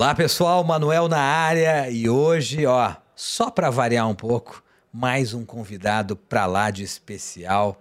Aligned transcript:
Olá 0.00 0.14
pessoal, 0.14 0.64
Manuel 0.64 1.08
na 1.08 1.20
área 1.20 1.90
e 1.90 2.08
hoje, 2.08 2.64
ó, 2.64 2.96
só 3.14 3.50
para 3.50 3.68
variar 3.68 4.08
um 4.08 4.14
pouco, 4.14 4.64
mais 4.90 5.34
um 5.34 5.44
convidado 5.44 6.16
para 6.16 6.46
lá 6.46 6.70
de 6.70 6.82
especial. 6.82 7.78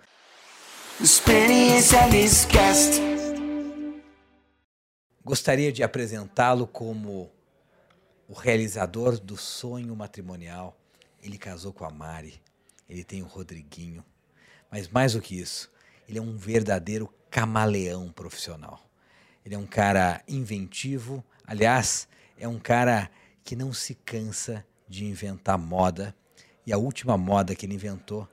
Gostaria 5.24 5.72
de 5.72 5.82
apresentá-lo 5.82 6.68
como 6.68 7.32
o 8.28 8.34
realizador 8.34 9.18
do 9.18 9.38
sonho 9.38 9.96
matrimonial. 9.96 10.78
Ele 11.24 11.38
casou 11.38 11.72
com 11.72 11.86
a 11.86 11.90
Mari, 11.90 12.42
ele 12.90 13.06
tem 13.06 13.24
o 13.24 13.28
Rodriguinho, 13.28 14.04
mas 14.70 14.90
mais 14.90 15.14
do 15.14 15.22
que 15.22 15.40
isso, 15.40 15.72
ele 16.06 16.20
é 16.20 16.22
um 16.22 16.36
verdadeiro 16.36 17.10
camaleão 17.32 18.12
profissional. 18.12 18.90
Ele 19.46 19.56
é 19.56 19.58
um 19.58 19.66
cara 19.66 20.22
inventivo, 20.28 21.24
aliás, 21.50 22.08
é 22.38 22.48
um 22.48 22.60
cara 22.60 23.10
que 23.44 23.56
não 23.56 23.74
se 23.74 23.96
cansa 23.96 24.64
de 24.88 25.06
inventar 25.06 25.58
moda. 25.58 26.16
E 26.66 26.72
a 26.72 26.78
última 26.78 27.18
moda 27.18 27.56
que 27.56 27.66
ele 27.66 27.74
inventou 27.74 28.28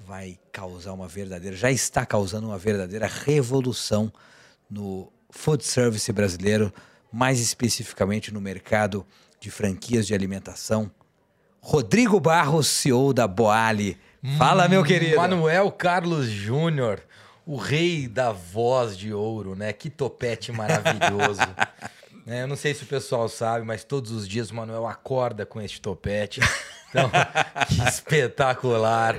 vai 0.00 0.38
causar 0.52 0.92
uma 0.92 1.06
verdadeira, 1.06 1.56
já 1.56 1.70
está 1.70 2.04
causando 2.04 2.48
uma 2.48 2.58
verdadeira 2.58 3.06
revolução 3.06 4.12
no 4.68 5.10
food 5.30 5.64
service 5.64 6.12
brasileiro, 6.12 6.74
mais 7.10 7.40
especificamente 7.40 8.34
no 8.34 8.40
mercado 8.40 9.06
de 9.38 9.50
franquias 9.50 10.06
de 10.06 10.14
alimentação. 10.14 10.90
Rodrigo 11.60 12.18
Barros, 12.18 12.66
CEO 12.66 13.14
da 13.14 13.26
Boali. 13.26 13.96
Fala, 14.36 14.68
meu 14.68 14.80
hum, 14.80 14.84
querido. 14.84 15.16
Manuel 15.16 15.70
Carlos 15.70 16.26
Júnior 16.26 17.00
o 17.46 17.56
rei 17.56 18.08
da 18.08 18.32
voz 18.32 18.96
de 18.96 19.12
ouro, 19.12 19.54
né? 19.54 19.72
Que 19.72 19.90
topete 19.90 20.50
maravilhoso. 20.50 21.42
é, 22.26 22.42
eu 22.42 22.46
não 22.46 22.56
sei 22.56 22.74
se 22.74 22.84
o 22.84 22.86
pessoal 22.86 23.28
sabe, 23.28 23.64
mas 23.64 23.84
todos 23.84 24.10
os 24.10 24.26
dias 24.26 24.50
o 24.50 24.54
Manuel 24.54 24.86
acorda 24.86 25.44
com 25.44 25.60
este 25.60 25.80
topete. 25.80 26.40
Então, 26.94 27.10
que 27.66 27.88
espetacular. 27.88 29.18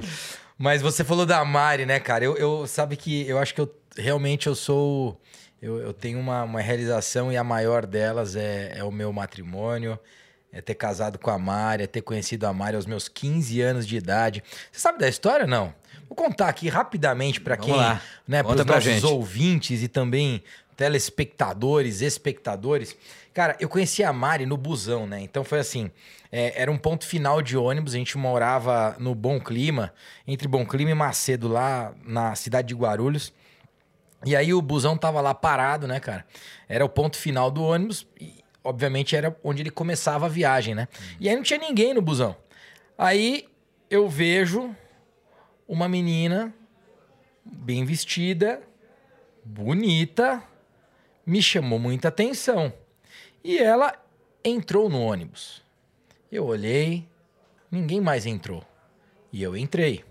Mas 0.58 0.82
você 0.82 1.04
falou 1.04 1.26
da 1.26 1.44
Mari, 1.44 1.86
né, 1.86 2.00
cara? 2.00 2.24
Eu, 2.24 2.38
eu 2.38 2.66
sabe 2.66 2.96
que 2.96 3.28
eu 3.28 3.38
acho 3.38 3.54
que 3.54 3.60
eu 3.60 3.70
realmente 3.98 4.48
eu 4.48 4.56
sou. 4.56 5.20
Eu, 5.62 5.80
eu 5.80 5.92
tenho 5.92 6.18
uma, 6.18 6.44
uma 6.44 6.62
realização 6.62 7.34
e 7.34 7.36
a 7.36 7.44
maior 7.44 7.86
delas 7.86 8.38
é, 8.38 8.78
é 8.78 8.84
o 8.86 8.94
meu 8.94 9.12
matrimônio 9.12 10.00
é 10.56 10.62
ter 10.62 10.76
casado 10.76 11.20
com 11.20 11.30
a 11.30 11.38
Mari, 11.38 11.84
é 11.84 11.88
ter 11.88 12.02
conhecido 12.02 12.46
a 12.46 12.54
Mari 12.54 12.78
aos 12.78 12.86
meus 12.86 13.10
15 13.10 13.60
anos 13.60 13.86
de 13.86 13.98
idade. 13.98 14.42
Você 14.72 14.80
sabe 14.80 14.98
da 14.98 15.10
história, 15.10 15.46
não? 15.46 15.74
Vou 16.08 16.16
contar 16.16 16.48
aqui 16.48 16.70
rapidamente 16.70 17.42
para 17.42 17.58
quem, 17.58 17.76
lá. 17.76 18.02
né, 18.26 18.42
para 18.42 18.62
os 18.62 18.66
nossos 18.66 18.84
gente. 18.86 19.06
ouvintes 19.06 19.84
e 19.84 19.90
também 19.90 20.42
telespectadores, 20.76 22.02
espectadores. 22.02 22.96
Cara, 23.34 23.56
eu 23.60 23.68
conheci 23.68 24.04
a 24.04 24.14
Mari 24.14 24.46
no 24.46 24.58
busão, 24.58 25.08
né? 25.08 25.22
Então 25.22 25.44
foi 25.44 25.60
assim, 25.60 25.92
é, 26.32 26.62
era 26.62 26.72
um 26.72 26.78
ponto 26.78 27.06
final 27.06 27.42
de 27.42 27.58
ônibus, 27.58 27.94
a 27.94 27.98
gente 27.98 28.18
morava 28.18 28.96
no 29.00 29.14
Bom 29.16 29.40
Clima, 29.40 29.94
entre 30.28 30.48
Bom 30.48 30.66
Clima 30.66 30.92
e 30.92 30.94
Macedo, 30.94 31.48
lá 31.48 31.94
na 32.06 32.36
cidade 32.36 32.70
de 32.70 32.76
Guarulhos. 32.76 33.34
E 34.26 34.36
aí 34.36 34.54
o 34.54 34.62
busão 34.62 34.98
tava 34.98 35.22
lá 35.22 35.34
parado, 35.34 35.88
né, 35.88 36.00
cara? 36.00 36.26
Era 36.68 36.84
o 36.84 36.90
ponto 36.90 37.18
final 37.18 37.52
do 37.52 37.64
ônibus 37.64 38.08
e, 38.20 38.44
obviamente, 38.64 39.16
era 39.16 39.36
onde 39.44 39.62
ele 39.62 39.70
começava 39.70 40.26
a 40.26 40.30
viagem, 40.30 40.74
né? 40.74 40.88
Uhum. 40.92 41.06
E 41.20 41.30
aí 41.30 41.36
não 41.36 41.44
tinha 41.44 41.60
ninguém 41.60 41.94
no 41.94 42.02
busão. 42.02 42.36
Aí 42.98 43.46
eu 43.90 44.10
vejo 44.10 44.76
uma 45.68 45.88
menina 45.88 46.54
bem 47.46 47.86
vestida, 47.86 48.62
bonita, 49.44 50.42
me 51.26 51.42
chamou 51.42 51.80
muita 51.80 52.10
atenção. 52.10 52.72
E 53.44 53.58
ela 53.58 53.94
entrou 54.44 54.90
no 54.90 55.02
ônibus. 55.02 55.64
Eu 56.32 56.46
olhei, 56.46 57.08
ninguém 57.72 58.00
mais 58.02 58.26
entrou. 58.26 58.64
E 59.32 59.42
eu 59.42 59.56
entrei. 59.56 60.04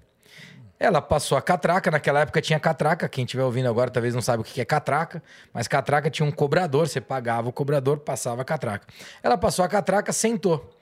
Ela 0.78 1.00
passou 1.00 1.38
a 1.38 1.42
catraca, 1.42 1.90
naquela 1.90 2.20
época 2.20 2.42
tinha 2.42 2.58
catraca, 2.58 3.08
quem 3.08 3.24
estiver 3.24 3.44
ouvindo 3.44 3.68
agora 3.68 3.90
talvez 3.90 4.14
não 4.14 4.20
saiba 4.20 4.42
o 4.42 4.44
que 4.44 4.60
é 4.60 4.64
catraca, 4.64 5.22
mas 5.52 5.68
catraca 5.68 6.10
tinha 6.10 6.26
um 6.26 6.32
cobrador, 6.32 6.88
você 6.88 7.00
pagava 7.00 7.48
o 7.48 7.52
cobrador, 7.52 7.98
passava 7.98 8.42
a 8.42 8.44
catraca. 8.44 8.86
Ela 9.22 9.38
passou 9.38 9.64
a 9.64 9.68
catraca, 9.68 10.12
sentou. 10.12 10.76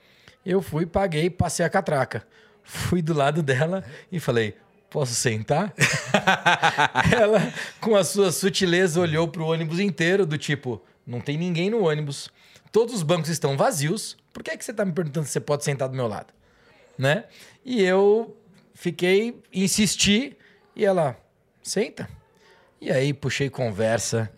Eu 0.45 0.61
fui, 0.61 0.85
paguei, 0.85 1.29
passei 1.29 1.65
a 1.65 1.69
catraca. 1.69 2.25
Fui 2.63 3.01
do 3.01 3.13
lado 3.13 3.43
dela 3.43 3.83
e 4.11 4.19
falei: 4.19 4.55
Posso 4.93 5.15
sentar? 5.15 5.73
ela, 7.11 7.51
com 7.81 7.95
a 7.95 8.03
sua 8.03 8.31
sutileza, 8.31 9.01
olhou 9.01 9.27
para 9.27 9.41
o 9.41 9.47
ônibus 9.47 9.79
inteiro, 9.79 10.23
do 10.23 10.37
tipo: 10.37 10.79
Não 11.05 11.19
tem 11.19 11.35
ninguém 11.35 11.71
no 11.71 11.85
ônibus, 11.87 12.29
todos 12.71 12.93
os 12.93 13.01
bancos 13.01 13.31
estão 13.31 13.57
vazios, 13.57 14.15
por 14.31 14.43
que, 14.43 14.51
é 14.51 14.55
que 14.55 14.63
você 14.63 14.69
está 14.69 14.85
me 14.85 14.91
perguntando 14.91 15.25
se 15.25 15.31
você 15.31 15.39
pode 15.39 15.63
sentar 15.63 15.89
do 15.89 15.95
meu 15.95 16.07
lado? 16.07 16.31
Né? 16.95 17.23
E 17.65 17.81
eu 17.83 18.37
fiquei, 18.75 19.41
insisti, 19.51 20.37
e 20.75 20.85
ela: 20.85 21.19
Senta. 21.63 22.07
E 22.79 22.91
aí 22.91 23.15
puxei 23.15 23.49
conversa 23.49 24.31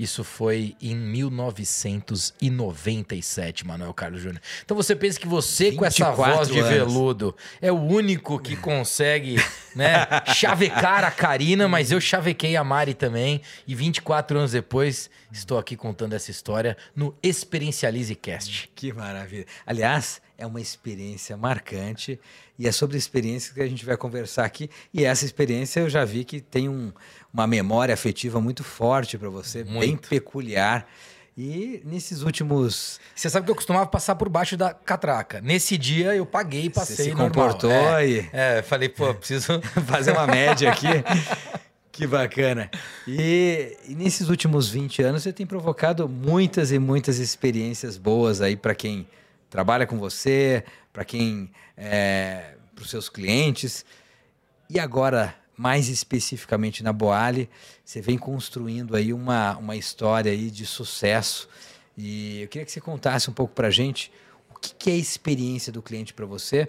isso 0.00 0.24
foi 0.24 0.74
em 0.80 0.96
1997, 0.96 3.66
Manuel 3.66 3.92
Carlos 3.92 4.22
Júnior. 4.22 4.40
Então 4.64 4.74
você 4.74 4.96
pensa 4.96 5.20
que 5.20 5.28
você, 5.28 5.72
com 5.72 5.84
essa 5.84 6.10
voz 6.12 6.48
de 6.48 6.58
anos. 6.58 6.72
veludo, 6.72 7.36
é 7.60 7.70
o 7.70 7.78
único 7.78 8.38
que 8.38 8.56
consegue 8.56 9.36
né, 9.76 10.06
chavecar 10.34 11.04
a 11.04 11.10
Karina, 11.10 11.68
mas 11.68 11.92
eu 11.92 12.00
chavequei 12.00 12.56
a 12.56 12.64
Mari 12.64 12.94
também. 12.94 13.42
E 13.66 13.74
24 13.74 14.38
anos 14.38 14.52
depois, 14.52 15.10
estou 15.30 15.58
aqui 15.58 15.76
contando 15.76 16.14
essa 16.14 16.30
história 16.30 16.78
no 16.96 17.14
Experiencialize 17.22 18.14
Cast. 18.14 18.70
Que 18.74 18.94
maravilha. 18.94 19.44
Aliás, 19.66 20.22
é 20.40 20.46
uma 20.46 20.60
experiência 20.60 21.36
marcante 21.36 22.18
e 22.58 22.66
é 22.66 22.72
sobre 22.72 22.96
a 22.96 22.98
experiência 22.98 23.52
que 23.52 23.60
a 23.60 23.68
gente 23.68 23.84
vai 23.84 23.96
conversar 23.96 24.46
aqui. 24.46 24.70
E 24.92 25.04
essa 25.04 25.24
experiência 25.24 25.80
eu 25.80 25.88
já 25.88 26.04
vi 26.04 26.24
que 26.24 26.40
tem 26.40 26.68
um, 26.68 26.92
uma 27.32 27.46
memória 27.46 27.92
afetiva 27.92 28.40
muito 28.40 28.64
forte 28.64 29.18
para 29.18 29.28
você, 29.28 29.62
muito. 29.62 29.80
bem 29.80 29.96
peculiar. 29.96 30.86
E 31.36 31.82
nesses 31.84 32.22
últimos. 32.22 32.98
Você 33.14 33.30
sabe 33.30 33.44
que 33.44 33.50
eu 33.50 33.54
costumava 33.54 33.86
passar 33.86 34.14
por 34.16 34.28
baixo 34.28 34.56
da 34.56 34.74
catraca. 34.74 35.40
Nesse 35.40 35.78
dia 35.78 36.14
eu 36.14 36.26
paguei 36.26 36.64
e 36.64 36.70
passei. 36.70 36.96
Você 36.96 37.04
se 37.04 37.12
comportou 37.12 37.70
é, 37.70 38.08
e. 38.08 38.30
É, 38.32 38.62
falei, 38.62 38.88
pô, 38.88 39.14
preciso 39.14 39.60
fazer 39.86 40.12
uma 40.12 40.26
média 40.26 40.70
aqui. 40.70 40.86
Que 41.92 42.06
bacana. 42.06 42.70
E, 43.06 43.76
e, 43.86 43.94
nesses 43.94 44.30
últimos 44.30 44.70
20 44.70 45.02
anos 45.02 45.22
você 45.22 45.34
tem 45.34 45.44
provocado 45.44 46.08
muitas 46.08 46.72
e 46.72 46.78
muitas 46.78 47.18
experiências 47.18 47.98
boas 47.98 48.40
aí 48.40 48.56
para 48.56 48.74
quem 48.74 49.06
trabalha 49.50 49.86
com 49.86 49.98
você, 49.98 50.64
para 50.92 51.04
quem 51.04 51.50
é, 51.76 52.54
para 52.74 52.82
os 52.82 52.88
seus 52.88 53.08
clientes. 53.08 53.84
E 54.70 54.78
agora, 54.78 55.34
mais 55.56 55.88
especificamente 55.88 56.82
na 56.82 56.92
Boali, 56.92 57.50
você 57.84 58.00
vem 58.00 58.16
construindo 58.16 58.96
aí 58.96 59.12
uma, 59.12 59.56
uma 59.58 59.76
história 59.76 60.30
aí 60.30 60.50
de 60.50 60.64
sucesso. 60.64 61.48
E 61.96 62.42
eu 62.42 62.48
queria 62.48 62.64
que 62.64 62.72
você 62.72 62.80
contasse 62.80 63.28
um 63.28 63.32
pouco 63.32 63.52
para 63.52 63.68
a 63.68 63.70
gente 63.70 64.10
o 64.54 64.58
que, 64.58 64.74
que 64.74 64.90
é 64.90 64.94
a 64.94 64.96
experiência 64.96 65.72
do 65.72 65.82
cliente 65.82 66.14
para 66.14 66.24
você 66.24 66.68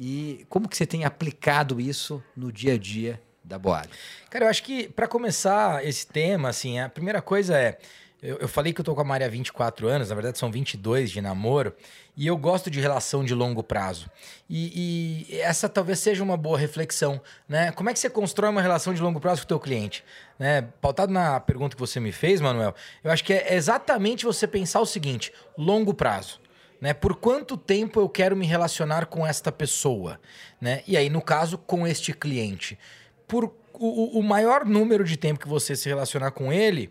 e 0.00 0.44
como 0.48 0.68
que 0.68 0.76
você 0.76 0.86
tem 0.86 1.04
aplicado 1.04 1.80
isso 1.80 2.22
no 2.34 2.50
dia 2.50 2.74
a 2.74 2.78
dia 2.78 3.20
da 3.44 3.58
Boali. 3.58 3.90
Cara, 4.30 4.46
eu 4.46 4.48
acho 4.48 4.62
que 4.62 4.88
para 4.88 5.06
começar 5.06 5.86
esse 5.86 6.06
tema, 6.06 6.48
assim, 6.48 6.80
a 6.80 6.88
primeira 6.88 7.20
coisa 7.20 7.56
é 7.56 7.78
eu, 8.22 8.36
eu, 8.38 8.48
falei 8.48 8.72
que 8.72 8.80
eu 8.80 8.84
tô 8.84 8.94
com 8.94 9.00
a 9.00 9.04
Maria 9.04 9.26
há 9.26 9.30
24 9.30 9.88
anos, 9.88 10.10
na 10.10 10.14
verdade 10.14 10.38
são 10.38 10.50
22 10.50 11.10
de 11.10 11.20
namoro, 11.20 11.74
e 12.16 12.26
eu 12.26 12.36
gosto 12.36 12.70
de 12.70 12.80
relação 12.80 13.24
de 13.24 13.34
longo 13.34 13.62
prazo. 13.62 14.08
E, 14.48 15.26
e, 15.28 15.40
essa 15.40 15.68
talvez 15.68 15.98
seja 15.98 16.22
uma 16.22 16.36
boa 16.36 16.56
reflexão, 16.56 17.20
né? 17.48 17.72
Como 17.72 17.90
é 17.90 17.92
que 17.92 17.98
você 17.98 18.08
constrói 18.08 18.50
uma 18.50 18.62
relação 18.62 18.94
de 18.94 19.02
longo 19.02 19.18
prazo 19.18 19.40
com 19.40 19.46
o 19.46 19.48
teu 19.48 19.58
cliente? 19.58 20.04
Né? 20.38 20.62
Pautado 20.80 21.12
na 21.12 21.40
pergunta 21.40 21.74
que 21.74 21.80
você 21.80 21.98
me 21.98 22.12
fez, 22.12 22.40
Manuel, 22.40 22.74
eu 23.02 23.10
acho 23.10 23.24
que 23.24 23.32
é 23.32 23.54
exatamente 23.54 24.24
você 24.24 24.46
pensar 24.46 24.80
o 24.80 24.86
seguinte, 24.86 25.32
longo 25.58 25.92
prazo. 25.92 26.40
Né? 26.80 26.94
Por 26.94 27.16
quanto 27.16 27.56
tempo 27.56 28.00
eu 28.00 28.08
quero 28.08 28.36
me 28.36 28.46
relacionar 28.46 29.06
com 29.06 29.26
esta 29.26 29.50
pessoa? 29.50 30.20
Né? 30.60 30.82
E 30.86 30.96
aí, 30.96 31.10
no 31.10 31.20
caso, 31.20 31.58
com 31.58 31.86
este 31.86 32.12
cliente. 32.12 32.78
Por 33.26 33.52
o, 33.74 34.18
o 34.18 34.22
maior 34.22 34.64
número 34.64 35.02
de 35.04 35.16
tempo 35.16 35.40
que 35.40 35.48
você 35.48 35.74
se 35.74 35.88
relacionar 35.88 36.30
com 36.30 36.52
ele, 36.52 36.90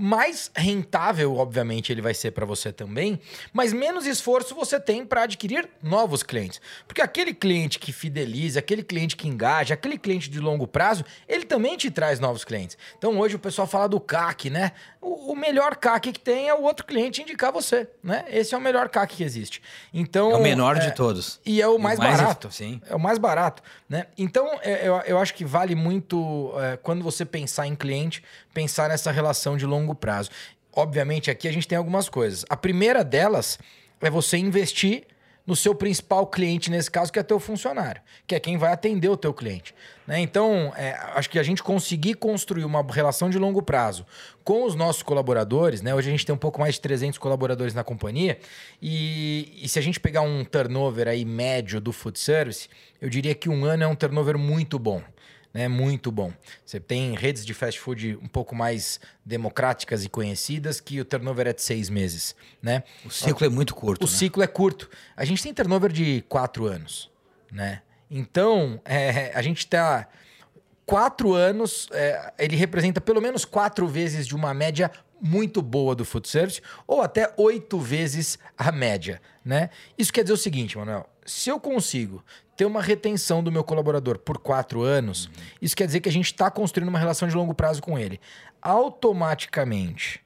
mais 0.00 0.48
rentável, 0.54 1.34
obviamente, 1.34 1.90
ele 1.90 2.00
vai 2.00 2.14
ser 2.14 2.30
para 2.30 2.46
você 2.46 2.70
também, 2.72 3.18
mas 3.52 3.72
menos 3.72 4.06
esforço 4.06 4.54
você 4.54 4.78
tem 4.78 5.04
para 5.04 5.24
adquirir 5.24 5.68
novos 5.82 6.22
clientes. 6.22 6.60
Porque 6.86 7.02
aquele 7.02 7.34
cliente 7.34 7.80
que 7.80 7.90
fideliza, 7.90 8.60
aquele 8.60 8.84
cliente 8.84 9.16
que 9.16 9.26
engaja, 9.26 9.74
aquele 9.74 9.98
cliente 9.98 10.30
de 10.30 10.38
longo 10.38 10.68
prazo, 10.68 11.04
ele 11.26 11.44
também 11.44 11.76
te 11.76 11.90
traz 11.90 12.20
novos 12.20 12.44
clientes. 12.44 12.78
Então 12.96 13.18
hoje 13.18 13.34
o 13.34 13.40
pessoal 13.40 13.66
fala 13.66 13.88
do 13.88 13.98
CAC, 13.98 14.48
né? 14.48 14.70
O, 15.00 15.32
o 15.32 15.36
melhor 15.36 15.74
CAC 15.74 16.12
que 16.12 16.20
tem 16.20 16.48
é 16.48 16.54
o 16.54 16.62
outro 16.62 16.86
cliente 16.86 17.20
indicar 17.20 17.50
você, 17.50 17.88
né? 18.00 18.24
Esse 18.30 18.54
é 18.54 18.58
o 18.58 18.60
melhor 18.60 18.88
CAC 18.88 19.16
que 19.16 19.24
existe. 19.24 19.60
Então 19.92 20.30
é 20.30 20.36
o 20.36 20.42
menor 20.42 20.76
é, 20.76 20.80
de 20.80 20.94
todos. 20.94 21.40
E 21.44 21.60
é 21.60 21.66
o 21.66 21.76
mais, 21.76 21.98
mais 21.98 22.20
barato. 22.20 22.52
Sim. 22.52 22.80
É 22.88 22.94
o 22.94 23.00
mais 23.00 23.18
barato, 23.18 23.64
né? 23.88 24.06
Então 24.16 24.48
é, 24.62 24.86
eu, 24.86 24.94
eu 25.06 25.18
acho 25.18 25.34
que 25.34 25.44
vale 25.44 25.74
muito 25.74 26.52
é, 26.56 26.76
quando 26.76 27.02
você 27.02 27.24
pensar 27.24 27.66
em 27.66 27.74
cliente, 27.74 28.22
pensar 28.58 28.88
nessa 28.88 29.12
relação 29.12 29.56
de 29.56 29.64
longo 29.64 29.94
prazo. 29.94 30.30
obviamente, 30.74 31.30
aqui 31.30 31.46
a 31.46 31.52
gente 31.52 31.66
tem 31.66 31.78
algumas 31.78 32.08
coisas. 32.08 32.44
A 32.48 32.56
primeira 32.56 33.04
delas 33.04 33.56
é 34.00 34.10
você 34.10 34.36
investir 34.36 35.04
no 35.46 35.56
seu 35.56 35.74
principal 35.74 36.26
cliente, 36.26 36.70
nesse 36.70 36.90
caso, 36.90 37.12
que 37.12 37.18
é 37.18 37.22
teu 37.22 37.40
funcionário, 37.40 38.02
que 38.26 38.34
é 38.34 38.40
quem 38.40 38.56
vai 38.58 38.72
atender 38.72 39.08
o 39.08 39.16
teu 39.16 39.32
cliente. 39.32 39.74
Né? 40.06 40.20
Então, 40.20 40.72
é, 40.76 40.98
acho 41.14 41.30
que 41.30 41.38
a 41.38 41.42
gente 41.42 41.62
conseguir 41.62 42.14
construir 42.14 42.64
uma 42.64 42.82
relação 42.82 43.30
de 43.30 43.38
longo 43.38 43.62
prazo 43.62 44.04
com 44.44 44.64
os 44.64 44.74
nossos 44.74 45.02
colaboradores, 45.02 45.80
né? 45.80 45.94
hoje 45.94 46.08
a 46.08 46.10
gente 46.10 46.26
tem 46.26 46.34
um 46.34 46.38
pouco 46.38 46.60
mais 46.60 46.74
de 46.74 46.80
300 46.80 47.18
colaboradores 47.18 47.74
na 47.74 47.82
companhia, 47.82 48.38
e, 48.82 49.60
e 49.62 49.68
se 49.68 49.78
a 49.78 49.82
gente 49.82 49.98
pegar 49.98 50.20
um 50.20 50.44
turnover 50.44 51.08
aí 51.08 51.24
médio 51.24 51.80
do 51.80 51.92
food 51.92 52.18
service, 52.18 52.68
eu 53.00 53.08
diria 53.08 53.34
que 53.34 53.48
um 53.48 53.64
ano 53.64 53.84
é 53.84 53.86
um 53.86 53.94
turnover 53.94 54.36
muito 54.36 54.78
bom 54.78 55.02
né? 55.52 55.68
Muito 55.68 56.10
bom. 56.10 56.32
Você 56.64 56.78
tem 56.78 57.14
redes 57.14 57.44
de 57.44 57.54
fast 57.54 57.80
food 57.80 58.18
um 58.22 58.28
pouco 58.28 58.54
mais 58.54 59.00
democráticas 59.24 60.04
e 60.04 60.08
conhecidas 60.08 60.80
que 60.80 61.00
o 61.00 61.04
turnover 61.04 61.46
é 61.46 61.52
de 61.52 61.62
seis 61.62 61.88
meses, 61.88 62.34
né? 62.62 62.82
O 63.04 63.10
ciclo 63.10 63.46
é 63.46 63.48
muito 63.48 63.74
curto. 63.74 64.04
O 64.04 64.10
né? 64.10 64.16
ciclo 64.16 64.42
é 64.42 64.46
curto. 64.46 64.88
A 65.16 65.24
gente 65.24 65.42
tem 65.42 65.52
turnover 65.52 65.90
de 65.90 66.24
quatro 66.28 66.66
anos, 66.66 67.10
né? 67.50 67.82
Então, 68.10 68.80
é, 68.84 69.32
a 69.34 69.42
gente 69.42 69.58
está 69.58 70.08
quatro 70.86 71.34
anos, 71.34 71.86
é, 71.92 72.32
ele 72.38 72.56
representa 72.56 73.00
pelo 73.00 73.20
menos 73.20 73.44
quatro 73.44 73.86
vezes 73.86 74.26
de 74.26 74.34
uma 74.34 74.54
média 74.54 74.90
muito 75.20 75.60
boa 75.60 75.94
do 75.94 76.04
food 76.04 76.28
service, 76.28 76.62
ou 76.86 77.02
até 77.02 77.32
oito 77.36 77.78
vezes 77.78 78.38
a 78.56 78.72
média, 78.72 79.20
né? 79.44 79.68
Isso 79.98 80.12
quer 80.12 80.22
dizer 80.22 80.32
o 80.32 80.38
seguinte, 80.38 80.78
Manuel, 80.78 81.08
se 81.28 81.50
eu 81.50 81.60
consigo 81.60 82.24
ter 82.56 82.64
uma 82.64 82.82
retenção 82.82 83.42
do 83.42 83.52
meu 83.52 83.62
colaborador 83.62 84.18
por 84.18 84.38
quatro 84.38 84.82
anos, 84.82 85.26
uhum. 85.26 85.32
isso 85.62 85.76
quer 85.76 85.86
dizer 85.86 86.00
que 86.00 86.08
a 86.08 86.12
gente 86.12 86.26
está 86.26 86.50
construindo 86.50 86.88
uma 86.88 86.98
relação 86.98 87.28
de 87.28 87.36
longo 87.36 87.54
prazo 87.54 87.80
com 87.80 87.96
ele. 87.96 88.20
Automaticamente, 88.60 90.20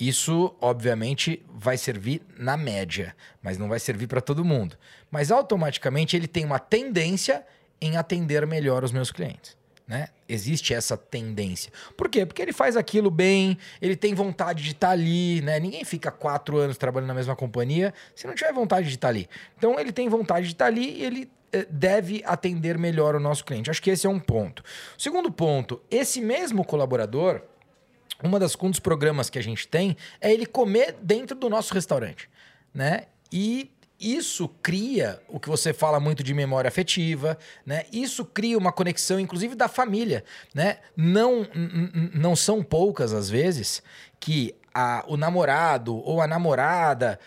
isso, 0.00 0.54
obviamente, 0.60 1.44
vai 1.52 1.76
servir 1.76 2.22
na 2.38 2.56
média, 2.56 3.14
mas 3.42 3.58
não 3.58 3.68
vai 3.68 3.78
servir 3.78 4.06
para 4.06 4.20
todo 4.20 4.44
mundo. 4.44 4.76
Mas 5.10 5.30
automaticamente 5.30 6.16
ele 6.16 6.26
tem 6.26 6.44
uma 6.44 6.58
tendência 6.58 7.44
em 7.80 7.96
atender 7.96 8.46
melhor 8.46 8.84
os 8.84 8.92
meus 8.92 9.10
clientes. 9.10 9.56
Né? 9.86 10.08
Existe 10.28 10.74
essa 10.74 10.96
tendência. 10.96 11.72
Por 11.96 12.08
quê? 12.08 12.26
Porque 12.26 12.42
ele 12.42 12.52
faz 12.52 12.76
aquilo 12.76 13.08
bem, 13.08 13.56
ele 13.80 13.94
tem 13.94 14.14
vontade 14.14 14.64
de 14.64 14.72
estar 14.72 14.88
tá 14.88 14.92
ali, 14.92 15.40
né? 15.42 15.60
Ninguém 15.60 15.84
fica 15.84 16.10
quatro 16.10 16.58
anos 16.58 16.76
trabalhando 16.76 17.06
na 17.06 17.14
mesma 17.14 17.36
companhia 17.36 17.94
se 18.12 18.26
não 18.26 18.34
tiver 18.34 18.52
vontade 18.52 18.88
de 18.88 18.96
estar 18.96 19.06
tá 19.06 19.12
ali. 19.12 19.28
Então 19.56 19.78
ele 19.78 19.92
tem 19.92 20.08
vontade 20.08 20.46
de 20.46 20.54
estar 20.54 20.64
tá 20.64 20.70
ali 20.70 20.98
e 20.98 21.04
ele 21.04 21.30
eh, 21.52 21.66
deve 21.70 22.20
atender 22.26 22.76
melhor 22.76 23.14
o 23.14 23.20
nosso 23.20 23.44
cliente. 23.44 23.70
Acho 23.70 23.80
que 23.80 23.90
esse 23.90 24.08
é 24.08 24.10
um 24.10 24.18
ponto. 24.18 24.64
Segundo 24.98 25.30
ponto, 25.30 25.80
esse 25.88 26.20
mesmo 26.20 26.64
colaborador, 26.64 27.42
uma 28.22 28.40
das 28.40 28.56
um 28.60 28.70
dos 28.70 28.80
programas 28.80 29.30
que 29.30 29.38
a 29.38 29.42
gente 29.42 29.68
tem 29.68 29.96
é 30.20 30.32
ele 30.32 30.46
comer 30.46 30.96
dentro 31.00 31.36
do 31.36 31.48
nosso 31.48 31.72
restaurante, 31.72 32.28
né? 32.74 33.04
E 33.32 33.70
isso 33.98 34.48
cria 34.62 35.20
o 35.28 35.40
que 35.40 35.48
você 35.48 35.72
fala 35.72 35.98
muito 35.98 36.22
de 36.22 36.34
memória 36.34 36.68
afetiva, 36.68 37.38
né? 37.64 37.84
Isso 37.90 38.24
cria 38.24 38.58
uma 38.58 38.70
conexão, 38.70 39.18
inclusive 39.18 39.54
da 39.54 39.68
família, 39.68 40.22
né? 40.54 40.78
Não, 40.94 41.46
não 42.12 42.36
são 42.36 42.62
poucas 42.62 43.14
as 43.14 43.30
vezes 43.30 43.82
que 44.20 44.54
a, 44.74 45.02
o 45.08 45.16
namorado 45.16 45.96
ou 45.96 46.20
a 46.20 46.26
namorada, 46.26 47.18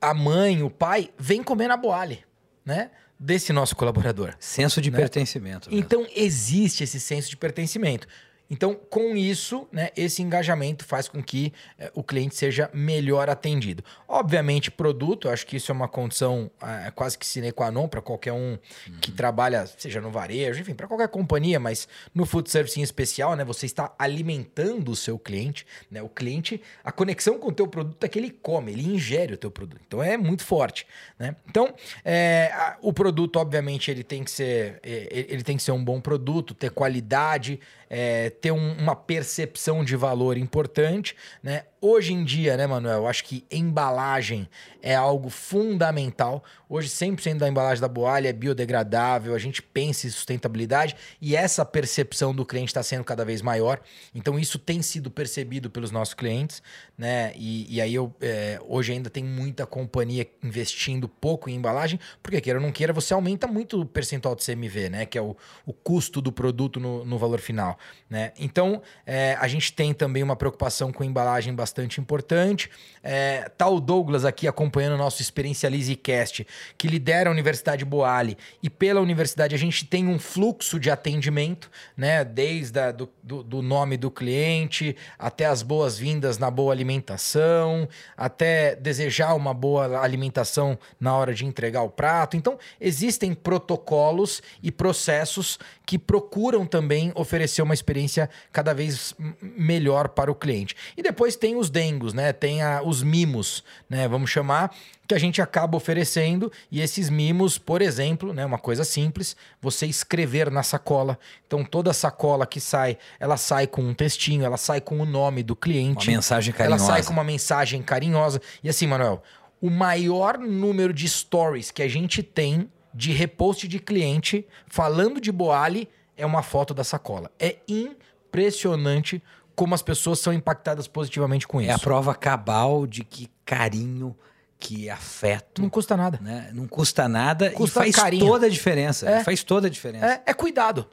a 0.00 0.12
mãe, 0.12 0.62
o 0.62 0.70
pai, 0.70 1.10
vem 1.16 1.42
comer 1.42 1.68
na 1.68 1.76
boale, 1.76 2.24
né? 2.64 2.90
Desse 3.18 3.52
nosso 3.52 3.76
colaborador. 3.76 4.34
Senso 4.40 4.80
de 4.80 4.90
né? 4.90 4.96
pertencimento. 4.96 5.70
Mesmo. 5.70 5.84
Então 5.84 6.06
existe 6.16 6.82
esse 6.82 6.98
senso 6.98 7.30
de 7.30 7.36
pertencimento. 7.36 8.08
Então, 8.50 8.74
com 8.74 9.16
isso, 9.16 9.68
né, 9.70 9.90
esse 9.96 10.20
engajamento 10.22 10.84
faz 10.84 11.08
com 11.08 11.22
que 11.22 11.52
é, 11.78 11.90
o 11.94 12.02
cliente 12.02 12.34
seja 12.34 12.68
melhor 12.74 13.30
atendido. 13.30 13.84
Obviamente, 14.08 14.72
produto, 14.72 15.28
acho 15.28 15.46
que 15.46 15.56
isso 15.56 15.70
é 15.70 15.74
uma 15.74 15.86
condição 15.86 16.50
é, 16.60 16.90
quase 16.90 17.16
que 17.16 17.24
sine 17.24 17.52
qua 17.52 17.70
non 17.70 17.86
para 17.86 18.02
qualquer 18.02 18.32
um 18.32 18.58
uhum. 18.58 18.58
que 19.00 19.12
trabalha, 19.12 19.66
seja 19.66 20.00
no 20.00 20.10
varejo, 20.10 20.60
enfim, 20.60 20.74
para 20.74 20.88
qualquer 20.88 21.06
companhia, 21.08 21.60
mas 21.60 21.86
no 22.12 22.26
food 22.26 22.50
service 22.50 22.78
em 22.78 22.82
especial, 22.82 23.36
né, 23.36 23.44
você 23.44 23.66
está 23.66 23.94
alimentando 23.96 24.90
o 24.90 24.96
seu 24.96 25.16
cliente. 25.16 25.64
Né, 25.88 26.02
o 26.02 26.08
cliente, 26.08 26.60
a 26.82 26.90
conexão 26.90 27.38
com 27.38 27.50
o 27.50 27.52
teu 27.52 27.68
produto 27.68 28.02
é 28.02 28.08
que 28.08 28.18
ele 28.18 28.30
come, 28.30 28.72
ele 28.72 28.82
ingere 28.82 29.34
o 29.34 29.38
teu 29.38 29.50
produto. 29.50 29.80
Então, 29.86 30.02
é 30.02 30.16
muito 30.16 30.44
forte. 30.44 30.88
Né? 31.16 31.36
Então, 31.48 31.72
é, 32.04 32.50
a, 32.52 32.78
o 32.82 32.92
produto, 32.92 33.36
obviamente, 33.36 33.92
ele 33.92 34.02
tem 34.02 34.24
que 34.24 34.30
ser, 34.30 34.80
ele 34.82 35.44
tem 35.44 35.56
que 35.56 35.62
ser 35.62 35.70
um 35.70 35.84
bom 35.84 36.00
produto, 36.00 36.52
ter 36.52 36.70
qualidade, 36.70 37.60
é, 37.90 38.30
ter 38.30 38.52
um, 38.52 38.72
uma 38.74 38.94
percepção 38.94 39.84
de 39.84 39.96
valor 39.96 40.38
importante, 40.38 41.16
né? 41.42 41.64
Hoje 41.82 42.12
em 42.12 42.22
dia, 42.22 42.58
né, 42.58 42.66
Manuel, 42.66 43.06
acho 43.06 43.24
que 43.24 43.42
embalagem 43.50 44.46
é 44.82 44.94
algo 44.94 45.30
fundamental. 45.30 46.44
Hoje, 46.68 46.90
100% 46.90 47.38
da 47.38 47.48
embalagem 47.48 47.80
da 47.80 47.88
Boalha 47.88 48.28
é 48.28 48.34
biodegradável, 48.34 49.34
a 49.34 49.38
gente 49.38 49.62
pensa 49.62 50.06
em 50.06 50.10
sustentabilidade 50.10 50.94
e 51.22 51.34
essa 51.34 51.64
percepção 51.64 52.34
do 52.34 52.44
cliente 52.44 52.68
está 52.68 52.82
sendo 52.82 53.02
cada 53.02 53.24
vez 53.24 53.40
maior. 53.40 53.80
Então, 54.14 54.38
isso 54.38 54.58
tem 54.58 54.82
sido 54.82 55.10
percebido 55.10 55.70
pelos 55.70 55.90
nossos 55.90 56.12
clientes, 56.12 56.62
né? 56.98 57.32
E, 57.34 57.74
e 57.74 57.80
aí, 57.80 57.94
eu, 57.94 58.14
é, 58.20 58.60
hoje 58.68 58.92
ainda 58.92 59.08
tem 59.08 59.24
muita 59.24 59.64
companhia 59.64 60.28
investindo 60.42 61.08
pouco 61.08 61.48
em 61.48 61.54
embalagem, 61.54 61.98
porque 62.22 62.42
queira 62.42 62.58
ou 62.58 62.64
não 62.64 62.72
queira, 62.72 62.92
você 62.92 63.14
aumenta 63.14 63.46
muito 63.46 63.80
o 63.80 63.86
percentual 63.86 64.36
de 64.36 64.44
CMV, 64.44 64.90
né? 64.90 65.06
Que 65.06 65.16
é 65.16 65.22
o, 65.22 65.34
o 65.64 65.72
custo 65.72 66.20
do 66.20 66.30
produto 66.30 66.78
no, 66.78 67.06
no 67.06 67.16
valor 67.16 67.40
final, 67.40 67.78
né? 68.10 68.32
Então, 68.38 68.82
é, 69.06 69.36
a 69.38 69.46
gente 69.46 69.72
tem 69.72 69.94
também 69.94 70.22
uma 70.22 70.34
preocupação 70.34 70.92
com 70.92 71.04
embalagem 71.04 71.54
bastante 71.54 72.00
importante. 72.00 72.68
É, 73.02 73.48
tá 73.56 73.68
o 73.68 73.78
Douglas 73.78 74.24
aqui 74.24 74.48
acompanhando 74.48 74.94
o 74.94 74.98
nosso 74.98 75.22
Experiencialize 75.22 75.94
Cast, 75.94 76.44
que 76.76 76.88
lidera 76.88 77.30
a 77.30 77.32
Universidade 77.32 77.84
Boali. 77.84 78.36
E 78.60 78.68
pela 78.68 79.00
universidade 79.00 79.54
a 79.54 79.58
gente 79.58 79.84
tem 79.84 80.08
um 80.08 80.18
fluxo 80.18 80.80
de 80.80 80.90
atendimento, 80.90 81.70
né? 81.96 82.24
Desde 82.24 82.80
a, 82.80 82.90
do, 82.90 83.08
do, 83.22 83.44
do 83.44 83.62
nome 83.62 83.96
do 83.96 84.10
cliente, 84.10 84.96
até 85.16 85.46
as 85.46 85.62
boas-vindas 85.62 86.36
na 86.36 86.50
boa 86.50 86.72
alimentação, 86.72 87.88
até 88.16 88.74
desejar 88.74 89.34
uma 89.34 89.54
boa 89.54 90.00
alimentação 90.00 90.76
na 90.98 91.14
hora 91.14 91.32
de 91.32 91.46
entregar 91.46 91.82
o 91.82 91.90
prato. 91.90 92.36
Então, 92.36 92.58
existem 92.80 93.34
protocolos 93.34 94.42
e 94.62 94.72
processos 94.72 95.58
que 95.86 95.98
procuram 95.98 96.66
também 96.66 97.12
oferecer 97.14 97.62
uma 97.62 97.69
experiência 97.74 98.28
cada 98.52 98.72
vez 98.72 99.14
melhor 99.40 100.08
para 100.08 100.30
o 100.30 100.34
cliente. 100.34 100.76
E 100.96 101.02
depois 101.02 101.36
tem 101.36 101.56
os 101.56 101.70
dengos, 101.70 102.12
né? 102.12 102.32
Tem 102.32 102.62
a, 102.62 102.82
os 102.82 103.02
mimos, 103.02 103.64
né? 103.88 104.08
Vamos 104.08 104.30
chamar 104.30 104.74
que 105.10 105.14
a 105.14 105.18
gente 105.18 105.42
acaba 105.42 105.76
oferecendo 105.76 106.52
e 106.70 106.80
esses 106.80 107.10
mimos, 107.10 107.58
por 107.58 107.82
exemplo, 107.82 108.32
né, 108.32 108.46
uma 108.46 108.58
coisa 108.58 108.84
simples, 108.84 109.34
você 109.60 109.84
escrever 109.84 110.52
na 110.52 110.62
sacola. 110.62 111.18
Então 111.48 111.64
toda 111.64 111.92
sacola 111.92 112.46
que 112.46 112.60
sai, 112.60 112.96
ela 113.18 113.36
sai 113.36 113.66
com 113.66 113.82
um 113.82 113.92
textinho, 113.92 114.44
ela 114.44 114.56
sai 114.56 114.80
com 114.80 115.00
o 115.00 115.04
nome 115.04 115.42
do 115.42 115.56
cliente. 115.56 116.08
Uma 116.08 116.16
mensagem 116.16 116.54
carinhosa. 116.54 116.84
Ela 116.84 116.92
sai 116.92 117.02
com 117.02 117.12
uma 117.12 117.24
mensagem 117.24 117.82
carinhosa. 117.82 118.40
E 118.62 118.68
assim, 118.68 118.86
Manuel, 118.86 119.20
o 119.60 119.68
maior 119.68 120.38
número 120.38 120.94
de 120.94 121.08
stories 121.08 121.72
que 121.72 121.82
a 121.82 121.88
gente 121.88 122.22
tem 122.22 122.70
de 122.94 123.10
repost 123.12 123.66
de 123.66 123.80
cliente 123.80 124.46
falando 124.68 125.20
de 125.20 125.32
Boali 125.32 125.88
é 126.20 126.26
uma 126.26 126.42
foto 126.42 126.74
da 126.74 126.84
sacola. 126.84 127.30
É 127.38 127.56
impressionante 127.66 129.22
como 129.54 129.74
as 129.74 129.82
pessoas 129.82 130.20
são 130.20 130.32
impactadas 130.32 130.86
positivamente 130.86 131.46
com 131.46 131.60
isso. 131.60 131.70
É 131.70 131.74
a 131.74 131.78
prova 131.78 132.14
cabal 132.14 132.86
de 132.86 133.04
que 133.04 133.28
carinho, 133.44 134.16
que 134.58 134.88
afeto. 134.88 135.62
Não 135.62 135.70
custa 135.70 135.96
nada. 135.96 136.18
Né? 136.20 136.50
Não 136.52 136.68
custa 136.68 137.08
nada 137.08 137.50
custa 137.50 137.80
e 137.80 137.92
faz 137.92 137.96
carinho. 137.96 138.26
toda 138.26 138.46
a 138.46 138.48
diferença. 138.48 139.08
É. 139.08 139.24
Faz 139.24 139.42
toda 139.42 139.66
a 139.66 139.70
diferença. 139.70 140.06
É, 140.06 140.22
é 140.26 140.34
cuidado. 140.34 140.86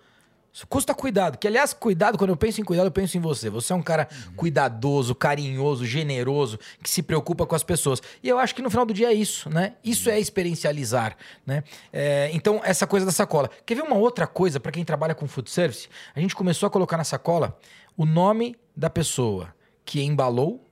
Custa 0.66 0.94
cuidado. 0.94 1.38
Que, 1.38 1.48
aliás, 1.48 1.74
cuidado, 1.74 2.18
quando 2.18 2.32
eu 2.32 2.38
penso 2.38 2.60
em 2.62 2.64
cuidado, 2.64 2.88
eu 2.88 2.92
penso 2.92 3.18
em 3.18 3.22
você. 3.22 3.50
Você 3.50 3.74
é 3.74 3.76
um 3.76 3.82
cara 3.82 4.08
uhum. 4.12 4.34
cuidadoso, 4.36 5.14
carinhoso, 5.14 5.86
generoso, 5.86 6.60
que 6.82 6.90
se 6.90 7.04
preocupa 7.04 7.46
com 7.46 7.56
as 7.56 7.64
pessoas. 7.64 8.02
E 8.24 8.30
eu 8.30 8.40
acho 8.40 8.56
que 8.56 8.62
no 8.62 8.70
final 8.70 8.86
do 8.86 8.94
dia 8.94 9.10
é 9.10 9.14
isso, 9.14 9.50
né? 9.50 9.76
Isso 9.84 10.10
é 10.10 10.20
experiencializar, 10.20 11.16
né? 11.46 11.64
É, 11.92 12.30
então, 12.34 12.62
essa 12.64 12.88
coisa 12.88 13.06
da 13.06 13.12
sacola. 13.12 13.50
Quer 13.66 13.76
ver 13.76 13.84
uma 13.84 13.98
outra 13.98 14.26
coisa 14.26 14.60
para 14.60 14.72
quem 14.72 14.84
trabalha 14.84 15.14
com 15.14 15.28
food 15.28 15.50
service? 15.50 15.90
A 16.16 16.20
gente 16.20 16.36
começou 16.36 16.68
a 16.68 16.70
colocar 16.70 16.98
na 16.98 17.04
sacola 17.04 17.58
o 17.96 18.06
nome 18.06 18.56
da 18.76 18.90
pessoa 18.90 19.54
que 19.84 20.02
embalou, 20.02 20.64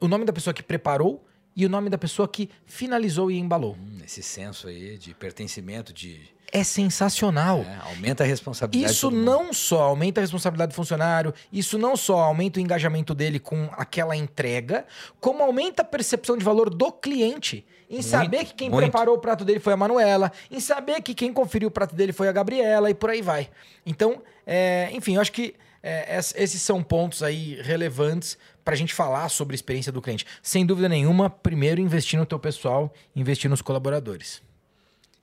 o 0.00 0.06
nome 0.06 0.24
da 0.24 0.32
pessoa 0.32 0.54
que 0.54 0.62
preparou 0.62 1.24
e 1.56 1.66
o 1.66 1.68
nome 1.68 1.90
da 1.90 1.98
pessoa 1.98 2.28
que 2.28 2.48
finalizou 2.66 3.30
e 3.32 3.38
embalou. 3.38 3.74
Hum, 3.74 3.98
esse 4.04 4.22
senso 4.22 4.68
aí 4.68 4.96
de 4.96 5.12
pertencimento, 5.12 5.92
de. 5.92 6.20
É 6.50 6.64
sensacional. 6.64 7.60
É, 7.60 7.90
aumenta 7.90 8.24
a 8.24 8.26
responsabilidade. 8.26 8.92
Isso 8.92 9.10
não 9.10 9.52
só 9.52 9.82
aumenta 9.82 10.20
a 10.20 10.22
responsabilidade 10.22 10.72
do 10.72 10.74
funcionário, 10.74 11.34
isso 11.52 11.76
não 11.78 11.96
só 11.96 12.20
aumenta 12.20 12.58
o 12.58 12.62
engajamento 12.62 13.14
dele 13.14 13.38
com 13.38 13.68
aquela 13.72 14.16
entrega, 14.16 14.86
como 15.20 15.42
aumenta 15.42 15.82
a 15.82 15.84
percepção 15.84 16.36
de 16.36 16.44
valor 16.44 16.70
do 16.70 16.90
cliente. 16.90 17.66
Em 17.90 17.94
muito, 17.94 18.06
saber 18.06 18.44
que 18.44 18.54
quem 18.54 18.70
muito. 18.70 18.82
preparou 18.82 19.16
o 19.16 19.18
prato 19.18 19.44
dele 19.44 19.60
foi 19.60 19.72
a 19.72 19.76
Manuela, 19.76 20.30
em 20.50 20.60
saber 20.60 21.00
que 21.02 21.14
quem 21.14 21.32
conferiu 21.32 21.68
o 21.68 21.70
prato 21.70 21.94
dele 21.94 22.12
foi 22.12 22.28
a 22.28 22.32
Gabriela 22.32 22.90
e 22.90 22.94
por 22.94 23.10
aí 23.10 23.22
vai. 23.22 23.48
Então, 23.84 24.22
é, 24.46 24.90
enfim, 24.92 25.14
eu 25.14 25.20
acho 25.20 25.32
que 25.32 25.54
é, 25.82 26.18
esses 26.18 26.60
são 26.60 26.82
pontos 26.82 27.22
aí 27.22 27.60
relevantes 27.62 28.36
para 28.64 28.74
a 28.74 28.76
gente 28.76 28.92
falar 28.92 29.28
sobre 29.28 29.54
a 29.54 29.56
experiência 29.56 29.92
do 29.92 30.02
cliente. 30.02 30.26
Sem 30.42 30.66
dúvida 30.66 30.88
nenhuma, 30.88 31.30
primeiro 31.30 31.80
investir 31.80 32.18
no 32.18 32.26
teu 32.26 32.38
pessoal, 32.38 32.92
investir 33.14 33.48
nos 33.48 33.62
colaboradores. 33.62 34.42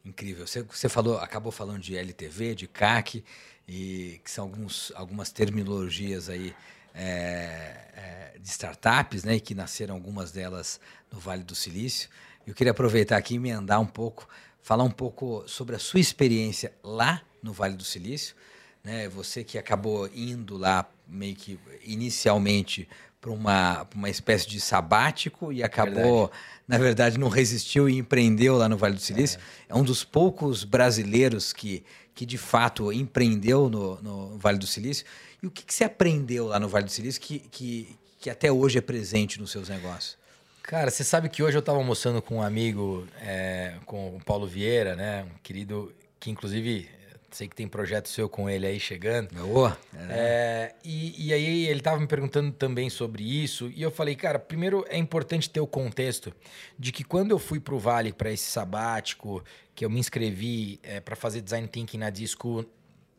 Incrível. 0.05 0.45
Você, 0.45 0.61
você 0.61 0.87
falou, 0.87 1.17
acabou 1.17 1.51
falando 1.51 1.79
de 1.79 1.97
LTV, 1.97 2.53
de 2.53 2.67
CAC, 2.67 3.23
e 3.67 4.21
que 4.23 4.29
são 4.29 4.45
alguns, 4.45 4.91
algumas 4.95 5.31
terminologias 5.31 6.29
aí 6.29 6.53
é, 6.93 8.33
é, 8.35 8.39
de 8.39 8.47
startups, 8.47 9.23
né, 9.23 9.37
e 9.37 9.39
que 9.39 9.55
nasceram 9.55 9.95
algumas 9.95 10.31
delas 10.31 10.79
no 11.11 11.19
Vale 11.19 11.43
do 11.43 11.55
Silício. 11.55 12.07
Eu 12.45 12.53
queria 12.53 12.71
aproveitar 12.71 13.17
aqui 13.17 13.33
e 13.33 13.37
emendar 13.37 13.81
um 13.81 13.87
pouco, 13.87 14.27
falar 14.61 14.83
um 14.83 14.91
pouco 14.91 15.43
sobre 15.47 15.75
a 15.75 15.79
sua 15.79 15.99
experiência 15.99 16.71
lá 16.83 17.23
no 17.41 17.51
Vale 17.51 17.75
do 17.75 17.83
Silício. 17.83 18.35
Né? 18.83 19.09
Você 19.09 19.43
que 19.43 19.57
acabou 19.57 20.07
indo 20.13 20.55
lá 20.55 20.87
meio 21.07 21.35
que 21.35 21.59
inicialmente 21.83 22.87
para 23.25 23.33
uma, 23.33 23.87
uma 23.95 24.07
espécie 24.07 24.47
de 24.47 24.61
sabático 24.61 25.51
e 25.51 25.63
acabou, 25.63 26.27
verdade. 26.27 26.39
na 26.67 26.77
verdade, 26.77 27.17
não 27.17 27.27
resistiu 27.27 27.89
e 27.89 27.97
empreendeu 27.97 28.55
lá 28.55 28.69
no 28.69 28.77
Vale 28.77 28.93
do 28.93 29.01
Silício. 29.01 29.39
É, 29.67 29.73
é 29.73 29.75
um 29.75 29.83
dos 29.83 30.03
poucos 30.03 30.63
brasileiros 30.63 31.51
que, 31.51 31.83
que 32.13 32.23
de 32.23 32.37
fato 32.37 32.93
empreendeu 32.93 33.67
no, 33.67 33.99
no 33.99 34.37
Vale 34.37 34.59
do 34.59 34.67
Silício. 34.67 35.07
E 35.41 35.47
o 35.47 35.49
que, 35.49 35.63
que 35.63 35.73
você 35.73 35.85
aprendeu 35.85 36.49
lá 36.49 36.59
no 36.59 36.69
Vale 36.69 36.85
do 36.85 36.91
Silício 36.91 37.19
que, 37.19 37.39
que, 37.39 37.95
que 38.19 38.29
até 38.29 38.51
hoje 38.51 38.77
é 38.77 38.81
presente 38.81 39.39
nos 39.39 39.49
seus 39.49 39.69
negócios? 39.69 40.19
Cara, 40.61 40.91
você 40.91 41.03
sabe 41.03 41.27
que 41.27 41.41
hoje 41.41 41.57
eu 41.57 41.61
estava 41.61 41.79
almoçando 41.79 42.21
com 42.21 42.35
um 42.35 42.43
amigo, 42.43 43.07
é, 43.21 43.73
com 43.87 44.17
o 44.17 44.23
Paulo 44.23 44.45
Vieira, 44.45 44.95
né? 44.95 45.23
Um 45.23 45.39
querido 45.41 45.91
que, 46.19 46.29
inclusive, 46.29 46.87
sei 47.35 47.47
que 47.47 47.55
tem 47.55 47.67
projeto 47.67 48.07
seu 48.07 48.29
com 48.29 48.49
ele 48.49 48.65
aí 48.65 48.79
chegando. 48.79 49.29
Oh, 49.45 49.67
é. 49.67 49.73
É, 50.09 50.75
e, 50.83 51.27
e, 51.27 51.33
aí 51.33 51.67
ele 51.67 51.79
estava 51.79 51.99
me 51.99 52.07
perguntando 52.07 52.51
também 52.51 52.89
sobre 52.89 53.23
isso. 53.23 53.69
E 53.75 53.81
eu 53.81 53.91
falei, 53.91 54.15
cara, 54.15 54.39
primeiro 54.39 54.85
é 54.87 54.97
importante 54.97 55.49
ter 55.49 55.59
o 55.59 55.67
contexto 55.67 56.33
de 56.79 56.91
que 56.91 57.03
quando 57.03 57.31
eu 57.31 57.39
fui 57.39 57.59
para 57.59 57.75
o 57.75 57.79
Vale 57.79 58.13
para 58.13 58.31
esse 58.31 58.49
sabático, 58.49 59.43
que 59.75 59.83
eu 59.83 59.89
me 59.89 59.99
inscrevi 59.99 60.79
é, 60.81 61.01
para 61.01 61.15
fazer 61.15 61.41
Design 61.41 61.67
Thinking 61.67 61.97
na 61.97 62.09
Disco 62.09 62.65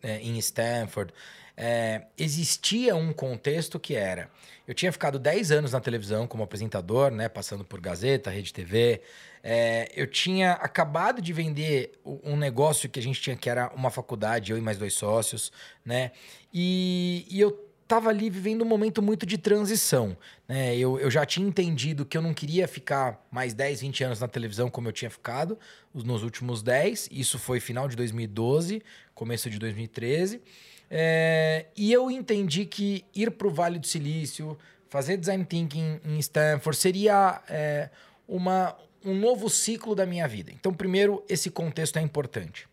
é, 0.02 0.18
em 0.20 0.38
Stanford, 0.38 1.12
é, 1.56 2.02
existia 2.18 2.94
um 2.94 3.12
contexto 3.12 3.80
que 3.80 3.94
era. 3.94 4.28
Eu 4.66 4.74
tinha 4.74 4.92
ficado 4.92 5.18
10 5.18 5.52
anos 5.52 5.72
na 5.72 5.80
televisão 5.80 6.26
como 6.26 6.42
apresentador, 6.42 7.10
né, 7.10 7.28
passando 7.28 7.64
por 7.64 7.80
Gazeta, 7.80 8.30
Rede 8.30 8.52
TV. 8.52 9.00
É, 9.42 9.90
eu 9.94 10.06
tinha 10.06 10.52
acabado 10.52 11.22
de 11.22 11.32
vender 11.32 11.92
um 12.04 12.36
negócio 12.36 12.88
que 12.88 12.98
a 12.98 13.02
gente 13.02 13.20
tinha, 13.20 13.36
que 13.36 13.48
era 13.48 13.72
uma 13.74 13.90
faculdade, 13.90 14.52
eu 14.52 14.58
e 14.58 14.60
mais 14.60 14.76
dois 14.76 14.94
sócios, 14.94 15.52
né? 15.84 16.10
E, 16.52 17.26
e 17.30 17.40
eu 17.40 17.66
estava 17.86 18.10
ali 18.10 18.28
vivendo 18.28 18.62
um 18.62 18.66
momento 18.66 19.00
muito 19.00 19.24
de 19.24 19.38
transição. 19.38 20.16
Né? 20.48 20.76
Eu, 20.76 20.98
eu 20.98 21.08
já 21.08 21.24
tinha 21.24 21.46
entendido 21.46 22.04
que 22.04 22.18
eu 22.18 22.22
não 22.22 22.34
queria 22.34 22.66
ficar 22.66 23.24
mais 23.30 23.54
10, 23.54 23.80
20 23.80 24.04
anos 24.04 24.20
na 24.20 24.26
televisão 24.26 24.68
como 24.68 24.88
eu 24.88 24.92
tinha 24.92 25.08
ficado 25.08 25.56
nos 25.94 26.24
últimos 26.24 26.62
10. 26.62 27.08
Isso 27.12 27.38
foi 27.38 27.60
final 27.60 27.86
de 27.86 27.94
2012, 27.94 28.82
começo 29.14 29.48
de 29.48 29.60
2013. 29.60 30.42
É, 30.90 31.66
e 31.76 31.92
eu 31.92 32.10
entendi 32.10 32.64
que 32.64 33.04
ir 33.14 33.30
para 33.32 33.46
o 33.46 33.50
Vale 33.50 33.78
do 33.78 33.86
Silício, 33.86 34.56
fazer 34.88 35.16
design 35.16 35.44
thinking 35.44 36.00
em 36.04 36.18
Stanford 36.18 36.76
seria 36.76 37.42
é, 37.48 37.90
uma, 38.26 38.76
um 39.04 39.14
novo 39.14 39.50
ciclo 39.50 39.94
da 39.94 40.06
minha 40.06 40.26
vida. 40.28 40.52
Então, 40.52 40.72
primeiro, 40.72 41.24
esse 41.28 41.50
contexto 41.50 41.98
é 41.98 42.02
importante. 42.02 42.68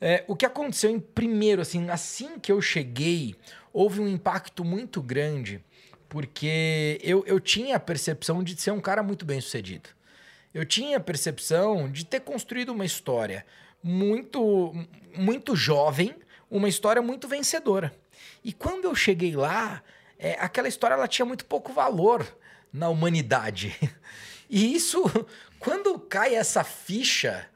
É, 0.00 0.24
o 0.26 0.34
que 0.34 0.44
aconteceu 0.44 0.90
em 0.90 1.00
primeiro, 1.00 1.62
assim, 1.62 1.88
assim 1.88 2.38
que 2.38 2.50
eu 2.50 2.60
cheguei, 2.60 3.34
houve 3.72 4.00
um 4.00 4.08
impacto 4.08 4.64
muito 4.64 5.00
grande, 5.00 5.62
porque 6.08 6.98
eu, 7.02 7.24
eu 7.26 7.40
tinha 7.40 7.76
a 7.76 7.80
percepção 7.80 8.42
de 8.42 8.60
ser 8.60 8.70
um 8.70 8.80
cara 8.80 9.02
muito 9.02 9.24
bem 9.24 9.40
sucedido. 9.40 9.88
Eu 10.52 10.64
tinha 10.64 10.98
a 10.98 11.00
percepção 11.00 11.90
de 11.90 12.04
ter 12.04 12.20
construído 12.20 12.70
uma 12.70 12.84
história 12.84 13.44
muito, 13.82 14.72
muito 15.16 15.56
jovem, 15.56 16.14
uma 16.54 16.68
história 16.68 17.02
muito 17.02 17.26
vencedora. 17.26 17.92
E 18.44 18.52
quando 18.52 18.84
eu 18.84 18.94
cheguei 18.94 19.34
lá, 19.34 19.82
é, 20.16 20.36
aquela 20.38 20.68
história 20.68 20.94
ela 20.94 21.08
tinha 21.08 21.26
muito 21.26 21.44
pouco 21.44 21.72
valor 21.72 22.24
na 22.72 22.88
humanidade. 22.88 23.76
E 24.50 24.74
isso, 24.74 25.02
quando 25.58 25.98
cai 25.98 26.34
essa 26.34 26.62
ficha, 26.62 27.48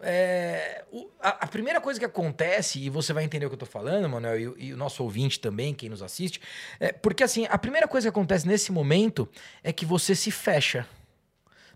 é, 0.00 0.84
o, 0.90 1.10
a, 1.20 1.30
a, 1.30 1.46
primeira 1.48 1.80
coisa 1.80 1.98
que 1.98 2.06
acontece, 2.06 2.78
e 2.78 2.88
você 2.88 3.12
vai 3.12 3.24
entender 3.24 3.44
o 3.44 3.48
que 3.48 3.54
eu 3.54 3.64
estou 3.64 3.68
falando, 3.68 4.08
Manuel, 4.08 4.56
e, 4.56 4.68
e, 4.68 4.72
o 4.72 4.76
nosso 4.76 5.02
ouvinte 5.02 5.40
também, 5.40 5.74
quem 5.74 5.88
nos 5.88 6.00
assiste, 6.00 6.40
é 6.78 6.92
porque 6.92 7.24
assim, 7.24 7.44
a 7.50 7.58
primeira 7.58 7.88
coisa 7.88 8.06
que 8.06 8.10
acontece 8.10 8.46
nesse 8.46 8.70
momento 8.70 9.28
é 9.64 9.72
que 9.72 9.84
você 9.84 10.14
se 10.14 10.30
fecha 10.30 10.86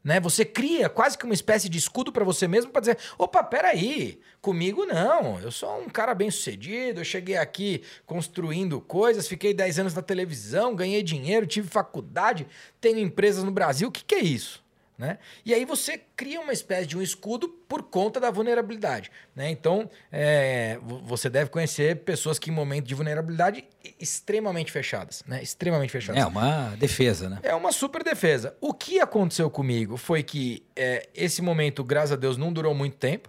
né? 0.02 0.20
Você 0.20 0.44
cria 0.44 0.88
quase 0.88 1.16
que 1.16 1.24
uma 1.24 1.34
espécie 1.34 1.68
de 1.68 1.78
escudo 1.78 2.12
para 2.12 2.24
você 2.24 2.48
mesmo 2.48 2.70
para 2.70 2.80
dizer: 2.80 2.98
opa, 3.18 3.42
peraí, 3.42 4.20
comigo 4.40 4.84
não, 4.84 5.40
eu 5.40 5.50
sou 5.50 5.80
um 5.80 5.88
cara 5.88 6.14
bem 6.14 6.30
sucedido, 6.30 7.00
eu 7.00 7.04
cheguei 7.04 7.36
aqui 7.36 7.82
construindo 8.06 8.80
coisas, 8.80 9.28
fiquei 9.28 9.54
10 9.54 9.80
anos 9.80 9.94
na 9.94 10.02
televisão, 10.02 10.74
ganhei 10.74 11.02
dinheiro, 11.02 11.46
tive 11.46 11.68
faculdade, 11.68 12.46
tenho 12.80 12.98
empresas 12.98 13.44
no 13.44 13.50
Brasil, 13.50 13.88
o 13.88 13.92
que, 13.92 14.04
que 14.04 14.14
é 14.14 14.22
isso? 14.22 14.61
Né? 15.02 15.18
E 15.44 15.52
aí 15.52 15.64
você 15.64 16.00
cria 16.14 16.40
uma 16.40 16.52
espécie 16.52 16.86
de 16.86 16.96
um 16.96 17.02
escudo 17.02 17.48
por 17.48 17.82
conta 17.82 18.20
da 18.20 18.30
vulnerabilidade. 18.30 19.10
Né? 19.34 19.50
Então, 19.50 19.90
é, 20.12 20.78
você 20.80 21.28
deve 21.28 21.50
conhecer 21.50 22.04
pessoas 22.04 22.38
que 22.38 22.50
em 22.50 22.52
momento 22.52 22.86
de 22.86 22.94
vulnerabilidade 22.94 23.64
extremamente 23.98 24.70
fechadas. 24.70 25.24
Né? 25.26 25.42
Extremamente 25.42 25.90
fechadas. 25.90 26.22
É 26.22 26.24
uma 26.24 26.76
defesa, 26.76 27.28
né? 27.28 27.40
É 27.42 27.52
uma 27.52 27.72
super 27.72 28.04
defesa. 28.04 28.56
O 28.60 28.72
que 28.72 29.00
aconteceu 29.00 29.50
comigo 29.50 29.96
foi 29.96 30.22
que 30.22 30.62
é, 30.76 31.08
esse 31.12 31.42
momento, 31.42 31.82
graças 31.82 32.12
a 32.12 32.16
Deus, 32.16 32.36
não 32.36 32.52
durou 32.52 32.72
muito 32.72 32.96
tempo. 32.96 33.28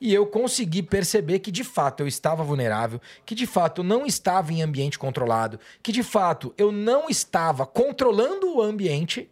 E 0.00 0.12
eu 0.12 0.26
consegui 0.26 0.82
perceber 0.82 1.38
que 1.38 1.52
de 1.52 1.62
fato 1.62 2.00
eu 2.00 2.08
estava 2.08 2.42
vulnerável, 2.42 3.00
que 3.24 3.34
de 3.34 3.46
fato 3.46 3.82
eu 3.82 3.84
não 3.84 4.04
estava 4.04 4.52
em 4.52 4.60
ambiente 4.60 4.98
controlado, 4.98 5.60
que 5.84 5.92
de 5.92 6.02
fato 6.02 6.52
eu 6.58 6.72
não 6.72 7.08
estava 7.08 7.64
controlando 7.64 8.56
o 8.56 8.60
ambiente 8.60 9.30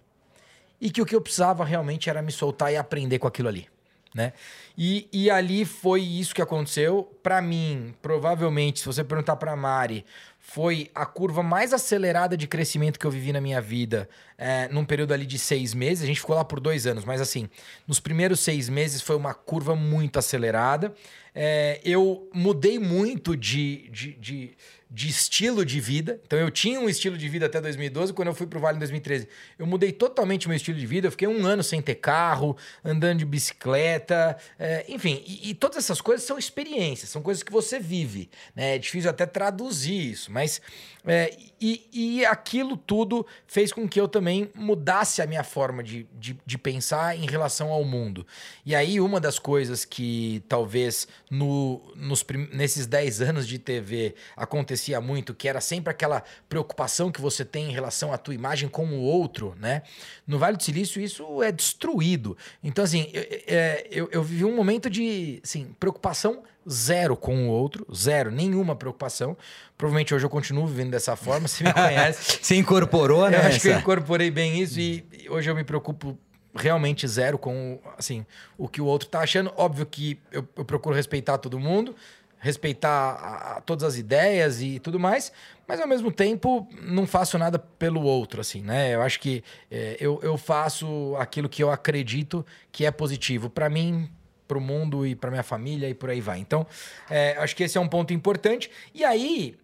e 0.81 0.91
que 0.91 1.01
o 1.01 1.07
que 1.07 1.15
eu 1.15 1.21
precisava 1.21 1.65
realmente 1.65 2.11
era 2.11 2.23
me 2.23 2.33
soltar 2.33 2.73
e 2.73 2.77
aprender 2.77 3.19
com 3.19 3.27
aquilo 3.27 3.49
ali. 3.49 3.69
Né? 4.15 4.33
E, 4.79 5.09
e 5.13 5.29
ali 5.29 5.65
foi 5.65 6.01
isso 6.01 6.35
que 6.35 6.41
aconteceu. 6.41 7.13
Para 7.21 7.43
mim, 7.43 7.93
provavelmente, 8.01 8.79
se 8.79 8.87
você 8.87 9.03
perguntar 9.03 9.35
para 9.35 9.57
Mari, 9.57 10.05
foi 10.39 10.91
a 10.95 11.05
curva 11.05 11.43
mais 11.43 11.73
acelerada 11.73 12.37
de 12.37 12.47
crescimento 12.47 12.99
que 12.99 13.05
eu 13.07 13.11
vivi 13.11 13.33
na 13.33 13.41
minha 13.41 13.61
vida 13.61 14.09
é, 14.39 14.69
num 14.69 14.85
período 14.85 15.13
ali 15.13 15.27
de 15.27 15.39
seis 15.39 15.75
meses. 15.75 16.05
A 16.05 16.07
gente 16.07 16.21
ficou 16.21 16.37
lá 16.37 16.45
por 16.45 16.61
dois 16.61 16.87
anos, 16.87 17.05
mas 17.05 17.21
assim, 17.21 17.49
nos 17.89 17.99
primeiros 17.99 18.41
seis 18.41 18.69
meses 18.69 19.01
foi 19.01 19.17
uma 19.17 19.35
curva 19.35 19.75
muito 19.75 20.19
acelerada. 20.19 20.95
É, 21.35 21.81
eu 21.85 22.29
mudei 22.33 22.79
muito 22.79 23.37
de, 23.37 23.89
de, 23.91 24.13
de 24.13 24.57
de 24.95 25.09
estilo 25.09 25.65
de 25.65 25.81
vida. 25.81 26.21
Então 26.25 26.39
eu 26.39 26.53
tinha 26.53 26.79
um 26.79 26.89
estilo 26.89 27.19
de 27.19 27.29
vida 27.29 27.47
até 27.47 27.61
2012, 27.61 28.13
quando 28.13 28.29
eu 28.29 28.35
fui 28.35 28.47
pro 28.47 28.61
Vale 28.61 28.77
em 28.77 28.79
2013. 28.79 29.29
Eu 29.59 29.67
mudei 29.67 29.91
totalmente 29.91 30.47
meu 30.47 30.57
estilo 30.57 30.79
de 30.79 30.87
vida, 30.87 31.09
eu 31.09 31.11
fiquei 31.11 31.27
um 31.27 31.45
ano 31.45 31.65
sem 31.65 31.83
ter 31.83 31.97
carro, 31.97 32.57
andando 32.85 33.19
de 33.19 33.25
bicicleta, 33.25 34.37
é, 34.57 34.85
enfim. 34.89 35.21
E, 35.27 35.51
e, 35.51 35.55
todas 35.55 35.79
essas 35.79 36.01
coisas 36.01 36.25
são 36.25 36.39
experiências, 36.39 37.11
são 37.11 37.21
coisas 37.21 37.43
que 37.43 37.51
você 37.51 37.81
vive. 37.81 38.31
Né? 38.55 38.77
É 38.77 38.79
difícil 38.79 39.11
até 39.11 39.27
traduzir 39.27 40.13
isso, 40.13 40.31
mas 40.31 40.63
é, 41.07 41.37
e, 41.61 41.89
e 41.93 42.25
aquilo 42.25 42.77
tudo 42.77 43.27
fez 43.47 43.73
com 43.73 43.87
que 43.87 44.01
eu 44.01 44.09
também 44.09 44.51
mudasse 44.55 45.21
a 45.21 45.27
minha 45.27 45.45
forma 45.45 45.83
de, 45.83 46.07
de, 46.13 46.39
de, 46.45 46.59
pensar 46.59 47.17
em 47.17 47.27
relação 47.27 47.71
ao 47.71 47.85
mundo. 47.85 48.27
E 48.65 48.75
aí, 48.75 49.01
uma 49.01 49.21
das 49.21 49.39
coisas 49.39 49.85
que 49.85 50.43
talvez 50.49 51.07
no, 51.31 51.81
nos, 51.95 52.25
nesses 52.53 52.87
10 52.87 53.21
anos 53.21 53.47
de 53.47 53.59
TV 53.59 54.15
acontecia 54.35 55.01
muito, 55.01 55.35
que 55.35 55.47
era 55.47 55.61
sempre 55.61 55.91
aquela 55.91 56.23
preocupação 56.49 57.13
que 57.13 57.21
você 57.21 57.45
tem 57.45 57.71
em 57.71 57.73
relação 57.73 58.13
à 58.13 58.19
tua 58.19 58.35
imagem 58.35 58.69
com 58.69 58.87
o 58.87 59.01
outro, 59.01 59.55
né? 59.59 59.83
No 60.27 60.39
Vale 60.39 60.57
do 60.57 60.63
Silício, 60.63 61.03
isso 61.03 61.43
é 61.43 61.53
destruído. 61.53 62.37
Então, 62.63 62.83
assim, 62.83 63.11
eu, 63.13 63.23
é, 63.47 63.87
eu, 63.91 64.09
eu 64.11 64.23
vivi 64.23 64.45
um 64.45 64.57
momento 64.57 64.89
de 64.89 65.41
assim, 65.45 65.75
preocupação 65.79 66.43
zero 66.69 67.17
com 67.17 67.49
o 67.49 67.51
outro, 67.51 67.87
zero, 67.95 68.31
nenhuma 68.31 68.75
preocupação. 68.75 69.37
Provavelmente 69.77 70.15
hoje 70.15 70.25
eu 70.25 70.31
continuo 70.31 70.67
vivendo 70.67 70.91
dessa 70.91 71.17
forma, 71.17 71.49
você 71.49 71.65
me 71.65 71.73
conhece. 71.73 72.39
você 72.43 72.57
incorporou, 72.57 73.29
né? 73.29 73.39
Eu 73.39 73.43
acho 73.43 73.61
que 73.61 73.69
eu 73.69 73.79
incorporei 73.79 74.31
bem 74.31 74.61
isso 74.61 74.81
e 74.81 75.05
hoje 75.29 75.51
eu 75.51 75.55
me 75.55 75.65
preocupo 75.65 76.19
realmente 76.55 77.07
zero 77.09 77.37
com 77.37 77.81
assim, 77.99 78.25
o 78.57 78.69
que 78.69 78.81
o 78.81 78.87
outro 78.87 79.09
tá 79.09 79.21
achando. 79.21 79.53
Óbvio 79.57 79.85
que 79.85 80.19
eu, 80.31 80.47
eu 80.57 80.65
procuro 80.65 80.95
respeitar 80.95 81.39
todo 81.39 81.59
mundo, 81.59 81.95
respeitar 82.39 82.91
a, 82.91 83.57
a, 83.57 83.61
todas 83.61 83.85
as 83.85 83.97
ideias 83.97 84.61
e 84.63 84.79
tudo 84.79 85.01
mais, 85.01 85.33
mas 85.67 85.81
ao 85.81 85.89
mesmo 85.89 86.13
tempo 86.13 86.69
não 86.83 87.07
faço 87.07 87.39
nada 87.39 87.59
pelo 87.59 88.03
outro, 88.03 88.41
assim, 88.41 88.63
né? 88.63 88.95
Eu 88.95 89.03
acho 89.03 89.19
que 89.19 89.43
é, 89.71 89.97
eu, 89.99 90.21
eu 90.23 90.37
faço 90.37 91.17
aquilo 91.19 91.49
que 91.49 91.63
eu 91.63 91.71
acredito 91.71 92.45
que 92.71 92.85
é 92.85 92.91
positivo 92.91 93.51
para 93.51 93.69
mim, 93.69 94.09
para 94.47 94.59
o 94.59 94.61
mundo 94.61 95.07
e 95.07 95.15
para 95.15 95.31
minha 95.31 95.43
família 95.43 95.89
e 95.89 95.95
por 95.95 96.11
aí 96.11 96.21
vai. 96.21 96.39
Então, 96.39 96.67
é, 97.11 97.37
acho 97.39 97.55
que 97.57 97.63
esse 97.63 97.79
é 97.79 97.81
um 97.81 97.89
ponto 97.89 98.13
importante. 98.13 98.71
E 98.95 99.05
aí, 99.05 99.57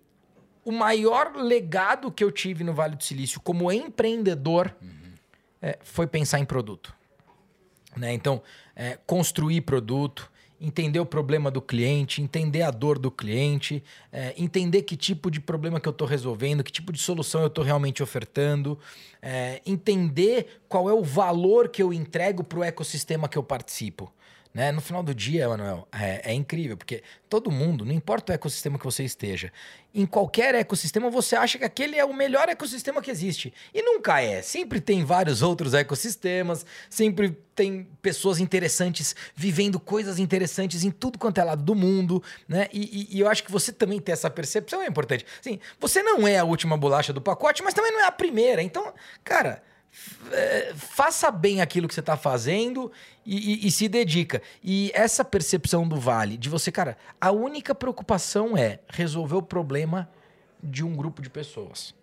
o 0.65 0.73
maior 0.73 1.35
legado 1.37 2.11
que 2.11 2.23
eu 2.23 2.31
tive 2.31 2.65
no 2.65 2.73
Vale 2.73 2.97
do 2.97 3.05
Silício 3.05 3.41
como 3.41 3.71
empreendedor 3.73 4.75
uhum. 4.81 5.13
é, 5.61 5.79
foi 5.83 6.07
pensar 6.07 6.39
em 6.39 6.45
produto. 6.45 6.95
Né? 7.97 8.13
Então, 8.13 8.43
é, 8.77 8.99
construir 9.07 9.63
produto, 9.63 10.31
entender 10.61 11.01
o 11.01 11.07
problema 11.07 11.51
do 11.51 11.63
cliente, 11.63 12.21
entender 12.21 12.63
a 12.63 12.71
dor 12.71 12.99
do 12.99 13.11
cliente, 13.11 13.83
é, 14.13 14.35
entender 14.37 14.83
que 14.83 14.97
tipo 14.97 15.31
de 15.31 15.41
problema 15.41 15.81
que 15.81 15.89
eu 15.89 15.93
estou 15.93 16.07
resolvendo, 16.07 16.63
que 16.63 16.71
tipo 16.71 16.93
de 16.93 16.99
solução 16.99 17.41
eu 17.41 17.47
estou 17.47 17.65
realmente 17.65 18.03
ofertando, 18.03 18.79
é, 19.23 19.63
entender 19.65 20.61
qual 20.69 20.89
é 20.89 20.93
o 20.93 21.03
valor 21.03 21.69
que 21.69 21.83
eu 21.83 21.93
entrego 21.93 22.45
para 22.45 22.59
o 22.59 22.65
ecossistema 22.65 23.29
que 23.29 23.39
eu 23.39 23.43
participo. 23.43 24.13
Né? 24.53 24.73
No 24.73 24.81
final 24.81 25.01
do 25.01 25.15
dia, 25.15 25.49
Manuel, 25.49 25.87
é, 25.93 26.33
é, 26.33 26.35
incrível, 26.35 26.77
porque 26.77 27.05
todo 27.29 27.53
mundo, 27.53 27.85
não 27.85 27.93
importa 27.93 28.33
o 28.33 28.35
ecossistema 28.35 28.77
que 28.81 28.85
você 28.85 29.05
esteja, 29.05 29.53
em 29.95 30.05
qualquer 30.05 30.57
ecossistema 30.57 31.09
você 31.09 31.37
acha 31.37 31.57
que 31.57 31.65
aquele 31.65 31.97
é 31.97 32.05
o 32.05 32.13
melhor 32.13 32.49
ecossistema 32.49 33.01
que 33.01 33.13
existe. 33.13 33.55
E 33.73 33.81
nunca 33.81 34.21
é. 34.21 34.43
Sempre 34.43 34.81
tem 34.81 35.05
vários 35.05 35.41
outros 35.41 35.73
ecossistemas, 35.73 36.67
sempre 36.89 37.39
tem 37.55 37.87
pessoas 38.03 38.41
interessantes 38.41 39.15
vivendo 39.37 39.79
coisas 39.79 40.19
interessantes 40.19 40.83
em 40.83 40.91
tudo 40.91 41.17
quanto 41.17 41.39
é 41.39 41.45
lado 41.45 41.63
do 41.63 41.77
mundo, 41.77 42.21
né? 42.49 42.69
E, 42.73 43.09
e, 43.13 43.17
e 43.17 43.21
eu 43.21 43.29
acho 43.29 43.45
que 43.45 43.53
você 43.53 43.73
também 43.73 44.01
ter 44.01 44.13
essa 44.13 44.29
percepção 44.29 44.83
é 44.83 44.87
importante. 44.89 45.25
Sim, 45.41 45.61
você 45.79 46.03
não 46.03 46.27
é 46.27 46.39
a 46.39 46.45
última 46.45 46.77
bolacha 46.77 47.13
do 47.13 47.21
pacote, 47.21 47.63
mas 47.63 47.73
também 47.73 47.93
não 47.93 48.01
é 48.01 48.07
a 48.07 48.13
primeira. 48.13 48.63
Então, 48.63 48.93
cara, 49.23 49.63
faça 50.75 51.31
bem 51.31 51.61
aquilo 51.61 51.89
que 51.89 51.95
você 51.95 52.01
está 52.01 52.17
fazendo 52.17 52.91
e, 53.25 53.65
e, 53.65 53.67
e, 53.67 53.71
se 53.71 53.89
dedica. 53.89 54.41
E 54.63 54.91
essa 54.95 55.25
percepção 55.25 55.87
do 55.87 55.97
vale, 55.97 56.37
de 56.37 56.49
você, 56.49 56.71
cara, 56.71 56.97
a 57.21 57.31
única 57.31 57.75
preocupação 57.75 58.57
é 58.57 58.81
resolver 58.89 59.37
o 59.37 59.43
problema 59.43 60.09
de 60.63 60.85
um 60.85 60.95
grupo 60.95 61.21
de 61.21 61.31
pessoas. 61.31 61.95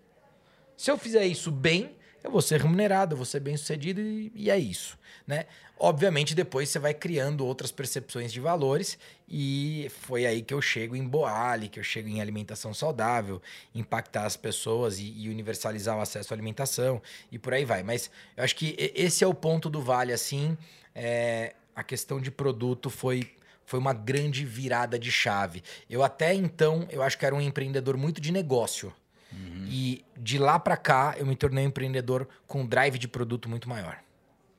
Se 0.76 0.90
eu 0.90 0.98
fizer 0.98 1.26
isso 1.26 1.50
bem, 1.50 1.96
eu 2.28 2.32
vou 2.32 2.42
ser 2.42 2.60
remunerado, 2.60 3.14
eu 3.14 3.16
vou 3.16 3.26
ser 3.26 3.40
bem 3.40 3.56
sucedido 3.56 4.00
e, 4.00 4.30
e 4.34 4.50
é 4.50 4.58
isso. 4.58 4.98
Né? 5.26 5.46
Obviamente, 5.78 6.34
depois 6.34 6.68
você 6.68 6.78
vai 6.78 6.92
criando 6.92 7.46
outras 7.46 7.70
percepções 7.70 8.32
de 8.32 8.40
valores, 8.40 8.98
e 9.28 9.90
foi 10.00 10.26
aí 10.26 10.42
que 10.42 10.52
eu 10.52 10.60
chego 10.60 10.96
em 10.96 11.06
Boali, 11.06 11.68
que 11.68 11.78
eu 11.78 11.84
chego 11.84 12.08
em 12.08 12.20
alimentação 12.20 12.74
saudável, 12.74 13.40
impactar 13.74 14.26
as 14.26 14.36
pessoas 14.36 14.98
e, 14.98 15.12
e, 15.16 15.28
universalizar 15.28 15.96
o 15.96 16.00
acesso 16.00 16.32
à 16.32 16.36
alimentação, 16.36 17.00
e 17.30 17.38
por 17.38 17.54
aí 17.54 17.64
vai. 17.64 17.82
Mas 17.82 18.10
eu 18.36 18.44
acho 18.44 18.56
que 18.56 18.74
esse 18.94 19.22
é 19.22 19.26
o 19.26 19.34
ponto 19.34 19.70
do 19.70 19.80
Vale, 19.80 20.12
assim. 20.12 20.56
É, 20.94 21.54
a 21.74 21.82
questão 21.82 22.20
de 22.20 22.30
produto 22.30 22.90
foi 22.90 23.30
foi 23.64 23.78
uma 23.78 23.92
grande 23.92 24.46
virada 24.46 24.98
de 24.98 25.12
chave. 25.12 25.62
Eu 25.90 26.02
até 26.02 26.32
então, 26.32 26.88
eu 26.90 27.02
acho 27.02 27.18
que 27.18 27.26
era 27.26 27.34
um 27.34 27.40
empreendedor 27.40 27.98
muito 27.98 28.18
de 28.18 28.32
negócio. 28.32 28.94
Uhum. 29.32 29.66
E 29.68 30.04
de 30.16 30.38
lá 30.38 30.58
para 30.58 30.76
cá, 30.76 31.14
eu 31.18 31.26
me 31.26 31.36
tornei 31.36 31.64
um 31.64 31.68
empreendedor 31.68 32.28
com 32.46 32.66
drive 32.66 32.98
de 32.98 33.08
produto 33.08 33.48
muito 33.48 33.68
maior. 33.68 33.98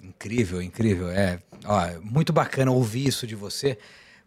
Incrível, 0.01 0.61
incrível. 0.61 1.09
É, 1.09 1.39
ó, 1.65 1.99
muito 2.01 2.31
bacana 2.31 2.71
ouvir 2.71 3.07
isso 3.07 3.27
de 3.27 3.35
você, 3.35 3.77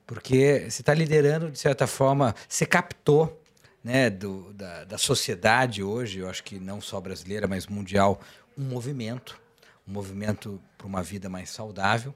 porque 0.07 0.67
você 0.69 0.83
está 0.83 0.93
liderando, 0.93 1.51
de 1.51 1.59
certa 1.59 1.87
forma, 1.87 2.35
você 2.49 2.67
captou 2.67 3.41
né, 3.83 4.11
do, 4.11 4.53
da, 4.53 4.85
da 4.85 4.99
sociedade 4.99 5.83
hoje, 5.83 6.21
eu 6.21 6.29
acho 6.29 6.45
que 6.45 6.59
não 6.59 6.81
só 6.81 7.01
brasileira, 7.01 7.49
mas 7.49 7.67
mundial, 7.67 8.21
um 8.57 8.65
movimento, 8.65 9.41
um 9.87 9.93
movimento 9.93 10.61
para 10.77 10.87
uma 10.87 11.03
vida 11.03 11.29
mais 11.29 11.51
saudável. 11.51 12.15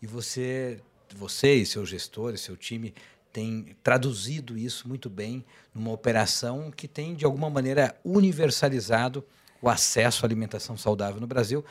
E 0.00 0.06
você, 0.06 0.80
você 1.16 1.54
e 1.54 1.66
seus 1.66 1.88
gestores, 1.88 2.40
seu 2.40 2.56
time, 2.56 2.94
tem 3.32 3.76
traduzido 3.82 4.56
isso 4.58 4.88
muito 4.88 5.08
bem 5.08 5.44
numa 5.74 5.92
operação 5.92 6.70
que 6.70 6.88
tem, 6.88 7.14
de 7.14 7.24
alguma 7.24 7.48
maneira, 7.48 7.94
universalizado 8.04 9.24
o 9.62 9.68
acesso 9.68 10.24
à 10.24 10.26
alimentação 10.26 10.76
saudável 10.76 11.20
no 11.20 11.26
Brasil 11.26 11.64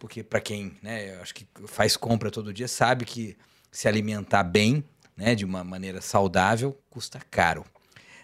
porque 0.00 0.24
para 0.24 0.40
quem 0.40 0.72
né, 0.82 1.14
acho 1.20 1.34
que 1.34 1.46
faz 1.66 1.96
compra 1.96 2.30
todo 2.30 2.52
dia 2.52 2.66
sabe 2.66 3.04
que 3.04 3.36
se 3.70 3.86
alimentar 3.86 4.42
bem, 4.42 4.82
né, 5.16 5.34
de 5.34 5.44
uma 5.44 5.62
maneira 5.62 6.00
saudável, 6.00 6.76
custa 6.88 7.20
caro. 7.30 7.64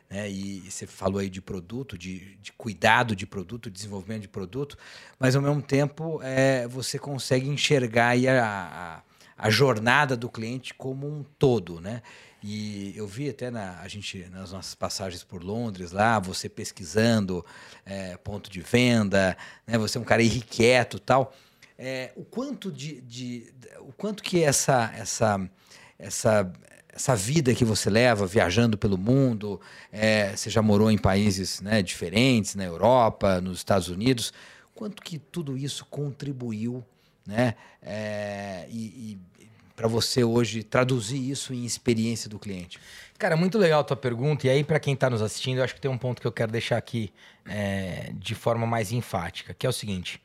Né? 0.09 0.29
E, 0.29 0.67
e 0.67 0.71
você 0.71 0.87
falou 0.87 1.21
aí 1.21 1.29
de 1.29 1.43
produto, 1.43 1.99
de, 1.99 2.37
de, 2.37 2.51
cuidado 2.53 3.15
de 3.15 3.27
produto, 3.27 3.71
desenvolvimento 3.71 4.23
de 4.23 4.29
produto, 4.29 4.79
mas 5.19 5.37
ao 5.37 5.43
mesmo 5.43 5.61
tempo 5.61 6.21
é, 6.23 6.67
você 6.67 6.99
consegue 6.99 7.49
enxergar 7.49 8.17
a, 8.17 9.03
a, 9.37 9.47
a, 9.47 9.51
jornada 9.51 10.17
do 10.17 10.31
cliente 10.31 10.73
como 10.73 11.07
um 11.07 11.23
todo, 11.39 11.81
né? 11.81 12.03
E 12.47 12.95
eu 12.97 13.09
vi 13.09 13.29
até 13.29 13.51
na, 13.51 13.81
a 13.81 13.89
gente, 13.89 14.25
nas 14.31 14.53
nossas 14.53 14.75
passagens 14.75 15.25
por 15.25 15.43
Londres 15.43 15.91
lá, 15.91 16.21
você 16.21 16.49
pesquisando 16.49 17.45
é, 17.85 18.17
ponto 18.19 18.49
de 18.49 18.61
venda, 18.61 19.37
né? 19.67 19.77
Você 19.79 19.99
é 19.99 20.01
um 20.01 20.05
cara 20.05 20.23
irrequieto 20.23 21.01
tal 21.01 21.35
é, 21.79 22.13
o 22.17 22.25
quanto 22.25 22.73
de, 22.73 23.01
de, 23.03 23.53
o 23.81 23.93
quanto 23.93 24.23
que 24.23 24.43
essa 24.43 24.93
essa 24.97 25.51
essa 25.99 26.53
essa 26.89 27.15
vida 27.15 27.55
que 27.55 27.65
você 27.65 27.91
leva 27.91 28.27
viajando 28.27 28.79
pelo 28.79 28.97
mundo, 28.97 29.61
é, 29.93 30.35
você 30.35 30.49
já 30.49 30.63
morou 30.63 30.91
em 30.91 30.97
países 30.97 31.61
né, 31.61 31.83
diferentes, 31.83 32.55
na 32.55 32.65
Europa, 32.65 33.39
nos 33.39 33.59
Estados 33.59 33.91
Unidos, 33.91 34.33
quanto 34.75 35.03
que 35.03 35.19
tudo 35.19 35.59
isso 35.59 35.85
contribuiu, 35.91 36.83
né, 37.27 37.55
é, 37.83 38.67
e, 38.71 39.19
e 39.36 39.36
para 39.77 39.87
você 39.87 40.25
hoje 40.25 40.63
traduzir 40.63 41.31
isso 41.31 41.55
em 41.55 41.65
experiência 41.65 42.29
do 42.29 42.39
cliente? 42.39 42.81
Cara, 43.19 43.37
muito 43.37 43.59
legal 43.59 43.81
a 43.83 43.85
tua 43.85 43.97
pergunta. 43.97 44.47
E 44.47 44.51
aí, 44.51 44.65
para 44.65 44.81
quem 44.81 44.95
está 44.95 45.09
nos 45.09 45.23
assistindo, 45.23 45.59
eu 45.59 45.65
acho 45.65 45.75
que 45.75 45.81
tem 45.81 45.91
um 45.91 45.99
ponto 45.99 46.21
que 46.21 46.27
eu 46.27 46.33
quero 46.33 46.51
deixar 46.51 46.79
aqui 46.79 47.13
é, 47.45 48.11
de 48.15 48.35
forma 48.35 48.67
mais 48.67 48.91
enfática, 48.91 49.55
que 49.55 49.67
é 49.67 49.69
o 49.69 49.73
seguinte: 49.73 50.21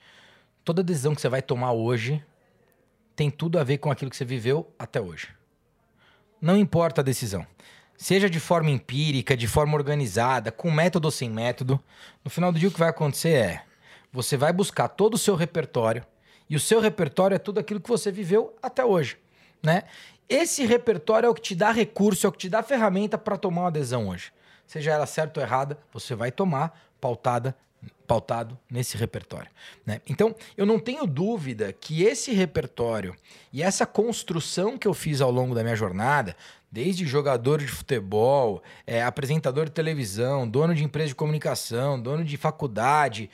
toda 0.64 0.82
decisão 0.82 1.14
que 1.14 1.22
você 1.22 1.30
vai 1.30 1.42
tomar 1.42 1.74
hoje 1.74 2.24
tem 3.16 3.30
tudo 3.30 3.60
a 3.60 3.64
ver 3.64 3.78
com 3.78 3.92
aquilo 3.92 4.10
que 4.10 4.18
você 4.18 4.26
viveu 4.26 4.74
até 4.80 5.00
hoje. 5.00 5.28
Não 6.42 6.58
importa 6.58 7.02
a 7.02 7.04
decisão. 7.04 7.46
Seja 7.96 8.28
de 8.28 8.40
forma 8.40 8.72
empírica, 8.72 9.38
de 9.38 9.48
forma 9.48 9.76
organizada, 9.76 10.52
com 10.52 10.72
método 10.72 11.08
ou 11.08 11.12
sem 11.12 11.30
método, 11.30 11.80
no 12.26 12.32
final 12.32 12.52
do 12.52 12.58
dia 12.58 12.70
o 12.70 12.72
que 12.72 12.80
vai 12.80 12.90
acontecer 12.90 13.34
é 13.34 13.64
você 14.12 14.36
vai 14.36 14.52
buscar 14.52 14.90
todo 14.90 15.14
o 15.14 15.18
seu 15.18 15.36
repertório 15.36 16.06
e 16.50 16.56
o 16.56 16.60
seu 16.60 16.82
repertório 16.82 17.36
é 17.36 17.40
tudo 17.40 17.60
aquilo 17.60 17.80
que 17.80 17.88
você 17.88 18.12
viveu 18.12 18.56
até 18.62 18.84
hoje, 18.84 19.18
né? 19.62 19.84
Esse 20.28 20.66
repertório 20.66 21.28
é 21.28 21.30
o 21.30 21.34
que 21.34 21.42
te 21.42 21.56
dá 21.56 21.72
recurso, 21.72 22.26
é 22.26 22.30
o 22.30 22.32
que 22.32 22.38
te 22.38 22.50
dá 22.50 22.64
ferramenta 22.64 23.18
para 23.18 23.38
tomar 23.38 23.64
uma 23.64 23.72
decisão 23.72 24.08
hoje. 24.08 24.32
Seja 24.66 24.92
ela 24.92 25.06
certa 25.06 25.40
ou 25.40 25.46
errada, 25.46 25.78
você 25.92 26.16
vai 26.16 26.32
tomar 26.32 26.80
pautada 27.00 27.56
pautado 28.08 28.60
nesse 28.70 28.98
repertório. 28.98 29.50
Né? 29.86 30.02
Então, 30.06 30.36
eu 30.58 30.66
não 30.66 30.78
tenho 30.78 31.08
dúvida 31.08 31.72
que 31.72 32.04
esse 32.04 32.34
repertório 32.34 33.16
e 33.54 33.64
essa 33.64 33.86
construção 33.86 34.78
que 34.78 34.86
eu 34.86 34.94
fiz 34.94 35.22
ao 35.22 35.32
longo 35.32 35.56
da 35.56 35.64
minha 35.64 35.78
jornada, 35.78 36.36
desde 36.70 37.06
jogador 37.06 37.60
de 37.60 37.68
futebol, 37.68 38.62
é, 38.86 39.02
apresentador 39.02 39.66
de 39.66 39.72
televisão, 39.72 40.48
dono 40.48 40.76
de 40.76 40.84
empresa 40.84 41.08
de 41.10 41.16
comunicação, 41.16 41.98
dono 42.02 42.26
de 42.26 42.36
faculdade, 42.36 43.30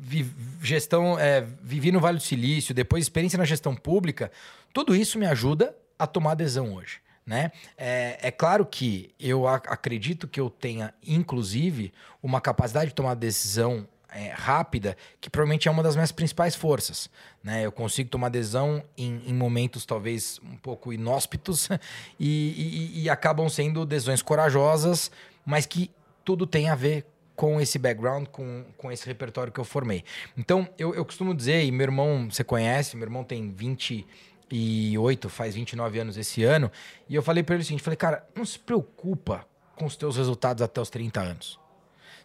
vi, 0.00 0.26
gestão, 0.62 1.18
é, 1.18 1.46
vivi 1.62 1.92
no 1.92 2.00
Vale 2.00 2.18
do 2.18 2.24
Silício, 2.24 2.74
depois 2.74 3.04
experiência 3.04 3.36
na 3.36 3.44
gestão 3.44 3.76
pública, 3.76 4.32
tudo 4.72 4.96
isso 4.96 5.18
me 5.18 5.26
ajuda 5.26 5.76
a 5.98 6.06
tomar 6.06 6.32
adesão 6.32 6.74
hoje. 6.74 7.00
Né? 7.26 7.52
É, 7.76 8.18
é, 8.22 8.30
claro 8.30 8.64
que 8.64 9.14
eu 9.20 9.46
acredito 9.46 10.26
que 10.26 10.40
eu 10.40 10.48
tenha, 10.48 10.92
inclusive, 11.06 11.92
uma 12.22 12.40
capacidade 12.40 12.88
de 12.88 12.94
tomar 12.94 13.14
decisão 13.14 13.86
é, 14.12 14.30
rápida, 14.30 14.96
que 15.20 15.30
provavelmente 15.30 15.68
é 15.68 15.70
uma 15.70 15.82
das 15.82 15.94
minhas 15.94 16.10
principais 16.10 16.56
forças. 16.56 17.10
Né? 17.44 17.64
Eu 17.64 17.70
consigo 17.70 18.08
tomar 18.08 18.30
decisão 18.30 18.82
em, 18.96 19.22
em 19.26 19.34
momentos 19.34 19.84
talvez 19.84 20.40
um 20.42 20.56
pouco 20.56 20.92
inóspitos 20.92 21.68
e, 22.18 22.96
e, 22.96 23.02
e 23.02 23.10
acabam 23.10 23.48
sendo 23.48 23.84
decisões 23.84 24.22
corajosas, 24.22 25.10
mas 25.44 25.66
que 25.66 25.90
tudo 26.24 26.46
tem 26.46 26.68
a 26.68 26.74
ver 26.74 27.06
com 27.40 27.58
esse 27.58 27.78
background, 27.78 28.26
com, 28.26 28.66
com 28.76 28.92
esse 28.92 29.06
repertório 29.06 29.50
que 29.50 29.58
eu 29.58 29.64
formei. 29.64 30.04
Então, 30.36 30.68
eu, 30.76 30.94
eu 30.94 31.02
costumo 31.06 31.34
dizer, 31.34 31.64
e 31.64 31.72
meu 31.72 31.84
irmão, 31.84 32.28
você 32.30 32.44
conhece, 32.44 32.98
meu 32.98 33.06
irmão 33.06 33.24
tem 33.24 33.50
20 33.50 34.06
28, 34.50 35.30
faz 35.30 35.54
29 35.54 36.00
anos 36.00 36.18
esse 36.18 36.44
ano. 36.44 36.70
E 37.08 37.14
eu 37.14 37.22
falei 37.22 37.42
para 37.42 37.54
ele 37.54 37.62
o 37.62 37.64
seguinte: 37.64 37.82
falei, 37.82 37.96
cara, 37.96 38.28
não 38.36 38.44
se 38.44 38.58
preocupa 38.58 39.46
com 39.74 39.86
os 39.86 39.96
teus 39.96 40.18
resultados 40.18 40.60
até 40.60 40.82
os 40.82 40.90
30 40.90 41.18
anos. 41.18 41.58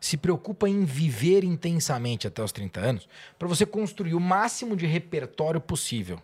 Se 0.02 0.18
preocupa 0.18 0.68
em 0.68 0.84
viver 0.84 1.46
intensamente 1.46 2.28
até 2.28 2.44
os 2.44 2.52
30 2.52 2.82
anos 2.82 3.08
para 3.40 3.48
você 3.48 3.66
construir 3.66 4.16
o 4.16 4.20
máximo 4.20 4.76
de 4.76 4.86
repertório 4.86 5.62
possível. 5.62 6.22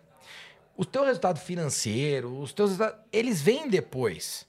O 0.76 0.84
teu 0.84 1.06
resultado 1.06 1.38
financeiro, 1.38 2.38
os 2.38 2.52
teus 2.52 2.72
eles 3.10 3.40
vêm 3.40 3.70
depois. 3.70 4.46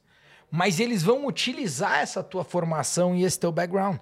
Mas 0.52 0.82
eles 0.82 1.02
vão 1.02 1.26
utilizar 1.28 2.00
essa 2.00 2.22
tua 2.22 2.44
formação 2.44 3.16
e 3.16 3.24
esse 3.24 3.40
teu 3.40 3.52
background. 3.52 4.00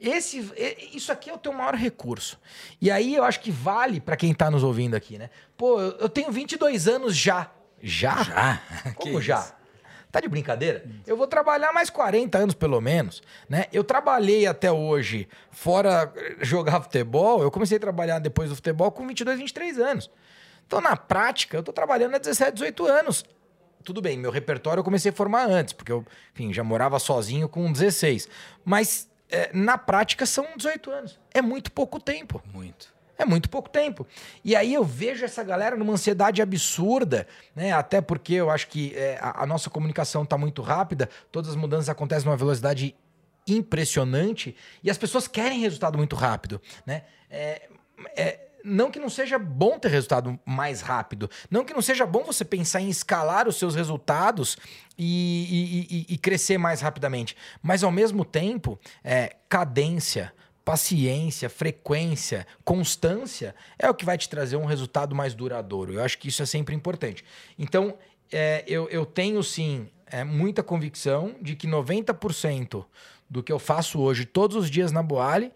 Esse, 0.00 0.52
isso 0.92 1.10
aqui 1.10 1.28
é 1.28 1.34
o 1.34 1.38
teu 1.38 1.52
maior 1.52 1.74
recurso. 1.74 2.38
E 2.80 2.90
aí 2.90 3.16
eu 3.16 3.24
acho 3.24 3.40
que 3.40 3.50
vale 3.50 4.00
para 4.00 4.16
quem 4.16 4.30
está 4.30 4.50
nos 4.50 4.62
ouvindo 4.62 4.94
aqui, 4.94 5.18
né? 5.18 5.28
Pô, 5.56 5.80
eu 5.80 6.08
tenho 6.08 6.30
22 6.30 6.86
anos 6.86 7.16
já. 7.16 7.50
Já? 7.82 8.22
Já? 8.22 8.62
Como 8.94 9.20
já? 9.22 9.40
Isso? 9.40 9.58
Tá 10.10 10.20
de 10.20 10.28
brincadeira? 10.28 10.86
Eu 11.06 11.16
vou 11.16 11.26
trabalhar 11.26 11.72
mais 11.72 11.90
40 11.90 12.38
anos 12.38 12.54
pelo 12.54 12.80
menos, 12.80 13.22
né? 13.48 13.66
Eu 13.72 13.84
trabalhei 13.84 14.46
até 14.46 14.72
hoje 14.72 15.28
fora 15.50 16.12
jogar 16.40 16.80
futebol, 16.80 17.42
eu 17.42 17.50
comecei 17.50 17.76
a 17.76 17.80
trabalhar 17.80 18.18
depois 18.18 18.48
do 18.48 18.56
futebol 18.56 18.90
com 18.90 19.06
22, 19.06 19.38
23 19.38 19.78
anos. 19.78 20.10
Então, 20.66 20.80
na 20.80 20.96
prática, 20.96 21.56
eu 21.56 21.62
tô 21.62 21.72
trabalhando 21.72 22.14
há 22.14 22.18
17, 22.18 22.52
18 22.52 22.86
anos. 22.86 23.24
Tudo 23.84 24.00
bem, 24.00 24.18
meu 24.18 24.30
repertório 24.30 24.80
eu 24.80 24.84
comecei 24.84 25.10
a 25.10 25.14
formar 25.14 25.46
antes, 25.46 25.72
porque 25.72 25.92
eu, 25.92 26.04
enfim, 26.34 26.52
já 26.52 26.64
morava 26.64 26.98
sozinho 26.98 27.48
com 27.48 27.70
16. 27.70 28.28
Mas 28.64 29.08
é, 29.30 29.50
na 29.52 29.76
prática 29.76 30.26
são 30.26 30.46
18 30.56 30.90
anos. 30.90 31.20
É 31.32 31.42
muito 31.42 31.70
pouco 31.72 32.00
tempo. 32.00 32.42
Muito. 32.52 32.92
É 33.18 33.24
muito 33.24 33.50
pouco 33.50 33.68
tempo. 33.68 34.06
E 34.44 34.54
aí 34.54 34.72
eu 34.72 34.84
vejo 34.84 35.24
essa 35.24 35.42
galera 35.42 35.76
numa 35.76 35.92
ansiedade 35.92 36.40
absurda, 36.40 37.26
né? 37.54 37.72
Até 37.72 38.00
porque 38.00 38.34
eu 38.34 38.48
acho 38.48 38.68
que 38.68 38.94
é, 38.94 39.18
a, 39.20 39.42
a, 39.42 39.46
nossa 39.46 39.68
comunicação 39.68 40.22
está 40.22 40.38
muito 40.38 40.62
rápida, 40.62 41.10
todas 41.32 41.50
as 41.50 41.56
mudanças 41.56 41.88
acontecem 41.88 42.26
numa 42.26 42.36
velocidade 42.36 42.94
impressionante 43.44 44.54
e 44.84 44.90
as 44.90 44.96
pessoas 44.96 45.26
querem 45.26 45.58
resultado 45.58 45.98
muito 45.98 46.14
rápido, 46.14 46.62
né? 46.86 47.02
É, 47.28 47.68
é, 48.16 48.37
não 48.64 48.90
que 48.90 48.98
não 48.98 49.08
seja 49.08 49.38
bom 49.38 49.78
ter 49.78 49.88
resultado 49.88 50.38
mais 50.44 50.80
rápido, 50.80 51.30
não 51.50 51.64
que 51.64 51.72
não 51.72 51.82
seja 51.82 52.04
bom 52.04 52.24
você 52.24 52.44
pensar 52.44 52.80
em 52.80 52.88
escalar 52.88 53.48
os 53.48 53.56
seus 53.56 53.74
resultados 53.74 54.56
e, 54.96 55.86
e, 55.88 55.96
e, 55.96 56.14
e 56.14 56.18
crescer 56.18 56.58
mais 56.58 56.80
rapidamente, 56.80 57.36
mas 57.62 57.82
ao 57.82 57.90
mesmo 57.90 58.24
tempo, 58.24 58.78
é, 59.02 59.36
cadência, 59.48 60.32
paciência, 60.64 61.48
frequência, 61.48 62.46
constância 62.62 63.54
é 63.78 63.88
o 63.88 63.94
que 63.94 64.04
vai 64.04 64.18
te 64.18 64.28
trazer 64.28 64.56
um 64.56 64.66
resultado 64.66 65.14
mais 65.14 65.34
duradouro. 65.34 65.94
Eu 65.94 66.04
acho 66.04 66.18
que 66.18 66.28
isso 66.28 66.42
é 66.42 66.46
sempre 66.46 66.74
importante. 66.74 67.24
Então, 67.58 67.96
é, 68.30 68.64
eu, 68.66 68.86
eu 68.90 69.06
tenho 69.06 69.42
sim 69.42 69.88
é, 70.06 70.24
muita 70.24 70.62
convicção 70.62 71.34
de 71.40 71.56
que 71.56 71.66
90% 71.66 72.84
do 73.30 73.42
que 73.42 73.50
eu 73.50 73.58
faço 73.58 73.98
hoje, 73.98 74.26
todos 74.26 74.56
os 74.56 74.70
dias 74.70 74.92
na 74.92 75.02
Boale, 75.02 75.52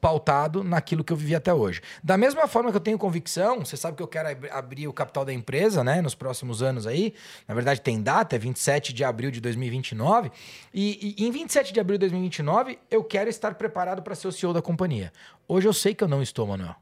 pautado 0.00 0.64
naquilo 0.64 1.04
que 1.04 1.12
eu 1.12 1.16
vivi 1.16 1.34
até 1.34 1.52
hoje. 1.52 1.82
Da 2.02 2.16
mesma 2.16 2.48
forma 2.48 2.70
que 2.70 2.76
eu 2.76 2.80
tenho 2.80 2.98
convicção, 2.98 3.60
você 3.60 3.76
sabe 3.76 3.96
que 3.96 4.02
eu 4.02 4.08
quero 4.08 4.28
ab 4.28 4.48
abrir 4.50 4.88
o 4.88 4.92
capital 4.92 5.24
da 5.24 5.32
empresa, 5.32 5.84
né, 5.84 6.00
nos 6.00 6.14
próximos 6.14 6.62
anos 6.62 6.86
aí. 6.86 7.14
Na 7.46 7.54
verdade, 7.54 7.80
tem 7.80 8.00
data, 8.00 8.36
é 8.36 8.38
27 8.38 8.92
de 8.92 9.04
abril 9.04 9.30
de 9.30 9.40
2029. 9.40 10.30
E, 10.72 11.14
e 11.18 11.26
em 11.26 11.30
27 11.30 11.72
de 11.72 11.80
abril 11.80 11.98
de 11.98 12.00
2029, 12.00 12.78
eu 12.90 13.04
quero 13.04 13.28
estar 13.28 13.54
preparado 13.54 14.02
para 14.02 14.14
ser 14.14 14.28
o 14.28 14.32
CEO 14.32 14.52
da 14.52 14.62
companhia. 14.62 15.12
Hoje 15.46 15.68
eu 15.68 15.72
sei 15.72 15.94
que 15.94 16.02
eu 16.02 16.08
não 16.08 16.22
estou, 16.22 16.46
Manuel. 16.46 16.74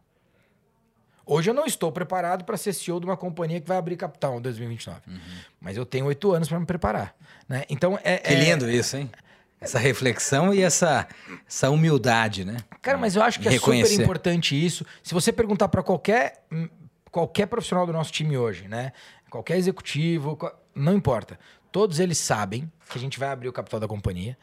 Hoje 1.26 1.50
eu 1.50 1.54
não 1.54 1.66
estou 1.66 1.92
preparado 1.92 2.44
para 2.44 2.56
ser 2.56 2.72
CEO 2.72 3.00
de 3.00 3.04
uma 3.04 3.16
companhia 3.16 3.60
que 3.60 3.68
vai 3.68 3.76
abrir 3.76 3.96
capital 3.96 4.38
em 4.38 4.40
2029. 4.40 5.00
Uhum. 5.06 5.18
Mas 5.60 5.76
eu 5.76 5.84
tenho 5.84 6.06
oito 6.06 6.32
anos 6.32 6.48
para 6.48 6.58
me 6.58 6.64
preparar. 6.64 7.14
Né? 7.46 7.64
Então 7.68 7.98
é. 8.02 8.16
Que 8.16 8.34
lindo 8.34 8.66
é... 8.66 8.72
isso, 8.72 8.96
hein? 8.96 9.10
Essa 9.60 9.78
reflexão 9.78 10.54
e 10.54 10.62
essa, 10.62 11.08
essa 11.46 11.68
humildade, 11.70 12.44
né? 12.44 12.58
Cara, 12.80 12.96
mas 12.96 13.16
eu 13.16 13.22
acho 13.22 13.40
que 13.40 13.48
é 13.48 13.58
super 13.58 13.92
importante 13.92 14.54
isso. 14.54 14.86
Se 15.02 15.12
você 15.12 15.32
perguntar 15.32 15.68
para 15.68 15.82
qualquer, 15.82 16.44
qualquer 17.10 17.46
profissional 17.46 17.84
do 17.84 17.92
nosso 17.92 18.12
time 18.12 18.38
hoje, 18.38 18.68
né? 18.68 18.92
Qualquer 19.28 19.58
executivo, 19.58 20.38
não 20.74 20.94
importa. 20.94 21.38
Todos 21.72 21.98
eles 21.98 22.18
sabem 22.18 22.70
que 22.88 22.96
a 22.96 23.00
gente 23.00 23.18
vai 23.18 23.28
abrir 23.28 23.48
o 23.48 23.52
capital 23.52 23.80
da 23.80 23.88
companhia. 23.88 24.38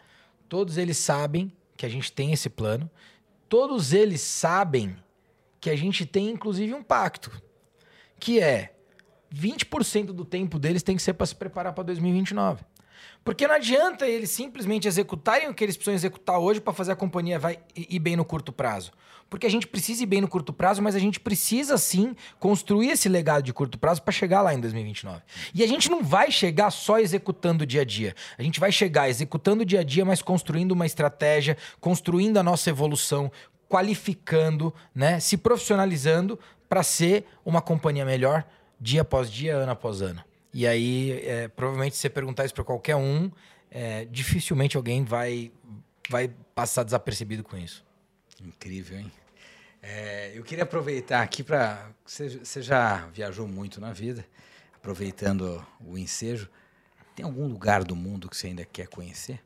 Todos 0.49 0.78
eles 0.78 0.97
sabem 0.97 1.51
que 1.78 1.86
a 1.86 1.89
gente 1.89 2.12
tem 2.12 2.34
esse 2.34 2.49
plano. 2.49 2.89
Todos 3.47 3.93
eles 3.93 4.21
sabem 4.21 4.95
que 5.60 5.69
a 5.69 5.75
gente 5.75 6.06
tem, 6.06 6.30
inclusive, 6.30 6.73
um 6.73 6.84
pacto. 6.84 7.32
Que 8.19 8.39
é 8.39 8.75
20% 9.34 10.08
do 10.08 10.23
tempo 10.23 10.60
deles 10.60 10.84
tem 10.84 10.95
que 10.95 11.01
ser 11.01 11.13
para 11.13 11.25
se 11.25 11.36
preparar 11.36 11.73
para 11.73 11.84
2029. 11.86 12.63
Porque 13.25 13.47
não 13.47 13.55
adianta 13.55 14.07
eles 14.07 14.29
simplesmente 14.29 14.88
executarem 14.88 15.49
o 15.49 15.53
que 15.53 15.63
eles 15.63 15.75
precisam 15.75 15.95
executar 15.95 16.38
hoje 16.38 16.61
para 16.61 16.71
fazer 16.71 16.91
a 16.91 16.95
companhia 16.95 17.39
vai 17.39 17.57
ir 17.75 17.97
bem 17.97 18.15
no 18.15 18.23
curto 18.23 18.53
prazo. 18.53 18.91
Porque 19.27 19.47
a 19.47 19.49
gente 19.49 19.65
precisa 19.65 20.03
ir 20.03 20.05
bem 20.05 20.21
no 20.21 20.27
curto 20.27 20.53
prazo, 20.53 20.79
mas 20.79 20.95
a 20.95 20.99
gente 20.99 21.19
precisa 21.19 21.75
sim 21.79 22.15
construir 22.39 22.91
esse 22.91 23.09
legado 23.09 23.41
de 23.41 23.51
curto 23.51 23.79
prazo 23.79 24.03
para 24.03 24.11
chegar 24.11 24.43
lá 24.43 24.53
em 24.53 24.59
2029. 24.59 25.23
E 25.55 25.63
a 25.63 25.67
gente 25.67 25.89
não 25.89 26.03
vai 26.03 26.29
chegar 26.29 26.69
só 26.69 26.99
executando 26.99 27.63
o 27.63 27.67
dia 27.67 27.81
a 27.81 27.83
dia. 27.83 28.13
A 28.38 28.43
gente 28.43 28.59
vai 28.59 28.71
chegar 28.71 29.09
executando 29.09 29.63
o 29.63 29.65
dia 29.65 29.79
a 29.79 29.83
dia, 29.83 30.05
mas 30.05 30.21
construindo 30.21 30.73
uma 30.73 30.85
estratégia, 30.85 31.57
construindo 31.81 32.38
a 32.38 32.43
nossa 32.43 32.69
evolução, 32.69 33.31
qualificando, 33.67 34.71
né, 34.93 35.19
se 35.19 35.35
profissionalizando 35.35 36.39
para 36.69 36.83
ser 36.83 37.25
uma 37.43 37.59
companhia 37.59 38.05
melhor 38.05 38.45
dia 38.79 39.01
após 39.01 39.31
dia, 39.31 39.55
ano 39.55 39.71
após 39.71 40.03
ano. 40.03 40.23
E 40.56 40.65
aí, 40.65 41.12
é, 41.26 41.50
provavelmente, 41.50 41.98
se 41.98 42.02
você 42.02 42.10
perguntar 42.10 42.46
isso 42.46 42.54
para 42.54 42.63
qualquer 42.63 42.96
um, 42.96 43.30
é, 43.70 44.06
dificilmente 44.06 44.78
alguém 44.78 45.04
vai, 45.04 45.52
vai 46.10 46.30
passar 46.56 46.84
desapercebido 46.84 47.44
com 47.44 47.58
isso. 47.58 47.86
Incrível, 48.41 48.98
hein? 48.98 49.12
É, 49.84 50.32
eu 50.34 50.46
queria 50.46 50.63
aproveitar 50.63 51.22
aqui 51.22 51.44
para. 51.44 51.89
Você, 52.06 52.39
você 52.39 52.62
já 52.62 53.06
viajou 53.08 53.46
muito 53.46 53.82
na 53.82 53.91
vida, 53.91 54.26
aproveitando 54.74 55.62
o 55.86 55.98
ensejo. 55.98 56.50
Tem 57.13 57.26
algum 57.26 57.48
lugar 57.48 57.84
do 57.84 57.94
mundo 57.94 58.30
que 58.30 58.38
você 58.38 58.48
ainda 58.48 58.63
quer 58.63 58.88
conhecer? 58.88 59.41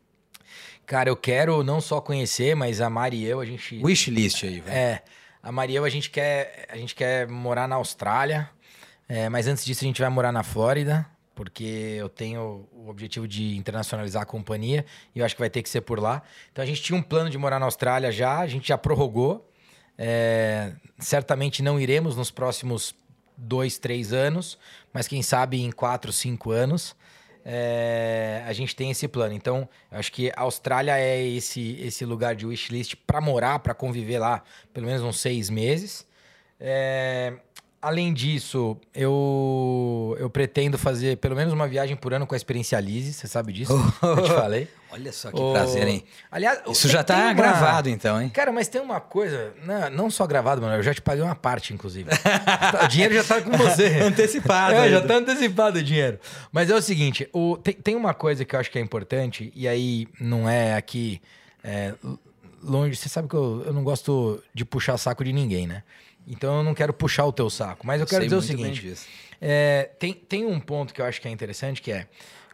Cara, 0.86 1.10
eu 1.10 1.18
quero 1.18 1.64
não 1.64 1.82
só 1.82 2.00
conhecer, 2.00 2.56
mas 2.56 2.82
a 2.82 2.90
Mari 2.90 3.18
e 3.18 3.26
eu, 3.26 3.40
a 3.40 3.46
gente. 3.46 3.84
Wishlist 3.84 4.44
aí, 4.44 4.60
velho. 4.60 4.78
É. 4.78 5.04
A 5.42 5.52
Mari 5.52 5.74
e 5.74 5.76
eu, 5.78 5.86
a 5.86 5.90
gente 5.90 6.12
quer, 6.12 6.68
a 6.70 6.78
gente 6.78 6.94
quer 6.94 7.28
morar 7.28 7.68
na 7.68 7.78
Austrália. 7.78 8.48
É, 9.10 9.28
mas 9.28 9.48
antes 9.48 9.66
disso, 9.66 9.84
a 9.84 9.88
gente 9.88 10.00
vai 10.00 10.10
morar 10.10 10.32
na 10.32 10.44
Flórida, 10.44 11.04
porque 11.34 11.96
eu 11.98 12.08
tenho 12.08 12.70
o 12.72 12.88
objetivo 12.88 13.28
de 13.28 13.58
internacionalizar 13.58 14.22
a 14.22 14.26
companhia 14.26 14.86
e 15.16 15.20
eu 15.20 15.26
acho 15.26 15.36
que 15.36 15.42
vai 15.42 15.50
ter 15.50 15.64
que 15.64 15.70
ser 15.70 15.82
por 15.82 16.00
lá. 16.00 16.22
Então 16.52 16.62
a 16.62 16.66
gente 16.66 16.84
tinha 16.84 16.98
um 16.98 17.02
plano 17.02 17.28
de 17.28 17.38
morar 17.38 17.60
na 17.60 17.66
Austrália 17.66 18.12
já, 18.12 18.38
a 18.38 18.46
gente 18.48 18.68
já 18.68 18.78
prorrogou. 18.78 19.50
É, 19.98 20.74
certamente 21.00 21.64
não 21.64 21.80
iremos 21.80 22.16
nos 22.16 22.30
próximos 22.30 22.94
dois, 23.36 23.80
três 23.80 24.14
anos, 24.14 24.60
mas 24.94 25.08
quem 25.08 25.24
sabe 25.24 25.60
em 25.60 25.72
quatro, 25.72 26.14
cinco 26.14 26.52
anos. 26.52 26.96
É, 27.44 28.44
a 28.46 28.54
gente 28.54 28.76
tem 28.76 28.92
esse 28.92 29.08
plano. 29.08 29.34
Então, 29.34 29.68
acho 29.90 30.12
que 30.12 30.30
a 30.36 30.42
Austrália 30.42 31.00
é 31.00 31.26
esse, 31.26 31.78
esse 31.82 32.06
lugar 32.06 32.36
de 32.36 32.46
wishlist 32.46 32.96
para 33.08 33.20
morar, 33.20 33.58
para 33.60 33.74
conviver 33.74 34.20
lá 34.20 34.44
pelo 34.72 34.86
menos 34.86 35.02
uns 35.02 35.20
seis 35.20 35.50
meses. 35.50 36.06
É, 36.60 37.34
Além 37.82 38.14
disso, 38.14 38.76
eu, 38.94 40.18
eu 40.20 40.30
pretendo 40.30 40.78
fazer 40.78 41.16
pelo 41.16 41.34
menos 41.34 41.54
uma 41.54 41.66
viagem 41.66 41.96
por 41.96 42.14
ano 42.14 42.28
com 42.28 42.34
a 42.34 42.38
Experiencialize, 42.38 43.14
você 43.14 43.26
sabe 43.26 43.54
disso? 43.54 43.72
eu 44.04 44.24
te 44.24 44.30
falei. 44.30 44.68
Olha 44.92 45.14
só 45.14 45.32
que 45.32 45.40
oh. 45.40 45.54
prazer, 45.54 45.88
hein? 45.88 46.04
Aliás, 46.30 46.62
isso 46.68 46.90
já 46.90 47.04
tá 47.04 47.16
uma... 47.16 47.34
gravado 47.34 47.88
então, 47.88 48.22
hein? 48.22 48.28
Cara, 48.28 48.52
mas 48.52 48.68
tem 48.68 48.82
uma 48.82 49.00
coisa, 49.00 49.54
não, 49.64 49.90
não 49.92 50.12
só 50.12 50.28
gravado, 50.28 50.62
mano, 50.62 50.76
eu 50.76 50.84
já 50.84 50.94
te 50.94 51.02
paguei 51.02 51.24
uma 51.24 51.36
parte, 51.36 51.74
inclusive. 51.74 52.10
o 52.84 52.88
dinheiro 52.88 53.14
já 53.14 53.24
tá 53.24 53.42
com 53.42 53.52
você. 53.52 53.86
antecipado. 54.04 54.76
É, 54.76 54.90
já 54.90 55.02
tá 55.02 55.16
antecipado 55.16 55.80
o 55.80 55.84
dinheiro. 55.84 56.20
Mas 56.52 56.70
é 56.70 56.76
o 56.76 56.82
seguinte, 56.82 57.30
o, 57.32 57.56
tem, 57.56 57.76
tem 57.76 57.96
uma 57.96 58.14
coisa 58.14 58.44
que 58.44 58.56
eu 58.56 58.60
acho 58.60 58.70
que 58.70 58.78
é 58.78 58.82
importante, 58.82 59.54
e 59.56 59.70
aí 59.70 60.06
não 60.20 60.50
é 60.50 60.76
aqui 60.76 61.22
é, 61.64 61.94
longe, 62.62 62.96
você 62.96 63.08
sabe 63.08 63.30
que 63.30 63.36
eu, 63.36 63.64
eu 63.68 63.74
não 63.74 63.84
gosto 63.84 64.44
de 64.54 64.66
puxar 64.66 64.98
saco 64.98 65.24
de 65.24 65.32
ninguém, 65.32 65.66
né? 65.66 65.84
Então 66.28 66.58
eu 66.58 66.64
não 66.64 66.74
quero 66.74 66.94
puxar 66.94 67.26
o 67.26 67.32
teu 67.32 67.50
saco. 67.50 67.86
Mas 67.86 68.02
eu 68.02 68.08
quero 68.08 68.22
Sei 68.22 68.30
dizer 68.30 68.36
o 68.36 68.42
seguinte: 68.42 68.96
é, 69.42 69.90
tem, 69.98 70.14
tem 70.14 70.46
um 70.46 70.60
ponto 70.60 70.94
que 70.94 71.02
eu 71.02 71.06
acho 71.06 71.22
que 71.22 71.28
é 71.28 71.32
interessante 71.32 71.82
que 71.82 71.92
é 71.92 72.08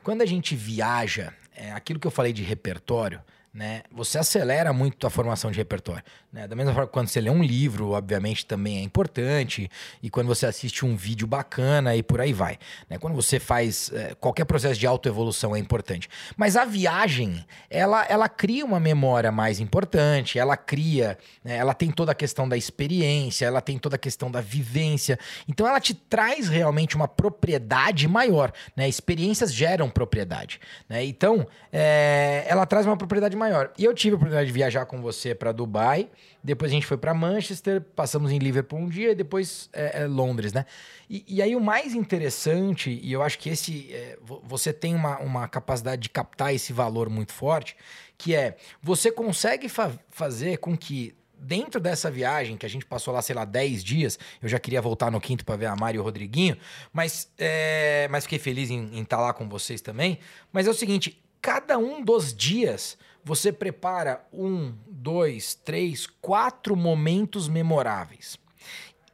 quando 0.03 0.21
a 0.21 0.25
gente 0.25 0.55
viaja, 0.55 1.33
é, 1.55 1.71
aquilo 1.71 1.99
que 1.99 2.05
eu 2.05 2.11
falei 2.11 2.31
de 2.31 2.43
repertório, 2.43 3.21
né? 3.55 3.83
Você 3.89 4.17
acelera 4.19 4.73
muito 4.73 5.07
a 5.07 5.09
formação 5.09 5.49
de 5.49 5.57
repertório. 5.57 6.03
Né? 6.29 6.45
Da 6.45 6.57
mesma 6.57 6.73
forma 6.73 6.89
quando 6.89 7.07
você 7.07 7.21
lê 7.21 7.29
um 7.29 7.41
livro, 7.41 7.91
obviamente 7.91 8.45
também 8.45 8.79
é 8.79 8.81
importante, 8.81 9.71
e 10.03 10.09
quando 10.09 10.27
você 10.27 10.45
assiste 10.45 10.85
um 10.85 10.93
vídeo 10.97 11.25
bacana 11.25 11.95
e 11.95 12.03
por 12.03 12.19
aí 12.19 12.33
vai. 12.33 12.59
Né? 12.89 12.97
Quando 12.97 13.15
você 13.15 13.39
faz 13.39 13.89
é, 13.93 14.13
qualquer 14.15 14.43
processo 14.43 14.77
de 14.77 14.85
autoevolução 14.85 15.55
é 15.55 15.59
importante. 15.59 16.09
Mas 16.35 16.57
a 16.57 16.65
viagem, 16.65 17.45
ela, 17.69 18.05
ela 18.09 18.27
cria 18.27 18.65
uma 18.65 18.77
memória 18.77 19.31
mais 19.31 19.61
importante, 19.61 20.37
ela 20.37 20.57
cria, 20.57 21.17
né? 21.41 21.55
ela 21.55 21.73
tem 21.73 21.89
toda 21.91 22.11
a 22.11 22.15
questão 22.15 22.49
da 22.49 22.57
experiência, 22.57 23.45
ela 23.45 23.61
tem 23.61 23.79
toda 23.79 23.95
a 23.95 23.99
questão 23.99 24.29
da 24.29 24.41
vivência. 24.41 25.17
Então 25.47 25.65
ela 25.65 25.79
te 25.79 25.93
traz 25.93 26.49
realmente 26.49 26.97
uma 26.97 27.07
propriedade 27.07 28.05
maior. 28.05 28.51
Né? 28.75 28.89
Experiências 28.89 29.53
geram 29.53 29.89
propriedade. 29.89 30.59
Né? 30.89 31.05
Então, 31.05 31.47
é, 31.71 32.43
ela 32.49 32.65
traz 32.65 32.85
uma 32.85 32.97
propriedade 32.97 33.33
maior. 33.33 33.44
E 33.77 33.83
eu 33.83 33.93
tive 33.93 34.13
a 34.13 34.17
oportunidade 34.17 34.47
de 34.47 34.53
viajar 34.53 34.85
com 34.85 35.01
você 35.01 35.35
para 35.35 35.51
Dubai. 35.51 36.09
Depois 36.43 36.71
a 36.71 36.73
gente 36.73 36.85
foi 36.85 36.97
para 36.97 37.13
Manchester, 37.13 37.81
passamos 37.81 38.31
em 38.31 38.37
Liverpool 38.37 38.79
um 38.79 38.89
dia 38.89 39.11
e 39.11 39.15
depois 39.15 39.69
é, 39.73 40.03
é 40.03 40.07
Londres, 40.07 40.53
né? 40.53 40.65
E, 41.09 41.23
e, 41.27 41.41
aí 41.41 41.55
o 41.55 41.61
mais 41.61 41.93
interessante, 41.93 42.89
e 42.89 43.11
eu 43.11 43.21
acho 43.21 43.37
que 43.37 43.49
esse 43.49 43.93
é, 43.93 44.17
você 44.43 44.73
tem 44.73 44.95
uma, 44.95 45.19
uma 45.19 45.47
capacidade 45.47 46.01
de 46.01 46.09
captar 46.09 46.53
esse 46.53 46.73
valor 46.73 47.09
muito 47.09 47.31
forte, 47.31 47.75
que 48.17 48.33
é 48.33 48.57
você 48.81 49.11
consegue 49.11 49.69
fa 49.69 49.91
fazer 50.09 50.57
com 50.57 50.75
que 50.75 51.15
dentro 51.37 51.79
dessa 51.79 52.09
viagem, 52.09 52.57
que 52.57 52.65
a 52.65 52.69
gente 52.69 52.85
passou 52.85 53.13
lá, 53.13 53.21
sei 53.21 53.35
lá, 53.35 53.45
10 53.45 53.83
dias, 53.83 54.17
eu 54.41 54.49
já 54.49 54.59
queria 54.59 54.81
voltar 54.81 55.11
no 55.11 55.21
quinto 55.21 55.45
para 55.45 55.55
ver 55.55 55.67
a 55.67 55.75
Mari 55.75 55.97
e 55.97 55.99
o 55.99 56.03
Rodriguinho, 56.03 56.57
mas, 56.91 57.31
é, 57.37 58.07
mas 58.09 58.23
fiquei 58.23 58.39
feliz 58.39 58.69
em 58.69 59.01
estar 59.01 59.17
tá 59.17 59.23
lá 59.23 59.33
com 59.33 59.47
vocês 59.47 59.81
também. 59.81 60.19
Mas 60.51 60.67
é 60.67 60.69
o 60.69 60.73
seguinte: 60.73 61.21
cada 61.41 61.77
um 61.77 62.03
dos 62.03 62.33
dias 62.33 62.97
você 63.25 63.51
prepara 63.51 64.23
um, 64.31 64.71
dois, 64.87 65.55
três, 65.55 66.05
quatro 66.05 66.75
momentos 66.75 67.49
memoráveis. 67.49 68.37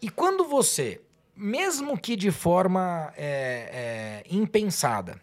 E 0.02 0.10
quando 0.10 0.43
você, 0.43 1.00
mesmo 1.34 1.97
que 1.97 2.17
de 2.17 2.30
forma 2.30 3.13
é, 3.15 4.24
é, 4.28 4.36
impensada, 4.36 5.17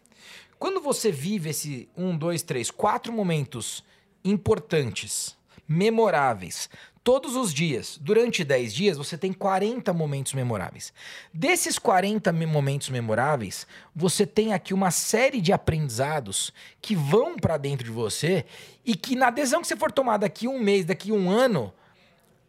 quando 0.59 0.81
você 0.81 1.13
vive 1.13 1.51
esse 1.51 1.87
um, 1.95 2.17
dois, 2.17 2.43
três, 2.43 2.71
quatro 2.71 3.13
momentos 3.13 3.85
importantes, 4.25 5.37
memoráveis, 5.69 6.71
todos 7.09 7.37
os 7.37 7.55
dias, 7.55 7.99
durante 7.99 8.45
10 8.45 8.75
dias, 8.75 8.99
você 8.99 9.17
tem 9.17 9.33
40 9.33 9.95
momentos 9.95 10.35
memoráveis. 10.35 10.93
Desses 11.33 11.79
40 11.79 12.31
momentos 12.35 12.91
memoráveis, 12.91 13.67
você 13.97 14.27
tem 14.27 14.53
aqui 14.53 14.75
uma 14.75 14.91
série 14.91 15.41
de 15.41 15.51
aprendizados 15.51 16.53
que 16.83 16.95
vão 16.95 17.37
para 17.37 17.57
dentro 17.57 17.83
de 17.83 17.91
você 17.91 18.45
e 18.85 18.95
que 18.95 19.17
na 19.17 19.31
decisão 19.31 19.63
que 19.63 19.67
você 19.67 19.75
for 19.75 19.91
tomar 19.91 20.19
daqui 20.19 20.47
um 20.47 20.61
mês, 20.61 20.85
daqui 20.85 21.11
um 21.11 21.31
ano, 21.31 21.73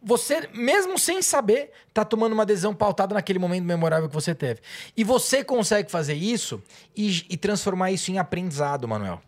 você, 0.02 0.46
mesmo 0.52 0.98
sem 0.98 1.22
saber, 1.22 1.72
tá 1.94 2.04
tomando 2.04 2.34
uma 2.34 2.44
decisão 2.44 2.74
pautada 2.74 3.14
naquele 3.14 3.38
momento 3.38 3.64
memorável 3.64 4.10
que 4.10 4.14
você 4.14 4.34
teve. 4.34 4.60
E 4.94 5.02
você 5.02 5.42
consegue 5.42 5.90
fazer 5.90 6.12
isso 6.16 6.62
e, 6.94 7.24
e 7.30 7.36
transformar 7.38 7.92
isso 7.92 8.10
em 8.10 8.18
aprendizado, 8.18 8.86
Manuel. 8.86 9.22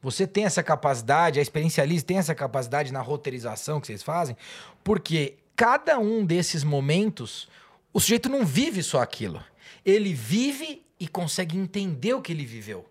Você 0.00 0.24
tem 0.24 0.44
essa 0.44 0.62
capacidade, 0.62 1.40
a 1.40 1.42
experiencialista 1.42 2.06
tem 2.06 2.18
essa 2.18 2.32
capacidade 2.32 2.92
na 2.92 3.00
roteirização 3.00 3.80
que 3.80 3.88
vocês 3.88 4.04
fazem, 4.04 4.36
porque 4.86 5.34
cada 5.56 5.98
um 5.98 6.24
desses 6.24 6.62
momentos, 6.62 7.48
o 7.92 7.98
sujeito 7.98 8.28
não 8.28 8.46
vive 8.46 8.84
só 8.84 9.02
aquilo. 9.02 9.42
Ele 9.84 10.14
vive 10.14 10.80
e 11.00 11.08
consegue 11.08 11.58
entender 11.58 12.14
o 12.14 12.22
que 12.22 12.30
ele 12.30 12.46
viveu. 12.46 12.86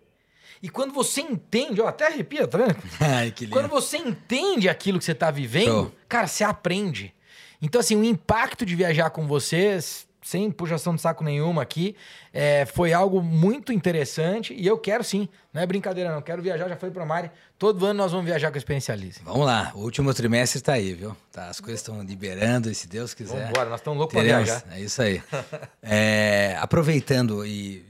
E 0.62 0.68
quando 0.68 0.92
você 0.92 1.22
entende, 1.22 1.80
ó, 1.80 1.86
até 1.86 2.08
arrepia, 2.08 2.46
tá 2.46 2.58
vendo? 2.58 2.76
Ai, 3.00 3.30
que 3.30 3.46
lindo. 3.46 3.56
Quando 3.56 3.68
você 3.70 3.96
entende 3.96 4.68
aquilo 4.68 4.98
que 4.98 5.06
você 5.06 5.14
tá 5.14 5.30
vivendo, 5.30 5.90
cara, 6.06 6.26
você 6.26 6.44
aprende. 6.44 7.14
Então, 7.62 7.80
assim, 7.80 7.96
o 7.96 8.04
impacto 8.04 8.66
de 8.66 8.76
viajar 8.76 9.08
com 9.08 9.26
vocês, 9.26 10.06
sem 10.26 10.50
puxação 10.50 10.96
de 10.96 11.00
saco 11.00 11.22
nenhuma 11.22 11.62
aqui, 11.62 11.94
é, 12.32 12.66
foi 12.66 12.92
algo 12.92 13.22
muito 13.22 13.72
interessante. 13.72 14.52
E 14.52 14.66
eu 14.66 14.76
quero 14.76 15.04
sim, 15.04 15.28
não 15.54 15.62
é 15.62 15.66
brincadeira 15.66 16.12
não, 16.12 16.20
quero 16.20 16.42
viajar, 16.42 16.68
já 16.68 16.76
falei 16.76 16.92
pra 16.92 17.06
Mari, 17.06 17.30
todo 17.56 17.86
ano 17.86 17.94
nós 17.94 18.10
vamos 18.10 18.26
viajar 18.26 18.50
com 18.50 18.56
a 18.56 18.58
Experiencialize. 18.58 19.20
Vamos 19.24 19.46
lá, 19.46 19.70
o 19.76 19.82
último 19.82 20.12
trimestre 20.12 20.60
tá 20.60 20.72
aí, 20.72 20.94
viu? 20.94 21.16
Tá, 21.30 21.48
as 21.48 21.60
coisas 21.60 21.80
estão 21.80 22.02
liberando, 22.02 22.68
e 22.68 22.74
se 22.74 22.88
Deus 22.88 23.14
quiser... 23.14 23.34
Vamos 23.34 23.50
embora, 23.50 23.70
nós 23.70 23.78
estamos 23.78 23.98
loucos 23.98 24.14
para 24.14 24.24
viajar. 24.24 24.64
É 24.72 24.80
isso 24.80 25.00
aí. 25.00 25.22
é, 25.80 26.56
aproveitando 26.60 27.46
e 27.46 27.84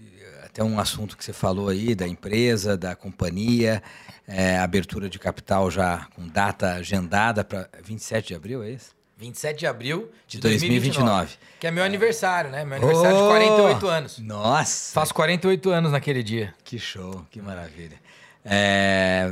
até 0.44 0.62
um 0.62 0.78
assunto 0.78 1.16
que 1.16 1.24
você 1.24 1.32
falou 1.32 1.70
aí 1.70 1.94
da 1.94 2.06
empresa, 2.06 2.76
da 2.76 2.94
companhia, 2.94 3.82
é, 4.28 4.58
abertura 4.58 5.08
de 5.08 5.18
capital 5.18 5.70
já 5.70 6.06
com 6.14 6.28
data 6.28 6.74
agendada 6.74 7.42
para 7.42 7.66
27 7.82 8.28
de 8.28 8.34
abril, 8.34 8.62
é 8.62 8.70
isso? 8.70 8.95
27 9.16 9.58
de 9.58 9.66
abril 9.66 10.10
de 10.26 10.38
2029. 10.38 11.04
2029. 11.04 11.38
Que 11.58 11.66
é 11.66 11.70
meu 11.70 11.82
aniversário, 11.82 12.50
né? 12.50 12.64
Meu 12.64 12.76
aniversário 12.76 13.16
oh, 13.16 13.22
de 13.22 13.28
48 13.28 13.86
anos. 13.88 14.18
Nossa! 14.18 14.92
Faço 14.92 15.14
48 15.14 15.70
anos 15.70 15.92
naquele 15.92 16.22
dia. 16.22 16.54
Que 16.62 16.78
show, 16.78 17.24
que 17.30 17.40
maravilha. 17.40 17.98
É, 18.44 19.30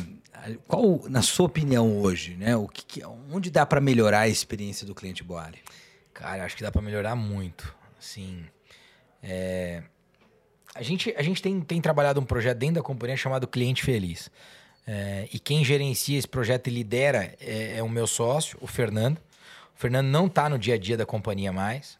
qual, 0.67 1.03
na 1.09 1.21
sua 1.21 1.47
opinião 1.47 2.01
hoje, 2.01 2.35
né? 2.35 2.57
O 2.57 2.67
que, 2.67 3.03
onde 3.31 3.51
dá 3.51 3.67
para 3.67 3.81
melhorar 3.81 4.21
a 4.21 4.29
experiência 4.29 4.87
do 4.87 4.95
cliente 4.95 5.23
Boali? 5.23 5.59
Cara, 6.15 6.45
acho 6.45 6.57
que 6.57 6.63
dá 6.63 6.73
para 6.73 6.81
melhorar 6.81 7.15
muito. 7.15 7.75
Assim, 7.99 8.45
é, 9.23 9.83
a 10.75 10.83
gente, 10.83 11.15
a 11.17 11.23
gente 11.23 11.43
tem, 11.43 11.61
tem 11.61 11.81
trabalhado 11.81 12.21
um 12.21 12.25
projeto 12.25 12.59
dentro 12.59 12.77
da 12.77 12.83
companhia 12.83 13.17
chamado 13.17 13.47
Cliente 13.47 13.83
Feliz. 13.83 14.31
É, 14.87 15.29
e 15.33 15.39
quem 15.39 15.65
gerencia 15.65 16.19
esse 16.19 16.29
projeto 16.29 16.69
e 16.69 16.71
lidera 16.71 17.35
é, 17.41 17.79
é 17.79 17.83
o 17.83 17.89
meu 17.89 18.07
sócio, 18.07 18.59
o 18.61 18.67
Fernando. 18.67 19.21
O 19.75 19.79
Fernando 19.79 20.07
não 20.07 20.27
está 20.27 20.49
no 20.49 20.59
dia 20.59 20.75
a 20.75 20.79
dia 20.79 20.97
da 20.97 21.05
companhia 21.05 21.53
mais. 21.53 21.99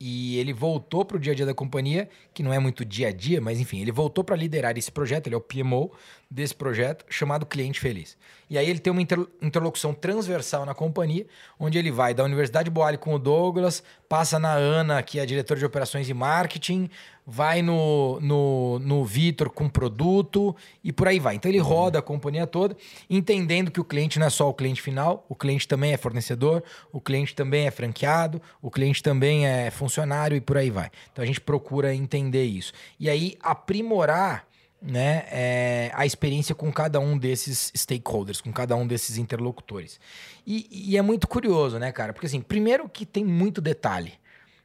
E 0.00 0.36
ele 0.38 0.52
voltou 0.52 1.04
para 1.04 1.16
o 1.16 1.20
dia 1.20 1.32
a 1.32 1.36
dia 1.36 1.46
da 1.46 1.54
companhia, 1.54 2.08
que 2.34 2.42
não 2.42 2.52
é 2.52 2.58
muito 2.58 2.84
dia 2.84 3.08
a 3.08 3.12
dia, 3.12 3.40
mas 3.40 3.60
enfim, 3.60 3.80
ele 3.80 3.92
voltou 3.92 4.24
para 4.24 4.36
liderar 4.36 4.76
esse 4.76 4.90
projeto, 4.90 5.28
ele 5.28 5.34
é 5.34 5.38
o 5.38 5.40
PMO 5.40 5.92
desse 6.30 6.54
projeto, 6.54 7.04
chamado 7.08 7.46
Cliente 7.46 7.80
Feliz. 7.80 8.16
E 8.48 8.58
aí 8.58 8.68
ele 8.68 8.78
tem 8.78 8.90
uma 8.92 9.02
interlocução 9.02 9.94
transversal 9.94 10.66
na 10.66 10.74
companhia, 10.74 11.26
onde 11.58 11.78
ele 11.78 11.90
vai 11.90 12.12
da 12.12 12.24
Universidade 12.24 12.70
Boale 12.70 12.98
com 12.98 13.14
o 13.14 13.18
Douglas, 13.18 13.82
passa 14.08 14.38
na 14.38 14.52
Ana, 14.52 15.02
que 15.02 15.18
é 15.18 15.26
diretora 15.26 15.58
de 15.58 15.66
operações 15.66 16.08
e 16.08 16.14
marketing, 16.14 16.90
vai 17.26 17.62
no, 17.62 18.20
no, 18.20 18.78
no 18.78 19.04
Vitor 19.04 19.48
com 19.48 19.68
produto 19.68 20.54
e 20.82 20.92
por 20.92 21.08
aí 21.08 21.18
vai. 21.18 21.36
Então 21.36 21.50
ele 21.50 21.58
roda 21.58 21.98
a 21.98 22.02
companhia 22.02 22.46
toda, 22.46 22.76
entendendo 23.08 23.70
que 23.70 23.80
o 23.80 23.84
cliente 23.84 24.18
não 24.18 24.26
é 24.26 24.30
só 24.30 24.48
o 24.48 24.54
cliente 24.54 24.82
final, 24.82 25.24
o 25.28 25.34
cliente 25.34 25.66
também 25.66 25.92
é 25.92 25.96
fornecedor, 25.96 26.62
o 26.92 27.00
cliente 27.00 27.34
também 27.34 27.66
é 27.66 27.70
franqueado, 27.70 28.40
o 28.60 28.70
cliente 28.70 29.02
também 29.02 29.46
é 29.46 29.70
funcionário 29.70 30.36
e 30.36 30.40
por 30.40 30.58
aí 30.58 30.70
vai. 30.70 30.90
Então 31.12 31.22
a 31.22 31.26
gente 31.26 31.40
procura 31.40 31.94
entender 31.94 32.44
isso. 32.44 32.72
E 33.00 33.08
aí 33.08 33.36
aprimorar 33.40 34.46
né, 34.84 35.24
é, 35.30 35.90
a 35.94 36.04
experiência 36.04 36.54
com 36.54 36.70
cada 36.70 37.00
um 37.00 37.16
desses 37.16 37.72
stakeholders, 37.74 38.42
com 38.42 38.52
cada 38.52 38.76
um 38.76 38.86
desses 38.86 39.16
interlocutores. 39.16 39.98
E, 40.46 40.68
e, 40.90 40.98
é 40.98 41.02
muito 41.02 41.26
curioso, 41.26 41.78
né, 41.78 41.90
cara? 41.90 42.12
Porque 42.12 42.26
assim, 42.26 42.42
primeiro 42.42 42.86
que 42.86 43.06
tem 43.06 43.24
muito 43.24 43.62
detalhe. 43.62 44.12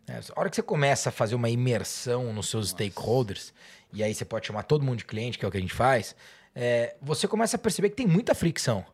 Né? 0.06 0.20
A 0.36 0.40
hora 0.40 0.50
que 0.50 0.58
você 0.58 0.62
começa 0.62 1.08
a 1.08 1.12
fazer 1.12 1.36
uma 1.36 1.50
imersão 1.50 2.34
nos 2.34 2.50
seus 2.50 2.66
Nossa. 2.66 2.84
stakeholders, 2.84 3.54
e 3.94 4.04
aí 4.04 4.14
você 4.14 4.26
pode 4.26 4.46
chamar 4.46 4.64
todo 4.64 4.84
mundo 4.84 4.98
de 4.98 5.06
cliente, 5.06 5.40
que 5.40 5.46
é 5.46 5.48
o 5.48 5.52
que 5.52 5.58
a 5.58 5.62
gente 5.62 5.74
faz, 5.74 6.14
é, 6.54 6.98
você 7.02 7.26
começa 7.26 7.56
a 7.56 7.60
perceber 7.60 7.90
que 7.90 7.96
tem 7.96 8.08
muita 8.08 8.36
fricção. 8.36 8.86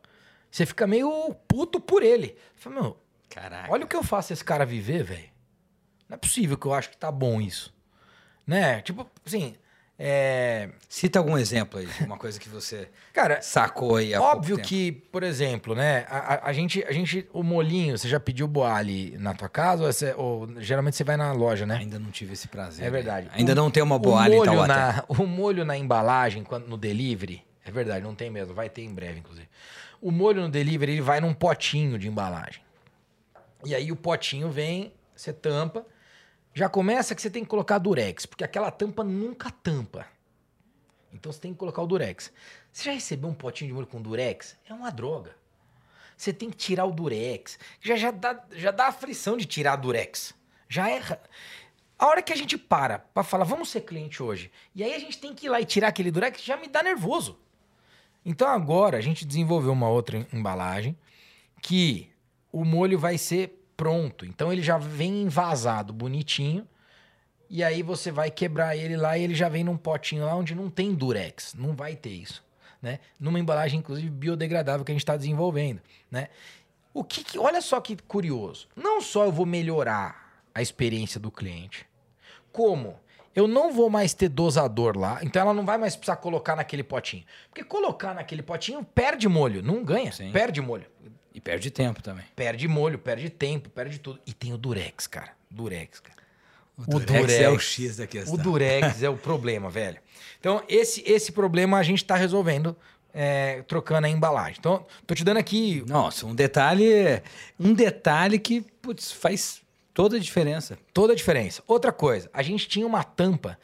Você 0.48 0.64
fica 0.64 0.86
meio 0.86 1.34
puto 1.48 1.80
por 1.80 2.04
ele. 2.04 2.36
Você 2.54 2.62
fala, 2.62 2.82
meu, 2.82 2.96
Caraca. 3.28 3.72
olha 3.72 3.84
o 3.84 3.88
que 3.88 3.96
eu 3.96 4.04
faço 4.04 4.32
esse 4.32 4.44
cara 4.44 4.64
viver, 4.64 5.02
velho. 5.02 5.28
Não 6.08 6.14
é 6.14 6.18
possível 6.18 6.56
que 6.56 6.66
eu 6.66 6.72
acho 6.72 6.90
que 6.90 6.96
tá 6.96 7.10
bom 7.10 7.40
isso. 7.40 7.74
Né? 8.46 8.80
Tipo, 8.82 9.10
assim, 9.26 9.56
é... 9.98 10.68
Cita 10.88 11.18
algum 11.18 11.38
exemplo 11.38 11.80
aí, 11.80 11.88
uma 12.00 12.18
coisa 12.18 12.38
que 12.38 12.48
você 12.48 12.88
Cara, 13.16 13.40
sacou 13.40 13.96
aí 13.96 14.14
há 14.14 14.20
Óbvio 14.20 14.58
que, 14.58 14.92
por 14.92 15.22
exemplo, 15.22 15.74
né, 15.74 16.04
a, 16.10 16.50
a, 16.50 16.52
gente, 16.52 16.84
a 16.84 16.92
gente, 16.92 17.26
o 17.32 17.42
molinho, 17.42 17.96
você 17.96 18.06
já 18.06 18.20
pediu 18.20 18.46
boali 18.46 19.16
na 19.18 19.32
tua 19.32 19.48
casa 19.48 19.84
ou, 19.84 19.90
você, 19.90 20.14
ou, 20.14 20.46
geralmente 20.58 20.96
você 20.96 21.04
vai 21.04 21.16
na 21.16 21.32
loja, 21.32 21.64
né? 21.64 21.78
Ainda 21.78 21.98
não 21.98 22.10
tive 22.10 22.34
esse 22.34 22.46
prazer. 22.46 22.86
É 22.86 22.90
verdade. 22.90 23.28
Né? 23.28 23.32
Ainda 23.36 23.52
o, 23.52 23.54
não 23.54 23.70
tem 23.70 23.82
uma 23.82 23.98
boali 23.98 24.34
em 24.34 24.36
molho 24.36 24.66
na, 24.66 25.02
O 25.08 25.26
molho 25.26 25.64
na 25.64 25.78
embalagem, 25.78 26.44
quando, 26.44 26.66
no 26.66 26.76
delivery, 26.76 27.42
é 27.64 27.70
verdade, 27.70 28.04
não 28.04 28.14
tem 28.14 28.28
mesmo, 28.28 28.52
vai 28.52 28.68
ter 28.68 28.82
em 28.82 28.92
breve, 28.92 29.20
inclusive. 29.20 29.48
O 30.02 30.10
molho 30.10 30.42
no 30.42 30.50
delivery, 30.50 30.92
ele 30.92 31.00
vai 31.00 31.20
num 31.20 31.32
potinho 31.32 31.98
de 31.98 32.06
embalagem. 32.06 32.60
E 33.64 33.74
aí 33.74 33.90
o 33.90 33.96
potinho 33.96 34.50
vem, 34.50 34.92
você 35.16 35.32
tampa, 35.32 35.86
já 36.56 36.70
começa 36.70 37.14
que 37.14 37.20
você 37.20 37.28
tem 37.28 37.44
que 37.44 37.50
colocar 37.50 37.76
durex, 37.76 38.24
porque 38.24 38.42
aquela 38.42 38.70
tampa 38.70 39.04
nunca 39.04 39.50
tampa. 39.50 40.06
Então 41.12 41.30
você 41.30 41.38
tem 41.38 41.52
que 41.52 41.58
colocar 41.58 41.82
o 41.82 41.86
durex. 41.86 42.32
Você 42.72 42.84
já 42.84 42.92
recebeu 42.92 43.28
um 43.28 43.34
potinho 43.34 43.68
de 43.68 43.74
molho 43.74 43.86
com 43.86 44.00
durex? 44.00 44.56
É 44.66 44.72
uma 44.72 44.90
droga. 44.90 45.36
Você 46.16 46.32
tem 46.32 46.48
que 46.48 46.56
tirar 46.56 46.86
o 46.86 46.92
durex. 46.92 47.58
Já, 47.82 47.96
já, 47.96 48.10
dá, 48.10 48.42
já 48.52 48.70
dá 48.70 48.86
aflição 48.86 49.36
de 49.36 49.44
tirar 49.44 49.74
a 49.74 49.76
durex. 49.76 50.34
Já 50.66 50.90
é. 50.90 51.02
A 51.98 52.06
hora 52.06 52.22
que 52.22 52.32
a 52.32 52.36
gente 52.36 52.56
para 52.56 53.00
para 53.00 53.22
falar, 53.22 53.44
vamos 53.44 53.68
ser 53.68 53.82
cliente 53.82 54.22
hoje, 54.22 54.50
e 54.74 54.82
aí 54.82 54.94
a 54.94 54.98
gente 54.98 55.18
tem 55.18 55.34
que 55.34 55.44
ir 55.44 55.50
lá 55.50 55.60
e 55.60 55.66
tirar 55.66 55.88
aquele 55.88 56.10
durex, 56.10 56.42
já 56.42 56.56
me 56.56 56.68
dá 56.68 56.82
nervoso. 56.82 57.38
Então 58.24 58.48
agora 58.48 58.96
a 58.96 59.02
gente 59.02 59.26
desenvolveu 59.26 59.72
uma 59.72 59.90
outra 59.90 60.26
embalagem 60.32 60.96
que 61.60 62.10
o 62.50 62.64
molho 62.64 62.98
vai 62.98 63.18
ser 63.18 63.55
pronto. 63.76 64.24
Então 64.24 64.52
ele 64.52 64.62
já 64.62 64.78
vem 64.78 65.22
envasado, 65.22 65.92
bonitinho. 65.92 66.66
E 67.48 67.62
aí 67.62 67.82
você 67.82 68.10
vai 68.10 68.30
quebrar 68.30 68.76
ele 68.76 68.96
lá 68.96 69.16
e 69.16 69.22
ele 69.22 69.34
já 69.34 69.48
vem 69.48 69.62
num 69.62 69.76
potinho 69.76 70.24
lá 70.24 70.34
onde 70.34 70.54
não 70.54 70.68
tem 70.68 70.94
durex. 70.94 71.54
Não 71.54 71.74
vai 71.74 71.94
ter 71.94 72.10
isso. 72.10 72.44
Né? 72.82 72.98
Numa 73.18 73.38
embalagem, 73.38 73.78
inclusive, 73.78 74.08
biodegradável 74.10 74.84
que 74.84 74.92
a 74.92 74.94
gente 74.94 75.02
está 75.02 75.16
desenvolvendo. 75.16 75.80
Né? 76.10 76.28
O 76.92 77.04
que, 77.04 77.22
que, 77.22 77.38
olha 77.38 77.60
só 77.60 77.80
que 77.80 77.96
curioso. 77.96 78.68
Não 78.74 79.00
só 79.00 79.24
eu 79.24 79.32
vou 79.32 79.46
melhorar 79.46 80.40
a 80.54 80.62
experiência 80.62 81.20
do 81.20 81.30
cliente, 81.30 81.86
como 82.50 82.98
eu 83.34 83.46
não 83.46 83.70
vou 83.70 83.90
mais 83.90 84.14
ter 84.14 84.30
dosador 84.30 84.96
lá, 84.96 85.20
então 85.22 85.42
ela 85.42 85.52
não 85.52 85.66
vai 85.66 85.76
mais 85.76 85.94
precisar 85.94 86.16
colocar 86.16 86.56
naquele 86.56 86.82
potinho. 86.82 87.22
Porque 87.50 87.62
colocar 87.62 88.14
naquele 88.14 88.42
potinho 88.42 88.82
perde 88.82 89.28
molho, 89.28 89.62
não 89.62 89.84
ganha, 89.84 90.10
Sim. 90.10 90.32
perde 90.32 90.62
molho. 90.62 90.86
E 91.36 91.40
perde 91.40 91.70
tempo 91.70 92.02
também. 92.02 92.24
Perde 92.34 92.66
molho, 92.66 92.98
perde 92.98 93.28
tempo, 93.28 93.68
perde 93.68 94.00
tudo. 94.00 94.18
E 94.26 94.32
tem 94.32 94.54
o 94.54 94.56
Durex, 94.56 95.06
cara. 95.06 95.32
Durex, 95.50 96.00
cara. 96.00 96.16
O, 96.78 96.80
o 96.80 96.98
Durex, 96.98 97.20
Durex, 97.20 97.32
é 97.34 97.50
o 97.50 97.58
X 97.58 97.96
da 97.98 98.06
questão. 98.06 98.34
O 98.34 98.38
Durex 98.38 99.02
é 99.02 99.10
o 99.10 99.18
problema, 99.18 99.68
velho. 99.68 99.98
Então, 100.40 100.62
esse, 100.66 101.02
esse 101.06 101.32
problema 101.32 101.76
a 101.76 101.82
gente 101.82 102.02
está 102.02 102.16
resolvendo 102.16 102.74
é, 103.12 103.60
trocando 103.68 104.06
a 104.06 104.08
embalagem. 104.08 104.56
Então, 104.58 104.86
tô 105.06 105.14
te 105.14 105.22
dando 105.22 105.36
aqui. 105.36 105.84
Nossa, 105.86 106.24
um 106.24 106.34
detalhe, 106.34 107.22
um 107.60 107.74
detalhe 107.74 108.38
que 108.38 108.62
putz, 108.80 109.12
faz 109.12 109.60
toda 109.92 110.16
a 110.16 110.18
diferença. 110.18 110.78
Toda 110.94 111.12
a 111.12 111.16
diferença. 111.16 111.62
Outra 111.66 111.92
coisa, 111.92 112.30
a 112.32 112.42
gente 112.42 112.66
tinha 112.66 112.86
uma 112.86 113.04
tampa 113.04 113.58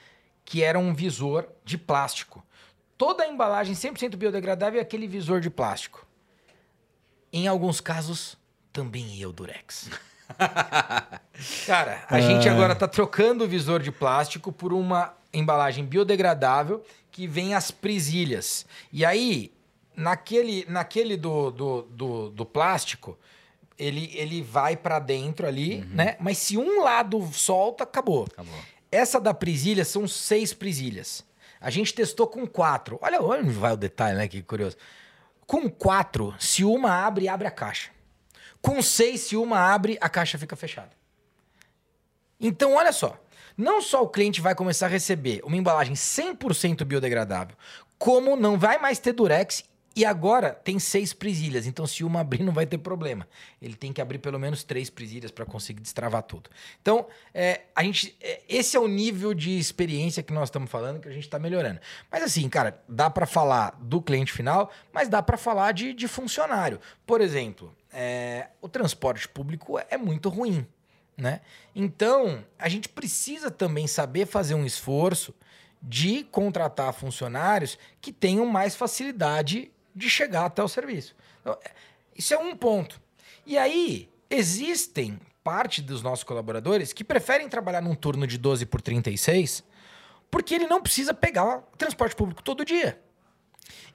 que 0.45 0.63
era 0.63 0.79
um 0.79 0.95
visor 0.95 1.49
de 1.65 1.79
plástico. 1.79 2.45
Toda 2.99 3.23
a 3.25 3.29
embalagem 3.29 3.75
100% 3.75 4.15
biodegradável 4.17 4.79
é 4.79 4.83
aquele 4.83 5.07
visor 5.07 5.41
de 5.41 5.49
plástico. 5.49 6.07
Em 7.33 7.47
alguns 7.49 7.81
casos, 7.81 8.37
também 8.73 9.07
ia 9.15 9.29
o 9.29 9.33
Durex. 9.33 9.89
Cara, 11.67 12.05
a 12.09 12.21
gente 12.21 12.49
Ah. 12.49 12.53
agora 12.53 12.75
tá 12.75 12.87
trocando 12.89 13.45
o 13.45 13.49
visor 13.49 13.81
de 13.81 13.91
plástico 13.91 14.53
por 14.53 14.73
uma 14.73 15.15
embalagem 15.33 15.85
biodegradável 15.85 16.85
que 17.11 17.27
vem 17.27 17.55
as 17.55 17.71
presilhas. 17.71 18.67
E 18.93 19.05
aí, 19.05 19.53
naquele, 19.97 20.65
naquele 20.69 21.17
do, 21.17 21.51
do, 21.51 21.83
do, 21.83 22.31
do 22.31 22.47
plástico, 22.47 23.19
ele, 23.79 24.11
ele 24.15 24.43
vai 24.43 24.77
para 24.77 24.99
dentro 24.99 25.47
ali, 25.47 25.81
né? 25.91 26.17
Mas 26.21 26.39
se 26.39 26.57
um 26.57 26.83
lado 26.83 27.27
solta, 27.33 27.85
acabou. 27.85 28.25
Acabou. 28.31 28.55
Essa 28.91 29.19
da 29.21 29.33
presilha 29.35 29.85
são 29.85 30.07
seis 30.07 30.53
presilhas. 30.53 31.25
A 31.61 31.71
gente 31.71 31.95
testou 31.95 32.27
com 32.27 32.47
quatro. 32.47 32.99
Olha 33.01 33.21
onde 33.23 33.51
vai 33.51 33.73
o 33.73 33.77
detalhe, 33.77 34.17
né? 34.17 34.29
Que 34.29 34.43
curioso. 34.43 34.77
Com 35.53 35.69
quatro, 35.69 36.35
se 36.39 36.65
uma 36.65 37.05
abre, 37.05 37.29
abre 37.29 37.47
a 37.47 37.51
caixa. 37.51 37.91
Com 38.63 38.81
seis, 38.81 39.21
se 39.21 39.37
uma 39.37 39.59
abre, 39.59 39.99
a 40.01 40.09
caixa 40.09 40.39
fica 40.39 40.57
fechada. 40.57 40.93
Então, 42.41 42.73
olha 42.73 42.91
só. 42.91 43.23
Não 43.55 43.83
só 43.83 44.03
o 44.03 44.09
cliente 44.09 44.41
vai 44.41 44.55
começar 44.55 44.87
a 44.87 44.89
receber 44.89 45.43
uma 45.45 45.55
embalagem 45.55 45.93
100% 45.93 46.85
biodegradável, 46.85 47.55
como 47.99 48.35
não 48.35 48.59
vai 48.59 48.79
mais 48.79 48.99
ter 48.99 49.13
durex 49.13 49.63
e 49.95 50.05
agora 50.05 50.51
tem 50.51 50.79
seis 50.79 51.13
presilhas. 51.13 51.67
Então, 51.67 51.87
se 51.87 52.03
uma 52.05 52.21
abrir, 52.21 52.43
não 52.45 52.53
vai 52.53 52.67
ter 52.67 52.79
problema. 52.79 53.27
Ele 53.61 53.75
tem 53.75 53.93
que 53.93 54.01
abrir 54.01 54.19
pelo 54.19 54.39
menos 54.39 54.65
três 54.65 54.89
presilhas 54.89 55.31
para 55.31 55.45
conseguir 55.45 55.81
destravar 55.81 56.23
tudo. 56.23 56.51
Então, 56.81 57.07
é, 57.35 57.63
a 57.75 57.83
gente, 57.83 58.17
é, 58.21 58.43
esse 58.49 58.77
é 58.77 58.81
o 58.81 58.89
nível 58.89 59.35
de 59.35 59.59
experiência 59.59 60.23
que 60.23 60.33
nós 60.33 60.49
estamos 60.49 60.71
falando 60.71 61.01
que 61.01 61.09
a 61.09 61.13
gente 61.13 61.25
está 61.25 61.39
melhorando. 61.39 61.81
Mas 62.11 62.23
assim, 62.23 62.49
cara, 62.49 62.83
dá 62.89 63.11
para 63.11 63.27
falar 63.27 63.79
do 63.81 64.01
cliente 64.01 64.33
final, 64.33 64.71
mas 64.93 65.09
dá 65.09 65.23
para 65.23 65.37
falar 65.37 65.73
de, 65.73 65.93
de 65.93 66.09
funcionário. 66.09 66.81
Por 67.07 67.21
exemplo, 67.21 67.75
é, 67.93 68.49
o 68.61 68.69
transporte 68.69 69.29
público 69.29 69.79
é 69.91 69.97
muito 69.97 70.29
ruim. 70.29 70.67
Né? 71.17 71.41
Então, 71.75 72.43
a 72.59 72.69
gente 72.69 72.89
precisa 72.89 73.51
também 73.51 73.87
saber 73.87 74.27
fazer 74.27 74.55
um 74.55 74.65
esforço 74.65 75.35
de 75.83 76.25
contratar 76.25 76.93
funcionários 76.95 77.79
que 78.01 78.13
tenham 78.13 78.47
mais 78.47 78.77
facilidade 78.77 79.71
de 79.95 80.09
chegar 80.09 80.47
até 80.47 80.63
o 80.63 80.69
serviço. 80.69 81.15
Então, 81.41 81.57
é- 81.65 81.71
isso 82.17 82.33
é 82.35 82.39
um 82.39 82.57
ponto. 82.57 83.01
E 83.47 83.57
aí, 83.59 84.09
existem 84.31 85.19
parte 85.43 85.83
dos 85.83 86.03
nossos 86.03 86.25
colaboradores 86.25 86.93
que 86.93 87.03
preferem 87.03 87.49
trabalhar 87.49 87.81
num 87.81 87.95
turno 87.95 88.27
de 88.27 88.39
12 88.39 88.65
por 88.67 88.81
36 88.81 89.65
porque 90.31 90.55
ele 90.55 90.67
não 90.67 90.81
precisa 90.81 91.13
pegar 91.13 91.59
transporte 91.77 92.17
público 92.17 92.43
todo 92.43 92.65
dia. 92.65 92.99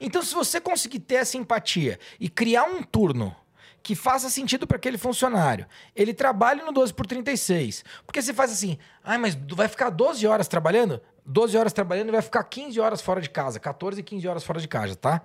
Então, 0.00 0.22
se 0.22 0.32
você 0.32 0.60
conseguir 0.60 1.00
ter 1.00 1.16
essa 1.16 1.36
empatia 1.36 1.98
e 2.20 2.28
criar 2.28 2.62
um 2.64 2.80
turno 2.80 3.34
que 3.82 3.96
faça 3.96 4.30
sentido 4.30 4.64
para 4.64 4.76
aquele 4.76 4.96
funcionário, 4.96 5.66
ele 5.96 6.14
trabalhe 6.14 6.62
no 6.62 6.70
12 6.72 6.94
por 6.94 7.06
36. 7.06 7.84
Porque 8.06 8.22
você 8.22 8.32
faz 8.32 8.52
assim, 8.52 8.78
ah, 9.02 9.18
mas 9.18 9.34
vai 9.34 9.66
ficar 9.66 9.90
12 9.90 10.26
horas 10.28 10.46
trabalhando? 10.46 11.00
12 11.26 11.56
horas 11.56 11.72
trabalhando 11.72 12.08
e 12.08 12.12
vai 12.12 12.22
ficar 12.22 12.44
15 12.44 12.78
horas 12.78 13.00
fora 13.00 13.20
de 13.20 13.28
casa, 13.28 13.58
14 13.58 14.00
e 14.00 14.04
15 14.04 14.28
horas 14.28 14.44
fora 14.44 14.60
de 14.60 14.68
casa, 14.68 14.94
tá? 14.94 15.22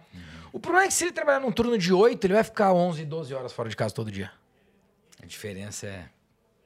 O 0.54 0.60
problema 0.60 0.86
é 0.86 0.88
que 0.88 0.94
se 0.94 1.06
ele 1.06 1.12
trabalhar 1.12 1.40
num 1.40 1.52
turno 1.52 1.76
de 1.78 1.92
8, 1.92 2.24
ele 2.26 2.36
vai 2.36 2.44
ficar 2.44 2.72
11, 2.72 3.04
12 3.06 3.34
horas 3.34 3.52
fora 3.52 3.68
de 3.68 3.76
casa 3.76 3.94
todo 3.94 4.12
dia. 4.12 4.32
A 5.22 5.26
diferença 5.26 5.88
é, 5.88 6.06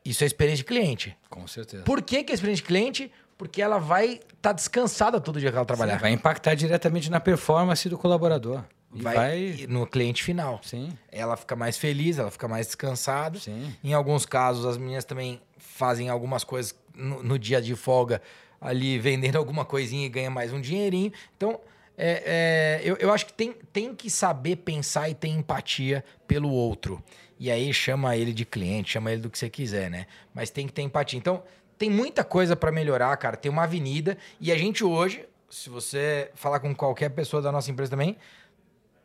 Isso 0.04 0.24
é 0.26 0.28
experiência 0.28 0.58
de 0.58 0.66
cliente. 0.66 1.18
com 1.30 1.48
certeza. 1.48 1.84
Por 1.84 2.02
que, 2.02 2.22
que 2.22 2.34
é 2.34 2.36
experiência 2.36 2.62
de 2.62 2.68
cliente? 2.68 3.12
Porque 3.38 3.62
ela 3.62 3.78
vai 3.78 4.20
estar 4.36 4.52
descansada 4.52 5.22
todo 5.22 5.40
dia 5.40 5.52
que 5.52 5.56
ela 5.56 5.66
trabalhar. 5.66 6.00
Vai 6.00 6.12
impactar 6.12 6.54
diretamente 6.54 7.10
na 7.10 7.20
performance 7.22 7.88
do 7.88 7.98
colaborador. 7.98 8.62
E 8.94 9.02
vai, 9.02 9.16
vai... 9.16 9.68
no 9.70 9.88
cliente 9.88 10.22
final. 10.22 10.60
Sim, 10.64 10.92
Ela 11.10 11.38
fica 11.38 11.56
mais 11.56 11.78
feliz, 11.78 12.18
ela 12.18 12.32
fica 12.32 12.48
mais 12.48 12.68
descansada. 12.68 13.40
sim. 13.40 13.74
Em 13.84 13.94
alguns 13.94 14.26
casos, 14.26 14.66
as 14.66 14.78
meninas 14.78 15.06
também 15.06 15.42
fazem 15.58 16.10
algumas 16.10 16.44
coisas 16.44 16.76
no, 16.94 17.24
no 17.24 17.40
dia 17.40 17.62
de 17.62 17.76
folga, 17.76 18.22
ali 18.60 19.00
vendendo 19.00 19.38
alguma 19.40 19.64
coisinha 19.64 20.06
e 20.06 20.10
ganha 20.10 20.30
mais 20.30 20.52
um 20.52 20.60
dinheirinho. 20.60 21.12
Então, 21.38 21.60
é, 21.98 22.80
é, 22.80 22.82
eu, 22.88 22.96
eu 22.98 23.12
acho 23.12 23.26
que 23.26 23.34
tem, 23.34 23.54
tem 23.74 23.96
que 23.96 24.10
saber 24.10 24.58
pensar 24.58 25.10
e 25.10 25.16
ter 25.16 25.30
empatia 25.30 26.06
pelo 26.28 26.50
outro. 26.50 27.04
E 27.40 27.50
aí 27.50 27.74
chama 27.74 28.16
ele 28.16 28.34
de 28.34 28.46
cliente, 28.46 28.92
chama 28.92 29.12
ele 29.12 29.22
do 29.22 29.30
que 29.30 29.38
você 29.38 29.50
quiser, 29.50 29.90
né? 29.90 30.06
Mas 30.34 30.52
tem 30.52 30.68
que 30.68 30.74
ter 30.74 30.84
empatia. 30.84 31.18
Então, 31.18 31.44
tem 31.78 31.90
muita 31.90 32.24
coisa 32.24 32.56
para 32.56 32.72
melhorar, 32.72 33.16
cara. 33.18 33.36
Tem 33.36 33.52
uma 33.52 33.64
avenida. 33.64 34.18
E 34.40 34.52
a 34.52 34.58
gente 34.58 34.84
hoje, 34.84 35.28
se 35.50 35.70
você 35.70 36.32
falar 36.36 36.60
com 36.60 36.74
qualquer 36.76 37.10
pessoa 37.10 37.42
da 37.42 37.52
nossa 37.52 37.72
empresa 37.72 37.92
também, 37.92 38.18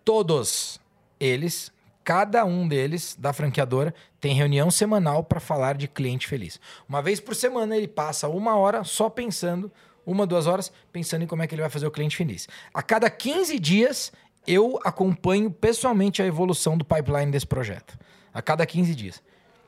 todos 0.05 0.81
eles, 1.19 1.73
cada 2.05 2.45
um 2.45 2.67
deles 2.67 3.17
da 3.19 3.33
franqueadora, 3.33 3.95
tem 4.21 4.35
reunião 4.35 4.71
semanal 4.71 5.25
para 5.25 5.41
falar 5.41 5.77
de 5.77 5.89
cliente 5.89 6.27
feliz. 6.27 6.61
Uma 6.89 7.03
vez 7.03 7.21
por 7.21 7.35
semana 7.35 7.77
ele 7.77 7.89
passa 7.89 8.29
uma 8.29 8.57
hora 8.57 8.85
só 8.85 9.09
pensando, 9.09 9.71
uma, 10.05 10.27
duas 10.27 10.47
horas, 10.47 10.73
pensando 10.93 11.23
em 11.23 11.27
como 11.27 11.43
é 11.43 11.47
que 11.47 11.55
ele 11.55 11.63
vai 11.63 11.71
fazer 11.71 11.87
o 11.87 11.91
cliente 11.91 12.17
feliz. 12.17 12.49
A 12.75 12.83
cada 12.83 13.09
15 13.09 13.59
dias 13.59 14.13
eu 14.47 14.79
acompanho 14.85 15.51
pessoalmente 15.51 16.21
a 16.21 16.27
evolução 16.27 16.77
do 16.77 16.85
pipeline 16.85 17.31
desse 17.31 17.47
projeto. 17.47 17.97
A 18.35 18.43
cada 18.43 18.67
15 18.67 18.95
dias. 18.95 19.23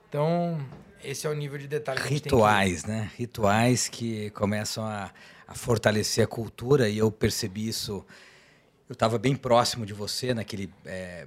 Então, 0.08 0.58
esse 1.02 1.26
é 1.26 1.30
o 1.30 1.34
nível 1.34 1.58
de 1.58 1.68
detalhe 1.68 2.00
que 2.00 2.08
tem 2.08 2.18
que- 2.18 2.24
Rituais, 2.24 2.84
né? 2.84 3.10
Rituais 3.16 3.88
que 3.88 4.30
começam 4.30 4.84
a, 4.84 5.10
a 5.46 5.54
fortalecer 5.54 6.24
a 6.24 6.26
cultura 6.26 6.88
e 6.88 6.98
eu 6.98 7.10
percebi 7.10 7.68
isso. 7.68 8.04
Eu 8.88 8.94
estava 8.94 9.18
bem 9.18 9.36
próximo 9.36 9.86
de 9.86 9.92
você 9.92 10.34
naquele 10.34 10.72
é, 10.84 11.26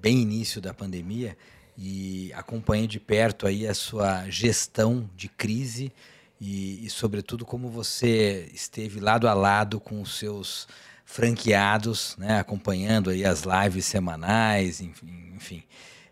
bem 0.00 0.18
início 0.18 0.60
da 0.60 0.72
pandemia 0.72 1.36
e 1.76 2.32
acompanhei 2.34 2.86
de 2.86 2.98
perto 2.98 3.46
aí 3.46 3.66
a 3.66 3.74
sua 3.74 4.28
gestão 4.30 5.08
de 5.14 5.28
crise 5.28 5.92
e, 6.40 6.84
e 6.84 6.90
sobretudo 6.90 7.44
como 7.44 7.68
você 7.68 8.48
esteve 8.52 9.00
lado 9.00 9.28
a 9.28 9.34
lado 9.34 9.80
com 9.80 10.00
os 10.00 10.18
seus 10.18 10.68
franqueados, 11.04 12.16
né? 12.18 12.40
Acompanhando 12.40 13.10
aí 13.10 13.24
as 13.24 13.42
lives 13.42 13.86
semanais, 13.86 14.80
enfim. 14.80 15.32
enfim. 15.34 15.62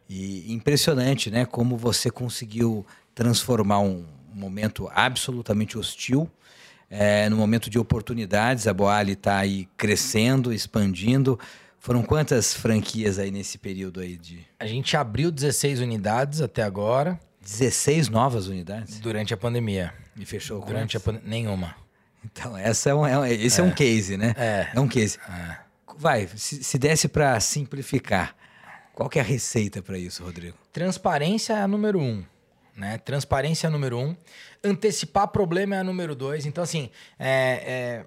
E 0.08 0.52
impressionante, 0.52 1.30
né? 1.30 1.44
Como 1.44 1.76
você 1.76 2.10
conseguiu 2.10 2.86
transformar 3.14 3.80
um 3.80 4.04
momento 4.32 4.90
absolutamente 4.94 5.78
hostil 5.78 6.30
é, 6.90 7.28
no 7.28 7.36
momento 7.36 7.68
de 7.68 7.78
oportunidades. 7.78 8.66
A 8.66 8.74
Boali 8.74 9.12
está 9.12 9.38
aí 9.38 9.68
crescendo, 9.76 10.52
expandindo. 10.52 11.38
Foram 11.78 12.02
quantas 12.02 12.54
franquias 12.54 13.18
aí 13.18 13.30
nesse 13.30 13.58
período 13.58 14.00
aí 14.00 14.16
de 14.16 14.46
A 14.58 14.66
gente 14.66 14.96
abriu 14.96 15.30
16 15.30 15.80
unidades 15.80 16.40
até 16.40 16.62
agora, 16.62 17.20
16 17.44 18.08
novas 18.08 18.48
unidades? 18.48 18.98
durante 19.00 19.32
a 19.34 19.36
pandemia. 19.36 19.92
E 20.16 20.24
fechou 20.24 20.60
Durante 20.60 20.96
a 20.96 21.00
quantas? 21.00 21.22
pandemia. 21.22 21.30
Nenhuma. 21.30 21.76
Então, 22.24 22.56
essa 22.56 22.90
é 22.90 22.94
um, 22.94 23.06
é 23.06 23.32
esse 23.32 23.60
é. 23.60 23.64
um 23.64 23.70
case, 23.70 24.16
né? 24.16 24.34
É. 24.36 24.68
É 24.74 24.80
um 24.80 24.88
case. 24.88 25.18
É. 25.28 25.58
Vai, 25.96 26.28
se, 26.34 26.64
se 26.64 26.78
desse 26.78 27.06
para 27.06 27.38
simplificar, 27.38 28.34
qual 28.94 29.08
que 29.08 29.18
é 29.18 29.22
a 29.22 29.24
receita 29.24 29.82
para 29.82 29.98
isso, 29.98 30.24
Rodrigo? 30.24 30.56
Transparência 30.72 31.52
é 31.52 31.60
a 31.60 31.68
número 31.68 31.98
um. 31.98 32.24
Né? 32.76 32.98
Transparência 32.98 33.66
é 33.66 33.68
a 33.68 33.70
número 33.70 33.98
um. 33.98 34.16
Antecipar 34.62 35.28
problema 35.28 35.76
é 35.76 35.78
a 35.78 35.84
número 35.84 36.14
dois. 36.14 36.46
Então, 36.46 36.64
assim, 36.64 36.90
é, 37.18 37.62
é, 37.66 38.06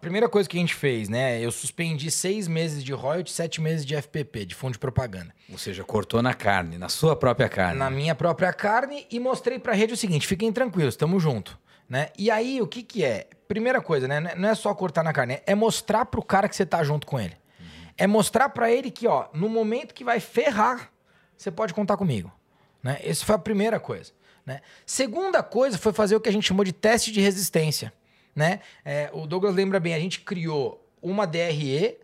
primeira 0.00 0.28
coisa 0.28 0.48
que 0.48 0.56
a 0.56 0.60
gente 0.60 0.74
fez, 0.74 1.08
né? 1.08 1.38
Eu 1.40 1.52
suspendi 1.52 2.10
seis 2.10 2.48
meses 2.48 2.82
de 2.82 2.92
royalties, 2.92 3.34
sete 3.34 3.60
meses 3.60 3.84
de 3.84 3.94
FPP, 3.94 4.46
de 4.46 4.54
fundo 4.54 4.72
de 4.72 4.78
propaganda. 4.78 5.34
Ou 5.50 5.58
seja, 5.58 5.84
cortou 5.84 6.22
na 6.22 6.34
carne, 6.34 6.78
na 6.78 6.88
sua 6.88 7.14
própria 7.14 7.48
carne. 7.48 7.78
Na 7.78 7.90
minha 7.90 8.14
própria 8.14 8.52
carne 8.52 9.06
e 9.10 9.20
mostrei 9.20 9.58
pra 9.58 9.74
rede 9.74 9.92
o 9.92 9.96
seguinte: 9.96 10.26
fiquem 10.26 10.52
tranquilos, 10.52 10.96
tamo 10.96 11.20
junto. 11.20 11.58
Né? 11.88 12.08
E 12.16 12.30
aí, 12.30 12.62
o 12.62 12.66
que 12.66 12.82
que 12.82 13.04
é? 13.04 13.28
Primeira 13.48 13.80
coisa, 13.80 14.06
né? 14.06 14.20
Não 14.36 14.48
é 14.48 14.54
só 14.54 14.72
cortar 14.74 15.02
na 15.02 15.12
carne, 15.12 15.42
é 15.44 15.54
mostrar 15.54 16.06
pro 16.06 16.22
cara 16.22 16.48
que 16.48 16.54
você 16.54 16.64
tá 16.64 16.82
junto 16.84 17.06
com 17.06 17.18
ele. 17.18 17.36
É 17.98 18.06
mostrar 18.06 18.48
pra 18.48 18.70
ele 18.70 18.90
que, 18.90 19.06
ó, 19.06 19.26
no 19.34 19.48
momento 19.48 19.92
que 19.92 20.04
vai 20.04 20.20
ferrar, 20.20 20.90
você 21.36 21.50
pode 21.50 21.74
contar 21.74 21.96
comigo. 21.96 22.32
Né? 22.82 22.98
Essa 23.02 23.26
foi 23.26 23.34
a 23.34 23.38
primeira 23.38 23.78
coisa. 23.78 24.12
Né? 24.46 24.60
Segunda 24.86 25.42
coisa 25.42 25.76
foi 25.76 25.92
fazer 25.92 26.16
o 26.16 26.20
que 26.20 26.28
a 26.28 26.32
gente 26.32 26.46
chamou 26.46 26.64
de 26.64 26.72
teste 26.72 27.12
de 27.12 27.20
resistência. 27.20 27.92
Né? 28.34 28.60
É, 28.84 29.10
o 29.12 29.26
Douglas 29.26 29.54
lembra 29.54 29.80
bem, 29.80 29.94
a 29.94 29.98
gente 29.98 30.20
criou 30.20 30.86
uma 31.02 31.26
DRE 31.26 31.96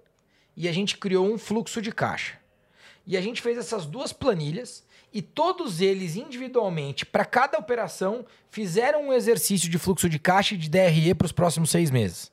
e 0.57 0.69
a 0.69 0.73
gente 0.73 0.97
criou 0.97 1.27
um 1.27 1.39
fluxo 1.39 1.81
de 1.81 1.93
caixa. 1.93 2.39
E 3.07 3.17
a 3.17 3.21
gente 3.21 3.41
fez 3.41 3.57
essas 3.57 3.87
duas 3.87 4.13
planilhas 4.13 4.85
e 5.13 5.23
todos 5.23 5.81
eles 5.81 6.17
individualmente, 6.17 7.07
para 7.07 7.25
cada 7.25 7.57
operação, 7.57 8.27
fizeram 8.51 9.09
um 9.09 9.13
exercício 9.13 9.69
de 9.71 9.79
fluxo 9.79 10.09
de 10.09 10.19
caixa 10.19 10.55
e 10.55 10.59
de 10.59 10.69
DRE 10.69 11.15
para 11.15 11.27
os 11.27 11.33
próximos 11.33 11.71
seis 11.71 11.91
meses. 11.91 12.31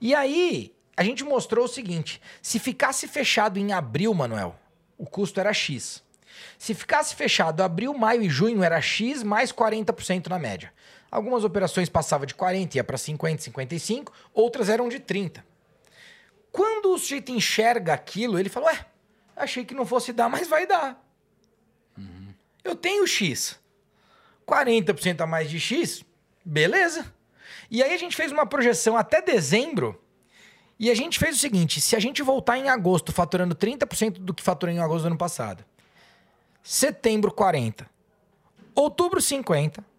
E 0.00 0.14
aí, 0.14 0.74
a 0.96 1.04
gente 1.04 1.24
mostrou 1.24 1.64
o 1.64 1.68
seguinte: 1.68 2.20
se 2.42 2.58
ficasse 2.58 3.06
fechado 3.06 3.58
em 3.58 3.72
abril, 3.72 4.12
Manuel, 4.12 4.56
o 4.98 5.06
custo 5.06 5.40
era 5.40 5.52
X. 5.52 6.02
Se 6.58 6.74
ficasse 6.74 7.14
fechado 7.14 7.62
abril, 7.62 7.94
maio 7.94 8.22
e 8.22 8.28
junho, 8.28 8.62
era 8.62 8.80
X 8.80 9.22
mais 9.22 9.52
40% 9.52 10.28
na 10.28 10.38
média. 10.38 10.72
Algumas 11.12 11.44
operações 11.44 11.90
passavam 11.90 12.24
de 12.24 12.34
40, 12.34 12.78
ia 12.78 12.82
para 12.82 12.96
50, 12.96 13.42
55, 13.42 14.10
outras 14.32 14.70
eram 14.70 14.88
de 14.88 14.98
30. 14.98 15.44
Quando 16.50 16.90
o 16.90 16.98
sujeito 16.98 17.30
enxerga 17.30 17.92
aquilo, 17.92 18.38
ele 18.38 18.48
fala: 18.48 18.68
Ué, 18.68 18.86
achei 19.36 19.62
que 19.62 19.74
não 19.74 19.84
fosse 19.84 20.10
dar, 20.10 20.30
mas 20.30 20.48
vai 20.48 20.66
dar. 20.66 21.06
Uhum. 21.98 22.32
Eu 22.64 22.74
tenho 22.74 23.06
X. 23.06 23.60
40% 24.48 25.20
a 25.20 25.26
mais 25.26 25.50
de 25.50 25.60
X, 25.60 26.02
beleza. 26.42 27.12
E 27.70 27.82
aí 27.82 27.92
a 27.92 27.98
gente 27.98 28.16
fez 28.16 28.32
uma 28.32 28.46
projeção 28.46 28.96
até 28.96 29.20
dezembro 29.20 30.02
e 30.78 30.90
a 30.90 30.94
gente 30.94 31.18
fez 31.18 31.36
o 31.36 31.38
seguinte: 31.38 31.78
se 31.78 31.94
a 31.94 32.00
gente 32.00 32.22
voltar 32.22 32.56
em 32.56 32.70
agosto 32.70 33.12
faturando 33.12 33.54
30% 33.54 34.12
do 34.12 34.32
que 34.32 34.42
faturou 34.42 34.74
em 34.74 34.80
agosto 34.80 35.02
do 35.02 35.08
ano 35.08 35.18
passado, 35.18 35.62
setembro 36.62 37.30
40, 37.30 37.86
outubro 38.74 39.20
50, 39.20 39.91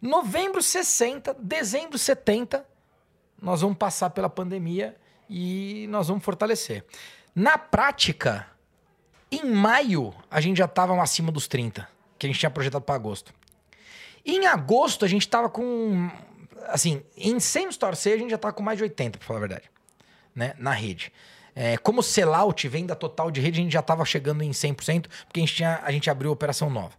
novembro 0.00 0.62
60, 0.62 1.36
dezembro 1.38 1.98
70, 1.98 2.66
nós 3.40 3.60
vamos 3.60 3.76
passar 3.76 4.10
pela 4.10 4.28
pandemia 4.28 4.96
e 5.28 5.86
nós 5.88 6.08
vamos 6.08 6.24
fortalecer. 6.24 6.84
Na 7.34 7.58
prática, 7.58 8.46
em 9.30 9.44
maio 9.44 10.14
a 10.30 10.40
gente 10.40 10.58
já 10.58 10.64
estava 10.64 11.00
acima 11.02 11.30
dos 11.32 11.46
30, 11.48 11.88
que 12.18 12.26
a 12.26 12.28
gente 12.28 12.38
tinha 12.38 12.50
projetado 12.50 12.84
para 12.84 12.94
agosto. 12.94 13.34
Em 14.24 14.46
agosto 14.46 15.04
a 15.04 15.08
gente 15.08 15.22
estava 15.22 15.48
com 15.48 16.10
assim, 16.68 17.02
em 17.16 17.38
100 17.38 17.68
store 17.68 17.96
sale 17.96 18.16
a 18.16 18.18
gente 18.18 18.30
já 18.30 18.36
estava 18.36 18.52
com 18.52 18.62
mais 18.62 18.78
de 18.78 18.84
80, 18.84 19.18
para 19.18 19.26
falar 19.26 19.38
a 19.38 19.40
verdade 19.40 19.70
né, 20.36 20.52
na 20.58 20.72
rede. 20.72 21.10
É, 21.54 21.78
como 21.78 22.02
sellout, 22.02 22.68
venda 22.68 22.94
total 22.94 23.30
de 23.30 23.40
rede, 23.40 23.58
a 23.58 23.62
gente 23.62 23.72
já 23.72 23.80
estava 23.80 24.04
chegando 24.04 24.42
em 24.42 24.50
100%, 24.50 25.06
porque 25.24 25.40
a 25.40 25.42
gente, 25.42 25.54
tinha, 25.54 25.80
a 25.82 25.90
gente 25.90 26.10
abriu 26.10 26.30
operação 26.30 26.68
nova. 26.68 26.92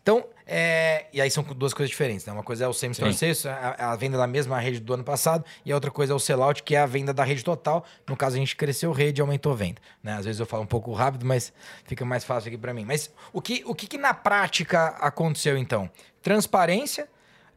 Então, 0.00 0.24
é, 0.46 1.06
e 1.12 1.20
aí 1.20 1.30
são 1.30 1.42
duas 1.42 1.74
coisas 1.74 1.90
diferentes, 1.90 2.24
né? 2.24 2.32
Uma 2.32 2.42
coisa 2.42 2.64
é 2.64 2.68
o 2.68 2.72
same 2.72 2.92
store 2.92 3.12
sales, 3.12 3.44
a, 3.46 3.92
a, 3.92 3.96
venda 3.96 4.16
da 4.16 4.26
mesma 4.26 4.60
rede 4.60 4.78
do 4.78 4.94
ano 4.94 5.02
passado, 5.02 5.44
e 5.64 5.72
a 5.72 5.74
outra 5.74 5.90
coisa 5.90 6.12
é 6.12 6.16
o 6.16 6.18
sellout, 6.20 6.62
que 6.62 6.76
é 6.76 6.78
a 6.78 6.86
venda 6.86 7.12
da 7.12 7.24
rede 7.24 7.42
total. 7.42 7.84
No 8.06 8.16
caso, 8.16 8.36
a 8.36 8.38
gente 8.38 8.54
cresceu 8.54 8.92
rede 8.92 9.20
e 9.20 9.22
aumentou 9.22 9.52
a 9.52 9.56
venda. 9.56 9.80
Né? 10.02 10.12
Às 10.14 10.24
vezes 10.24 10.38
eu 10.38 10.46
falo 10.46 10.62
um 10.62 10.66
pouco 10.66 10.92
rápido, 10.92 11.26
mas 11.26 11.52
fica 11.84 12.04
mais 12.04 12.22
fácil 12.22 12.48
aqui 12.48 12.58
para 12.58 12.72
mim. 12.72 12.84
Mas 12.84 13.10
o 13.32 13.42
que, 13.42 13.64
o 13.66 13.74
que, 13.74 13.86
que 13.86 13.98
na 13.98 14.14
prática 14.14 14.88
aconteceu 15.00 15.58
então? 15.58 15.90
Transparência, 16.22 17.08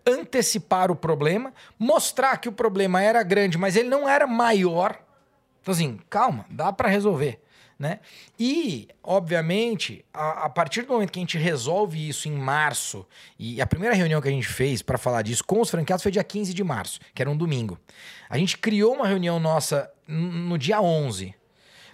antecipar 0.05 0.89
o 0.89 0.95
problema, 0.95 1.53
mostrar 1.77 2.37
que 2.37 2.49
o 2.49 2.51
problema 2.51 3.01
era 3.01 3.21
grande, 3.21 3.57
mas 3.57 3.75
ele 3.75 3.89
não 3.89 4.09
era 4.09 4.25
maior 4.25 4.99
então, 5.61 5.73
assim, 5.73 5.99
calma, 6.09 6.45
dá 6.49 6.71
para 6.71 6.89
resolver. 6.89 7.39
Né? 7.79 8.01
E, 8.37 8.89
obviamente, 9.01 10.03
a, 10.13 10.47
a, 10.47 10.49
partir 10.49 10.81
do 10.81 10.91
momento 10.91 11.13
que 11.13 11.19
a 11.19 11.21
gente 11.21 11.37
resolve 11.37 12.09
isso 12.09 12.27
em 12.27 12.33
março, 12.33 13.07
e 13.39 13.61
a 13.61 13.65
primeira 13.65 13.95
reunião 13.95 14.19
que 14.19 14.27
a 14.27 14.31
gente 14.31 14.47
fez 14.47 14.81
para 14.81 14.97
falar 14.97 15.21
disso 15.21 15.45
com 15.45 15.61
os 15.61 15.69
franqueados 15.69 16.03
foi 16.03 16.11
dia 16.11 16.23
15 16.23 16.53
de 16.53 16.61
março, 16.61 16.99
que 17.15 17.21
era 17.21 17.31
um 17.31 17.37
domingo. 17.37 17.79
A 18.29 18.37
gente 18.37 18.57
criou 18.57 18.93
uma 18.95 19.07
reunião 19.07 19.39
nossa 19.39 19.89
no 20.05 20.57
dia 20.57 20.81
11. 20.81 21.33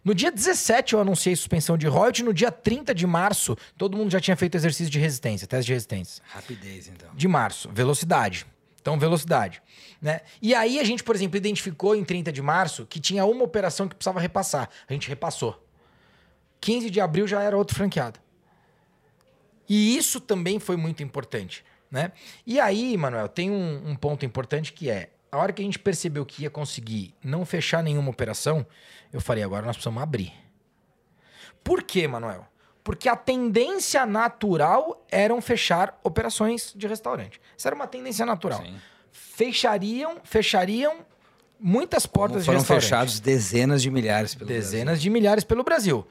No 0.03 0.15
dia 0.15 0.31
17 0.31 0.93
eu 0.93 1.01
anunciei 1.01 1.35
suspensão 1.35 1.77
de 1.77 1.85
royalty, 1.87 2.23
no 2.23 2.33
dia 2.33 2.51
30 2.51 2.93
de 2.93 3.05
março 3.05 3.55
todo 3.77 3.95
mundo 3.95 4.11
já 4.11 4.19
tinha 4.19 4.35
feito 4.35 4.55
exercício 4.55 4.91
de 4.91 4.99
resistência, 4.99 5.47
teste 5.47 5.67
de 5.67 5.73
resistência. 5.73 6.23
Rapidez, 6.27 6.87
então. 6.87 7.09
De 7.13 7.27
março, 7.27 7.69
velocidade. 7.71 8.45
Então, 8.81 8.99
velocidade. 8.99 9.63
Né? 9.99 10.21
E 10.39 10.53
aí 10.53 10.79
a 10.79 10.83
gente, 10.83 11.03
por 11.03 11.15
exemplo, 11.15 11.37
identificou 11.37 11.95
em 11.95 12.03
30 12.03 12.31
de 12.31 12.41
março 12.41 12.85
que 12.85 12.99
tinha 12.99 13.25
uma 13.25 13.43
operação 13.43 13.87
que 13.87 13.95
precisava 13.95 14.19
repassar. 14.19 14.69
A 14.87 14.93
gente 14.93 15.09
repassou. 15.09 15.64
15 16.65 16.89
de 16.89 16.99
abril 16.99 17.27
já 17.27 17.43
era 17.43 17.55
outro 17.55 17.75
franqueado. 17.75 18.19
E 19.69 19.95
isso 19.95 20.19
também 20.19 20.57
foi 20.59 20.75
muito 20.75 21.03
importante. 21.03 21.63
Né? 21.91 22.11
E 22.45 22.59
aí, 22.59 22.97
Manuel, 22.97 23.29
tem 23.29 23.51
um, 23.51 23.91
um 23.91 23.95
ponto 23.95 24.25
importante 24.25 24.73
que 24.73 24.89
é 24.89 25.11
a 25.31 25.37
hora 25.37 25.53
que 25.53 25.61
a 25.61 25.65
gente 25.65 25.77
percebeu 25.77 26.25
que 26.25 26.41
ia 26.41 26.49
conseguir 26.49 27.13
não 27.23 27.45
fechar 27.45 27.83
nenhuma 27.83 28.09
operação, 28.09 28.65
eu 29.13 29.21
falei, 29.21 29.43
agora 29.43 29.63
nós 29.63 29.75
precisamos 29.75 30.01
abrir. 30.01 30.33
Por 31.63 31.83
quê, 31.83 32.07
Manuel? 32.07 32.47
Porque 32.83 33.07
a 33.07 33.15
tendência 33.15 34.03
natural 34.03 35.05
eram 35.11 35.39
fechar 35.41 35.99
operações 36.03 36.73
de 36.75 36.87
restaurante. 36.87 37.39
Isso 37.55 37.67
era 37.67 37.75
uma 37.75 37.85
tendência 37.85 38.25
natural. 38.25 38.63
Sim. 38.63 38.75
Fechariam, 39.11 40.17
fechariam 40.23 41.05
muitas 41.59 42.07
portas 42.07 42.43
Como 42.43 42.45
foram 42.45 42.57
de 42.57 42.61
restaurante. 42.63 42.83
fechados 42.83 43.19
dezenas 43.19 43.83
de 43.83 43.91
milhares 43.91 44.33
pelo 44.33 44.47
dezenas 44.47 44.85
Brasil. 44.85 45.01
de 45.01 45.09
milhares 45.11 45.43
pelo 45.43 45.63
Brasil. 45.63 46.07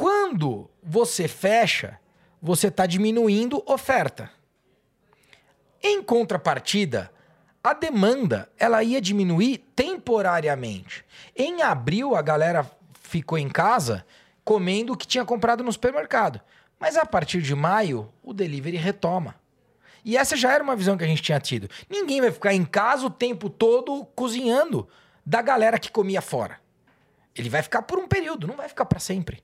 Quando 0.00 0.70
você 0.82 1.28
fecha, 1.28 2.00
você 2.40 2.68
está 2.68 2.86
diminuindo 2.86 3.62
oferta. 3.66 4.30
Em 5.82 6.02
contrapartida, 6.02 7.12
a 7.62 7.74
demanda 7.74 8.50
ela 8.58 8.82
ia 8.82 8.98
diminuir 8.98 9.58
temporariamente. 9.76 11.04
Em 11.36 11.60
abril, 11.60 12.16
a 12.16 12.22
galera 12.22 12.64
ficou 13.02 13.36
em 13.36 13.50
casa 13.50 14.06
comendo 14.42 14.94
o 14.94 14.96
que 14.96 15.06
tinha 15.06 15.22
comprado 15.22 15.62
no 15.62 15.70
supermercado. 15.70 16.40
Mas 16.78 16.96
a 16.96 17.04
partir 17.04 17.42
de 17.42 17.54
maio, 17.54 18.10
o 18.22 18.32
delivery 18.32 18.78
retoma. 18.78 19.34
E 20.02 20.16
essa 20.16 20.34
já 20.34 20.50
era 20.50 20.64
uma 20.64 20.76
visão 20.76 20.96
que 20.96 21.04
a 21.04 21.06
gente 21.06 21.20
tinha 21.20 21.38
tido. 21.38 21.68
Ninguém 21.90 22.22
vai 22.22 22.30
ficar 22.30 22.54
em 22.54 22.64
casa 22.64 23.04
o 23.04 23.10
tempo 23.10 23.50
todo 23.50 24.06
cozinhando 24.16 24.88
da 25.26 25.42
galera 25.42 25.78
que 25.78 25.92
comia 25.92 26.22
fora. 26.22 26.58
Ele 27.34 27.50
vai 27.50 27.62
ficar 27.62 27.82
por 27.82 27.98
um 27.98 28.08
período, 28.08 28.46
não 28.46 28.56
vai 28.56 28.66
ficar 28.66 28.86
para 28.86 28.98
sempre. 28.98 29.42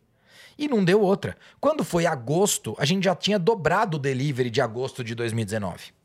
E 0.58 0.68
não 0.68 0.84
deu 0.84 1.00
outra. 1.00 1.36
Quando 1.60 1.84
foi 1.84 2.06
agosto, 2.06 2.74
a 2.78 2.84
gente 2.84 3.04
já 3.04 3.14
tinha 3.14 3.38
dobrado 3.38 3.96
o 3.96 4.00
delivery 4.00 4.50
de 4.50 4.60
agosto 4.60 5.04
de 5.04 5.14
2019. 5.14 5.96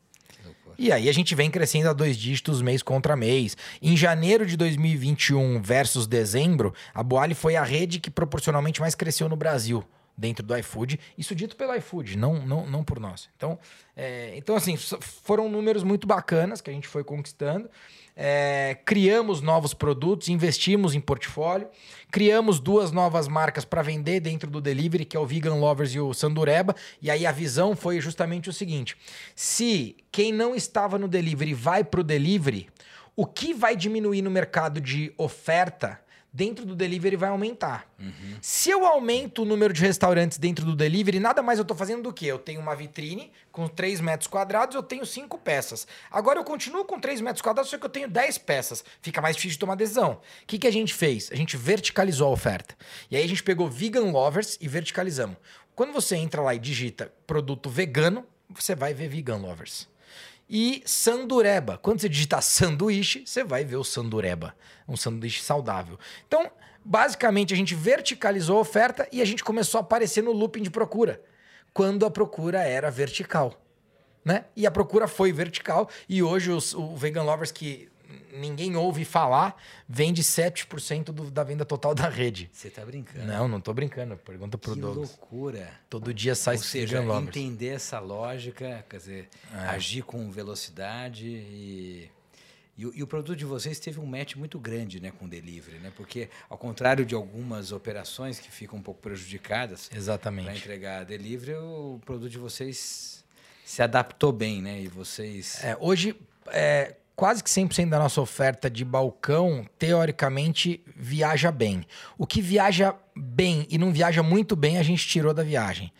E 0.77 0.91
aí 0.91 1.07
a 1.07 1.13
gente 1.13 1.35
vem 1.35 1.51
crescendo 1.51 1.89
a 1.89 1.93
dois 1.93 2.17
dígitos 2.17 2.61
mês 2.61 2.81
contra 2.81 3.15
mês. 3.15 3.55
Em 3.81 3.95
janeiro 3.95 4.45
de 4.45 4.57
2021 4.57 5.61
versus 5.61 6.07
dezembro, 6.07 6.73
a 6.93 7.03
Boali 7.03 7.35
foi 7.35 7.55
a 7.55 7.63
rede 7.63 7.99
que 7.99 8.09
proporcionalmente 8.09 8.81
mais 8.81 8.95
cresceu 8.95 9.29
no 9.29 9.35
Brasil 9.35 9.85
dentro 10.17 10.45
do 10.45 10.57
iFood. 10.57 10.99
Isso 11.17 11.35
dito 11.35 11.55
pelo 11.55 11.75
iFood, 11.75 12.17
não, 12.17 12.45
não, 12.45 12.65
não 12.65 12.83
por 12.83 12.99
nós. 12.99 13.29
Então, 13.37 13.59
é, 13.95 14.33
então, 14.35 14.55
assim, 14.55 14.75
foram 14.77 15.49
números 15.49 15.83
muito 15.83 16.07
bacanas 16.07 16.61
que 16.61 16.69
a 16.69 16.73
gente 16.73 16.87
foi 16.87 17.03
conquistando. 17.03 17.69
É, 18.23 18.77
criamos 18.85 19.41
novos 19.41 19.73
produtos, 19.73 20.29
investimos 20.29 20.93
em 20.93 21.01
portfólio, 21.01 21.67
criamos 22.11 22.59
duas 22.59 22.91
novas 22.91 23.27
marcas 23.27 23.65
para 23.65 23.81
vender 23.81 24.19
dentro 24.19 24.47
do 24.47 24.61
delivery, 24.61 25.05
que 25.05 25.17
é 25.17 25.19
o 25.19 25.25
Vegan 25.25 25.55
Lovers 25.55 25.95
e 25.95 25.99
o 25.99 26.13
Sandureba. 26.13 26.75
E 27.01 27.09
aí 27.09 27.25
a 27.25 27.31
visão 27.31 27.75
foi 27.75 27.99
justamente 27.99 28.47
o 28.47 28.53
seguinte: 28.53 28.95
se 29.35 29.97
quem 30.11 30.31
não 30.31 30.53
estava 30.53 30.99
no 30.99 31.07
delivery 31.07 31.55
vai 31.55 31.83
para 31.83 32.01
o 32.01 32.03
delivery, 32.03 32.69
o 33.15 33.25
que 33.25 33.55
vai 33.55 33.75
diminuir 33.75 34.21
no 34.21 34.29
mercado 34.29 34.79
de 34.79 35.11
oferta 35.17 35.99
dentro 36.33 36.65
do 36.65 36.75
delivery 36.75 37.15
vai 37.15 37.29
aumentar. 37.29 37.89
Uhum. 37.99 38.37
Se 38.41 38.69
eu 38.69 38.85
aumento 38.85 39.41
o 39.41 39.45
número 39.45 39.73
de 39.73 39.81
restaurantes 39.81 40.37
dentro 40.37 40.65
do 40.65 40.75
delivery, 40.75 41.19
nada 41.19 41.41
mais 41.41 41.59
eu 41.59 41.63
estou 41.63 41.75
fazendo 41.75 42.03
do 42.03 42.13
que 42.13 42.25
eu 42.25 42.39
tenho 42.39 42.61
uma 42.61 42.75
vitrine 42.75 43.31
com 43.51 43.67
3 43.67 43.99
metros 43.99 44.27
quadrados, 44.27 44.75
eu 44.75 44.83
tenho 44.83 45.05
5 45.05 45.37
peças. 45.39 45.85
Agora 46.09 46.39
eu 46.39 46.43
continuo 46.43 46.85
com 46.85 46.99
3 46.99 47.19
metros 47.21 47.41
quadrados, 47.41 47.69
só 47.69 47.77
que 47.77 47.85
eu 47.85 47.89
tenho 47.89 48.07
10 48.07 48.37
peças. 48.39 48.83
Fica 49.01 49.21
mais 49.21 49.35
difícil 49.35 49.55
de 49.55 49.59
tomar 49.59 49.75
decisão. 49.75 50.13
O 50.13 50.47
que, 50.47 50.57
que 50.57 50.67
a 50.67 50.71
gente 50.71 50.93
fez? 50.93 51.29
A 51.31 51.35
gente 51.35 51.57
verticalizou 51.57 52.27
a 52.27 52.31
oferta. 52.31 52.75
E 53.09 53.17
aí 53.17 53.23
a 53.23 53.27
gente 53.27 53.43
pegou 53.43 53.69
Vegan 53.69 54.11
Lovers 54.11 54.57
e 54.61 54.67
verticalizamos. 54.67 55.37
Quando 55.75 55.91
você 55.91 56.15
entra 56.15 56.41
lá 56.41 56.55
e 56.55 56.59
digita 56.59 57.11
produto 57.27 57.69
vegano, 57.69 58.25
você 58.49 58.73
vai 58.75 58.93
ver 58.93 59.09
Vegan 59.09 59.37
Lovers 59.37 59.90
e 60.51 60.83
sandureba. 60.85 61.77
Quando 61.77 62.01
você 62.01 62.09
digitar 62.09 62.43
sanduíche, 62.43 63.23
você 63.25 63.41
vai 63.41 63.63
ver 63.63 63.77
o 63.77 63.83
sandureba, 63.85 64.53
um 64.85 64.97
sanduíche 64.97 65.41
saudável. 65.41 65.97
Então, 66.27 66.51
basicamente, 66.83 67.53
a 67.53 67.57
gente 67.57 67.73
verticalizou 67.73 68.57
a 68.57 68.61
oferta 68.61 69.07
e 69.13 69.21
a 69.21 69.25
gente 69.25 69.45
começou 69.45 69.79
a 69.79 69.81
aparecer 69.81 70.21
no 70.21 70.33
looping 70.33 70.61
de 70.61 70.69
procura, 70.69 71.23
quando 71.73 72.05
a 72.05 72.11
procura 72.11 72.59
era 72.63 72.91
vertical. 72.91 73.55
Né? 74.23 74.43
E 74.55 74.67
a 74.67 74.71
procura 74.71 75.07
foi 75.07 75.31
vertical 75.31 75.89
e 76.07 76.21
hoje 76.21 76.51
os, 76.51 76.75
o 76.75 76.95
Vegan 76.95 77.23
Lovers 77.23 77.51
que 77.51 77.89
ninguém 78.33 78.75
ouve 78.75 79.05
falar, 79.05 79.55
vende 79.87 80.23
7% 80.23 81.05
do, 81.05 81.29
da 81.29 81.43
venda 81.43 81.65
total 81.65 81.93
da 81.93 82.09
rede. 82.09 82.49
Você 82.51 82.69
tá 82.69 82.85
brincando? 82.85 83.25
Não, 83.25 83.47
não 83.47 83.61
tô 83.61 83.73
brincando. 83.73 84.17
Pergunta 84.17 84.57
pro 84.57 84.73
que 84.73 84.79
Douglas. 84.79 85.11
Que 85.11 85.17
loucura. 85.19 85.69
Todo 85.89 86.13
dia 86.13 86.35
sai 86.35 86.55
Ou 86.55 86.61
seja, 86.61 87.03
entender 87.21 87.69
essa 87.69 87.99
lógica, 87.99 88.85
quer 88.89 88.97
dizer, 88.97 89.29
é. 89.53 89.57
agir 89.69 90.03
com 90.03 90.29
velocidade 90.29 91.27
e... 91.27 92.09
E, 92.77 92.83
e, 92.83 93.03
o 93.03 93.07
produto 93.07 93.37
de 93.37 93.45
vocês 93.45 93.79
teve 93.79 93.99
um 93.99 94.05
match 94.05 94.35
muito 94.35 94.57
grande 94.57 94.99
né, 95.01 95.11
com 95.11 95.25
o 95.25 95.27
delivery, 95.27 95.77
né? 95.77 95.91
Porque, 95.95 96.29
ao 96.49 96.57
contrário 96.57 97.05
de 97.05 97.13
algumas 97.13 97.73
operações 97.73 98.39
que 98.39 98.49
ficam 98.49 98.79
um 98.79 98.81
pouco 98.81 99.01
prejudicadas 99.01 99.89
para 99.89 100.55
entregar 100.55 101.03
delivery, 101.03 101.57
o 101.57 101.99
produto 102.05 102.31
de 102.31 102.37
vocês 102.37 103.21
se 103.65 103.81
adaptou 103.81 104.31
bem, 104.31 104.61
né? 104.61 104.81
E 104.81 104.87
vocês. 104.87 105.63
É, 105.63 105.77
hoje, 105.79 106.15
é, 106.47 106.95
quase 107.15 107.43
que 107.43 107.49
100% 107.49 107.89
da 107.89 107.97
nossa 107.99 108.21
oferta 108.21 108.69
de 108.69 108.85
balcão, 108.85 109.65
teoricamente, 109.77 110.81
viaja 110.95 111.51
bem. 111.51 111.85
O 112.17 112.25
que 112.25 112.41
viaja 112.41 112.95
bem 113.15 113.67
e 113.69 113.77
não 113.77 113.91
viaja 113.91 114.23
muito 114.23 114.55
bem, 114.55 114.77
a 114.77 114.83
gente 114.83 115.05
tirou 115.07 115.33
da 115.33 115.43
viagem. 115.43 115.91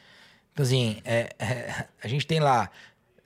Então, 0.53 0.65
assim, 0.65 1.01
é, 1.05 1.29
é, 1.39 1.85
a 2.03 2.07
gente 2.07 2.27
tem 2.27 2.39
lá 2.39 2.69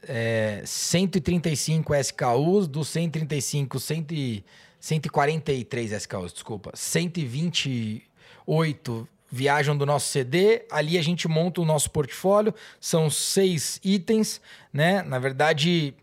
é, 0.07 0.61
135 0.65 1.93
SKUs, 1.95 2.67
dos 2.67 2.87
135, 2.89 3.79
100, 3.79 4.43
143 4.79 5.91
SKUs, 5.91 6.33
desculpa, 6.33 6.71
128 6.73 9.09
viajam 9.31 9.75
do 9.75 9.83
nosso 9.85 10.07
CD, 10.07 10.65
ali 10.71 10.97
a 10.97 11.01
gente 11.01 11.27
monta 11.27 11.59
o 11.59 11.65
nosso 11.65 11.91
portfólio, 11.91 12.55
são 12.79 13.09
seis 13.09 13.81
itens, 13.83 14.39
né? 14.71 15.01
Na 15.01 15.19
verdade, 15.19 15.93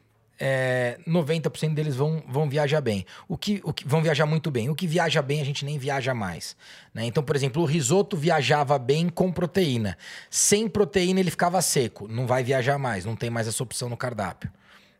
é, 0.44 0.98
90% 1.06 1.72
deles 1.72 1.94
vão, 1.94 2.20
vão 2.26 2.48
viajar 2.48 2.80
bem. 2.80 3.06
O 3.28 3.38
que, 3.38 3.60
o 3.62 3.72
que 3.72 3.86
vão 3.86 4.02
viajar 4.02 4.26
muito 4.26 4.50
bem. 4.50 4.68
O 4.68 4.74
que 4.74 4.88
viaja 4.88 5.22
bem, 5.22 5.40
a 5.40 5.44
gente 5.44 5.64
nem 5.64 5.78
viaja 5.78 6.12
mais. 6.12 6.56
Né? 6.92 7.04
Então, 7.04 7.22
por 7.22 7.36
exemplo, 7.36 7.62
o 7.62 7.64
risoto 7.64 8.16
viajava 8.16 8.76
bem 8.76 9.08
com 9.08 9.30
proteína. 9.30 9.96
Sem 10.28 10.66
proteína, 10.68 11.20
ele 11.20 11.30
ficava 11.30 11.62
seco. 11.62 12.08
Não 12.08 12.26
vai 12.26 12.42
viajar 12.42 12.76
mais, 12.76 13.04
não 13.04 13.14
tem 13.14 13.30
mais 13.30 13.46
essa 13.46 13.62
opção 13.62 13.88
no 13.88 13.96
cardápio. 13.96 14.50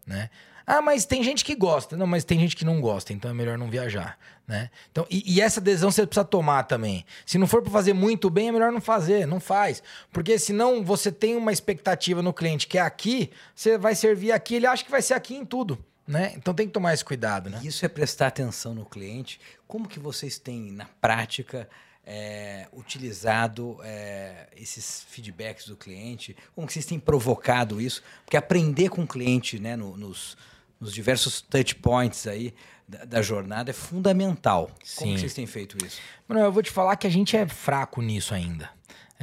Né? 0.07 0.30
Ah, 0.66 0.80
mas 0.80 1.04
tem 1.04 1.22
gente 1.22 1.44
que 1.44 1.54
gosta. 1.54 1.96
Não, 1.96 2.06
mas 2.06 2.24
tem 2.24 2.38
gente 2.38 2.56
que 2.56 2.64
não 2.64 2.80
gosta, 2.80 3.12
então 3.12 3.30
é 3.30 3.34
melhor 3.34 3.58
não 3.58 3.70
viajar, 3.70 4.18
né? 4.46 4.70
Então, 4.90 5.06
e, 5.10 5.34
e 5.34 5.40
essa 5.40 5.60
decisão 5.60 5.90
você 5.90 6.06
precisa 6.06 6.24
tomar 6.24 6.64
também. 6.64 7.04
Se 7.26 7.38
não 7.38 7.46
for 7.46 7.62
para 7.62 7.70
fazer 7.70 7.92
muito 7.92 8.30
bem, 8.30 8.48
é 8.48 8.52
melhor 8.52 8.72
não 8.72 8.80
fazer, 8.80 9.26
não 9.26 9.40
faz. 9.40 9.82
Porque 10.12 10.38
senão 10.38 10.84
você 10.84 11.10
tem 11.10 11.36
uma 11.36 11.52
expectativa 11.52 12.22
no 12.22 12.32
cliente 12.32 12.66
que 12.66 12.78
é 12.78 12.80
aqui, 12.80 13.30
você 13.54 13.76
vai 13.76 13.94
servir 13.94 14.32
aqui, 14.32 14.56
ele 14.56 14.66
acha 14.66 14.84
que 14.84 14.90
vai 14.90 15.02
ser 15.02 15.14
aqui 15.14 15.34
em 15.34 15.44
tudo. 15.44 15.78
Né? 16.06 16.32
Então 16.36 16.52
tem 16.52 16.66
que 16.66 16.72
tomar 16.72 16.92
esse 16.92 17.04
cuidado, 17.04 17.48
né? 17.48 17.60
Isso 17.62 17.84
é 17.86 17.88
prestar 17.88 18.26
atenção 18.26 18.74
no 18.74 18.84
cliente. 18.84 19.40
Como 19.68 19.88
que 19.88 20.00
vocês 20.00 20.36
têm 20.36 20.72
na 20.72 20.86
prática 21.00 21.68
é, 22.04 22.66
utilizado 22.72 23.78
é, 23.84 24.48
esses 24.56 25.04
feedbacks 25.08 25.66
do 25.66 25.76
cliente? 25.76 26.36
Como 26.54 26.66
que 26.66 26.72
vocês 26.72 26.86
têm 26.86 26.98
provocado 26.98 27.80
isso? 27.80 28.02
Porque 28.24 28.36
aprender 28.36 28.88
com 28.88 29.04
o 29.04 29.06
cliente, 29.06 29.60
né, 29.60 29.76
no, 29.76 29.96
nos, 29.96 30.36
nos 30.83 30.93
diversos 30.93 31.41
touch 31.41 31.76
points 31.76 32.26
aí 32.26 32.53
da, 32.89 33.05
da 33.05 33.22
jornada 33.22 33.70
é 33.70 33.72
fundamental. 33.72 34.68
Sim. 34.83 35.05
Como 35.05 35.18
vocês 35.18 35.33
têm 35.33 35.47
feito 35.47 35.76
isso? 35.87 36.01
Mano, 36.26 36.41
eu 36.41 36.51
vou 36.51 36.62
te 36.62 36.72
falar 36.72 36.97
que 36.97 37.07
a 37.07 37.11
gente 37.11 37.37
é 37.37 37.47
fraco 37.47 38.03
nisso 38.03 38.35
ainda. 38.35 38.68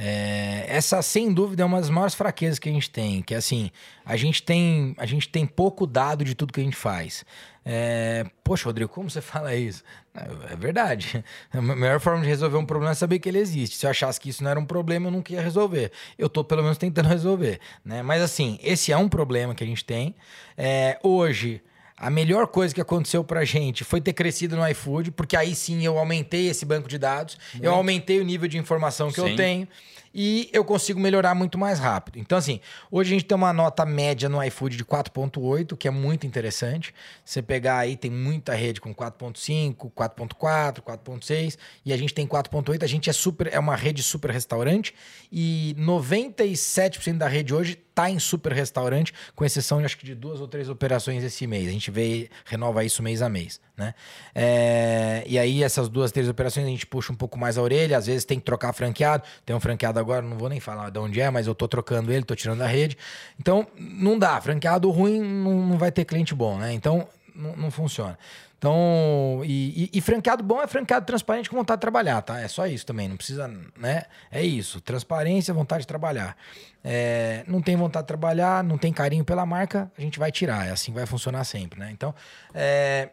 É, 0.02 0.64
essa, 0.66 1.02
sem 1.02 1.30
dúvida, 1.30 1.62
é 1.62 1.66
uma 1.66 1.78
das 1.78 1.90
maiores 1.90 2.14
fraquezas 2.14 2.58
que 2.58 2.70
a 2.70 2.72
gente 2.72 2.88
tem, 2.88 3.20
que 3.20 3.34
é 3.34 3.36
assim, 3.36 3.70
a 4.02 4.16
gente 4.16 4.42
tem, 4.42 4.94
a 4.96 5.04
gente 5.04 5.28
tem 5.28 5.44
pouco 5.44 5.86
dado 5.86 6.24
de 6.24 6.34
tudo 6.34 6.54
que 6.54 6.60
a 6.60 6.64
gente 6.64 6.74
faz. 6.74 7.22
É, 7.62 8.24
Poxa, 8.42 8.64
Rodrigo, 8.64 8.90
como 8.90 9.10
você 9.10 9.20
fala 9.22 9.54
isso? 9.54 9.84
É, 10.14 10.56
verdade. 10.56 11.22
A 11.52 11.60
melhor 11.60 12.00
forma 12.00 12.22
de 12.22 12.28
resolver 12.28 12.56
um 12.56 12.64
problema 12.64 12.92
é 12.92 12.94
saber 12.94 13.18
que 13.18 13.28
ele 13.28 13.38
existe. 13.38 13.76
Se 13.76 13.84
eu 13.84 13.90
achasse 13.90 14.18
que 14.18 14.30
isso 14.30 14.42
não 14.42 14.50
era 14.50 14.58
um 14.58 14.64
problema, 14.64 15.08
eu 15.08 15.10
nunca 15.10 15.34
ia 15.34 15.42
resolver. 15.42 15.92
Eu 16.16 16.28
estou, 16.28 16.42
pelo 16.44 16.62
menos, 16.62 16.78
tentando 16.78 17.06
resolver. 17.10 17.60
Né? 17.84 18.02
Mas, 18.02 18.22
assim, 18.22 18.58
esse 18.62 18.90
é 18.90 18.96
um 18.96 19.08
problema 19.08 19.54
que 19.54 19.62
a 19.62 19.66
gente 19.66 19.84
tem. 19.84 20.14
É, 20.56 20.98
hoje, 21.02 21.62
a 22.00 22.08
melhor 22.08 22.46
coisa 22.46 22.74
que 22.74 22.80
aconteceu 22.80 23.22
pra 23.22 23.44
gente 23.44 23.84
foi 23.84 24.00
ter 24.00 24.14
crescido 24.14 24.56
no 24.56 24.66
iFood, 24.68 25.10
porque 25.10 25.36
aí 25.36 25.54
sim 25.54 25.84
eu 25.84 25.98
aumentei 25.98 26.48
esse 26.48 26.64
banco 26.64 26.88
de 26.88 26.96
dados, 26.96 27.36
Muito. 27.52 27.64
eu 27.64 27.74
aumentei 27.74 28.18
o 28.18 28.24
nível 28.24 28.48
de 28.48 28.56
informação 28.56 29.08
que 29.08 29.20
sim. 29.20 29.30
eu 29.30 29.36
tenho 29.36 29.68
e 30.12 30.48
eu 30.52 30.64
consigo 30.64 30.98
melhorar 30.98 31.34
muito 31.34 31.56
mais 31.56 31.78
rápido. 31.78 32.18
Então, 32.18 32.36
assim, 32.36 32.60
hoje 32.90 33.10
a 33.10 33.14
gente 33.14 33.24
tem 33.24 33.36
uma 33.36 33.52
nota 33.52 33.86
média 33.86 34.28
no 34.28 34.42
iFood 34.44 34.76
de 34.76 34.84
4,8, 34.84 35.76
que 35.76 35.86
é 35.86 35.90
muito 35.90 36.26
interessante. 36.26 36.94
Você 37.24 37.40
pegar 37.40 37.78
aí, 37.78 37.96
tem 37.96 38.10
muita 38.10 38.54
rede 38.54 38.80
com 38.80 38.94
4,5, 38.94 39.90
4,4, 39.92 40.80
4,6, 40.80 41.56
e 41.84 41.92
a 41.92 41.96
gente 41.96 42.12
tem 42.12 42.26
4,8. 42.26 42.82
A 42.82 42.86
gente 42.86 43.08
é 43.08 43.12
super, 43.12 43.52
é 43.52 43.58
uma 43.58 43.76
rede 43.76 44.02
super 44.02 44.30
restaurante 44.30 44.94
e 45.30 45.74
97% 45.78 47.18
da 47.18 47.28
rede 47.28 47.54
hoje 47.54 47.78
está 47.90 48.10
em 48.10 48.18
super 48.18 48.52
restaurante, 48.52 49.12
com 49.34 49.44
exceção 49.44 49.80
acho 49.84 49.98
que 49.98 50.06
de 50.06 50.14
duas 50.14 50.40
ou 50.40 50.48
três 50.48 50.68
operações 50.68 51.22
esse 51.22 51.46
mês. 51.46 51.68
A 51.68 51.72
gente 51.72 51.90
vê, 51.90 52.30
renova 52.44 52.84
isso 52.84 53.02
mês 53.02 53.20
a 53.20 53.28
mês, 53.28 53.60
né? 53.76 53.94
É, 54.34 55.22
e 55.26 55.38
aí 55.38 55.62
essas 55.62 55.88
duas, 55.88 56.10
três 56.10 56.28
operações 56.28 56.66
a 56.66 56.68
gente 56.68 56.86
puxa 56.86 57.12
um 57.12 57.16
pouco 57.16 57.38
mais 57.38 57.58
a 57.58 57.62
orelha, 57.62 57.98
às 57.98 58.06
vezes 58.06 58.24
tem 58.24 58.38
que 58.38 58.44
trocar 58.44 58.72
franqueado. 58.72 59.24
Tem 59.44 59.54
um 59.54 59.60
franqueado 59.60 59.99
agora, 60.00 60.22
não 60.22 60.36
vou 60.36 60.48
nem 60.48 60.60
falar 60.60 60.90
de 60.90 60.98
onde 60.98 61.20
é, 61.20 61.30
mas 61.30 61.46
eu 61.46 61.54
tô 61.54 61.68
trocando 61.68 62.12
ele, 62.12 62.24
tô 62.24 62.34
tirando 62.34 62.58
da 62.58 62.66
rede. 62.66 62.96
Então, 63.38 63.66
não 63.78 64.18
dá. 64.18 64.40
Franqueado 64.40 64.90
ruim 64.90 65.20
não, 65.20 65.66
não 65.66 65.78
vai 65.78 65.92
ter 65.92 66.04
cliente 66.04 66.34
bom, 66.34 66.58
né? 66.58 66.72
Então, 66.72 67.06
não, 67.34 67.56
não 67.56 67.70
funciona. 67.70 68.18
Então, 68.60 69.40
e, 69.42 69.84
e, 69.84 69.98
e, 69.98 70.00
franqueado 70.02 70.42
bom 70.42 70.60
é 70.60 70.66
franqueado 70.66 71.06
transparente 71.06 71.48
com 71.48 71.56
vontade 71.56 71.78
de 71.78 71.80
trabalhar, 71.80 72.20
tá? 72.20 72.40
É 72.40 72.46
só 72.46 72.66
isso 72.66 72.84
também, 72.84 73.08
não 73.08 73.16
precisa, 73.16 73.48
né? 73.78 74.02
É 74.30 74.42
isso, 74.42 74.82
transparência, 74.82 75.54
vontade 75.54 75.80
de 75.80 75.86
trabalhar. 75.86 76.36
É, 76.84 77.42
não 77.46 77.62
tem 77.62 77.74
vontade 77.74 78.04
de 78.04 78.08
trabalhar, 78.08 78.62
não 78.62 78.76
tem 78.76 78.92
carinho 78.92 79.24
pela 79.24 79.46
marca, 79.46 79.90
a 79.96 80.00
gente 80.02 80.18
vai 80.18 80.30
tirar, 80.30 80.66
é 80.66 80.72
assim 80.72 80.92
vai 80.92 81.06
funcionar 81.06 81.42
sempre, 81.44 81.80
né? 81.80 81.90
Então, 81.90 82.14
é, 82.52 83.08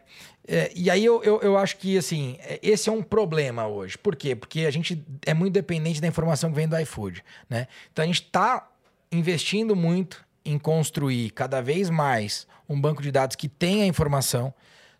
é, 0.48 0.72
e 0.74 0.88
aí 0.90 1.04
eu, 1.04 1.22
eu, 1.22 1.40
eu, 1.42 1.58
acho 1.58 1.76
que, 1.76 1.98
assim, 1.98 2.38
é, 2.40 2.58
esse 2.62 2.88
é 2.88 2.92
um 2.92 3.02
problema 3.02 3.66
hoje. 3.66 3.98
Por 3.98 4.16
quê? 4.16 4.34
Porque 4.34 4.60
a 4.60 4.70
gente 4.70 5.04
é 5.26 5.34
muito 5.34 5.52
dependente 5.52 6.00
da 6.00 6.06
informação 6.06 6.48
que 6.48 6.56
vem 6.56 6.66
do 6.66 6.78
iFood, 6.80 7.22
né? 7.50 7.68
Então, 7.92 8.02
a 8.02 8.06
gente 8.06 8.22
está 8.22 8.66
investindo 9.12 9.76
muito 9.76 10.24
em 10.44 10.58
construir 10.58 11.30
cada 11.30 11.60
vez 11.60 11.90
mais 11.90 12.46
um 12.66 12.80
banco 12.80 13.02
de 13.02 13.12
dados 13.12 13.36
que 13.36 13.46
tenha 13.46 13.86
informação, 13.86 14.54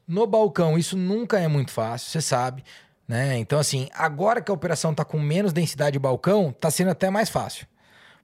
no 0.06 0.26
balcão, 0.26 0.78
isso 0.78 0.96
nunca 0.96 1.38
é 1.38 1.48
muito 1.48 1.70
fácil, 1.70 2.10
você 2.10 2.20
sabe. 2.20 2.62
Né? 3.06 3.38
Então, 3.38 3.58
assim, 3.58 3.88
agora 3.94 4.40
que 4.42 4.50
a 4.50 4.54
operação 4.54 4.90
está 4.90 5.04
com 5.04 5.18
menos 5.18 5.52
densidade 5.52 5.92
de 5.92 5.98
balcão, 5.98 6.50
está 6.50 6.70
sendo 6.70 6.90
até 6.90 7.08
mais 7.08 7.30
fácil. 7.30 7.66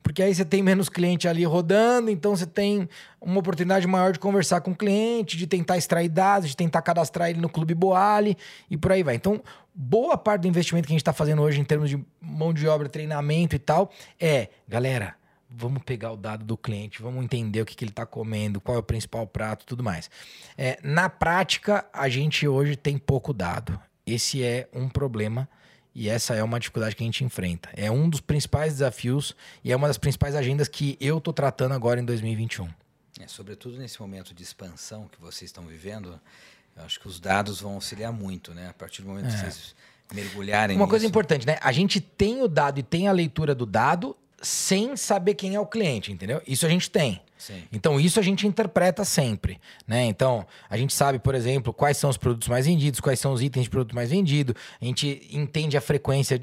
Porque 0.04 0.22
aí 0.22 0.34
você 0.34 0.44
tem 0.44 0.62
menos 0.62 0.90
cliente 0.90 1.26
ali 1.26 1.44
rodando, 1.46 2.10
então 2.10 2.36
você 2.36 2.44
tem 2.44 2.86
uma 3.18 3.40
oportunidade 3.40 3.86
maior 3.86 4.12
de 4.12 4.18
conversar 4.18 4.60
com 4.60 4.72
o 4.72 4.76
cliente, 4.76 5.34
de 5.34 5.46
tentar 5.46 5.78
extrair 5.78 6.10
dados, 6.10 6.50
de 6.50 6.56
tentar 6.56 6.82
cadastrar 6.82 7.30
ele 7.30 7.40
no 7.40 7.48
Clube 7.48 7.74
Boali 7.74 8.36
e 8.70 8.76
por 8.76 8.92
aí 8.92 9.02
vai. 9.02 9.14
Então, 9.14 9.42
boa 9.74 10.18
parte 10.18 10.42
do 10.42 10.48
investimento 10.48 10.86
que 10.86 10.92
a 10.92 10.94
gente 10.94 11.00
está 11.00 11.14
fazendo 11.14 11.40
hoje 11.40 11.58
em 11.58 11.64
termos 11.64 11.88
de 11.88 11.98
mão 12.20 12.52
de 12.52 12.68
obra, 12.68 12.86
treinamento 12.86 13.56
e 13.56 13.58
tal, 13.58 13.90
é, 14.20 14.50
galera, 14.68 15.14
vamos 15.48 15.82
pegar 15.82 16.12
o 16.12 16.18
dado 16.18 16.44
do 16.44 16.56
cliente, 16.58 17.00
vamos 17.00 17.24
entender 17.24 17.62
o 17.62 17.64
que, 17.64 17.74
que 17.74 17.82
ele 17.82 17.90
está 17.90 18.04
comendo, 18.04 18.60
qual 18.60 18.76
é 18.76 18.80
o 18.80 18.82
principal 18.82 19.26
prato 19.26 19.64
tudo 19.64 19.82
mais. 19.82 20.10
É, 20.58 20.78
na 20.82 21.08
prática, 21.08 21.86
a 21.90 22.10
gente 22.10 22.46
hoje 22.46 22.76
tem 22.76 22.98
pouco 22.98 23.32
dado. 23.32 23.80
Esse 24.06 24.44
é 24.44 24.68
um 24.70 24.86
problema 24.86 25.48
e 25.94 26.08
essa 26.08 26.34
é 26.34 26.42
uma 26.42 26.58
dificuldade 26.58 26.96
que 26.96 27.02
a 27.02 27.06
gente 27.06 27.22
enfrenta. 27.24 27.68
É 27.74 27.90
um 27.90 28.08
dos 28.08 28.20
principais 28.20 28.74
desafios 28.74 29.34
e 29.62 29.70
é 29.70 29.76
uma 29.76 29.86
das 29.86 29.96
principais 29.96 30.34
agendas 30.34 30.66
que 30.66 30.96
eu 31.00 31.18
estou 31.18 31.32
tratando 31.32 31.72
agora 31.72 32.00
em 32.00 32.04
2021. 32.04 32.68
É, 33.20 33.28
sobretudo 33.28 33.78
nesse 33.78 34.00
momento 34.00 34.34
de 34.34 34.42
expansão 34.42 35.06
que 35.06 35.20
vocês 35.20 35.48
estão 35.48 35.64
vivendo, 35.64 36.20
eu 36.76 36.84
acho 36.84 36.98
que 36.98 37.06
os 37.06 37.20
dados 37.20 37.60
vão 37.60 37.74
auxiliar 37.74 38.12
muito, 38.12 38.52
né? 38.52 38.68
A 38.68 38.72
partir 38.72 39.02
do 39.02 39.08
momento 39.08 39.28
é. 39.28 39.30
que 39.30 39.36
vocês 39.38 39.74
mergulharem 40.12 40.76
Uma 40.76 40.84
nisso. 40.84 40.90
coisa 40.90 41.06
importante, 41.06 41.46
né? 41.46 41.58
A 41.60 41.70
gente 41.70 42.00
tem 42.00 42.42
o 42.42 42.48
dado 42.48 42.80
e 42.80 42.82
tem 42.82 43.06
a 43.06 43.12
leitura 43.12 43.54
do 43.54 43.64
dado 43.64 44.16
sem 44.42 44.96
saber 44.96 45.34
quem 45.34 45.54
é 45.54 45.60
o 45.60 45.66
cliente, 45.66 46.12
entendeu? 46.12 46.42
Isso 46.46 46.66
a 46.66 46.68
gente 46.68 46.90
tem. 46.90 47.22
Sim. 47.36 47.64
Então, 47.72 48.00
isso 48.00 48.18
a 48.18 48.22
gente 48.22 48.46
interpreta 48.46 49.04
sempre, 49.04 49.60
né? 49.86 50.04
Então, 50.04 50.46
a 50.68 50.76
gente 50.76 50.94
sabe, 50.94 51.18
por 51.18 51.34
exemplo, 51.34 51.72
quais 51.72 51.96
são 51.96 52.08
os 52.08 52.16
produtos 52.16 52.48
mais 52.48 52.66
vendidos, 52.66 53.00
quais 53.00 53.18
são 53.18 53.32
os 53.32 53.42
itens 53.42 53.64
de 53.64 53.70
produto 53.70 53.94
mais 53.94 54.10
vendido, 54.10 54.54
a 54.80 54.84
gente 54.84 55.28
entende 55.30 55.76
a 55.76 55.80
frequência 55.80 56.40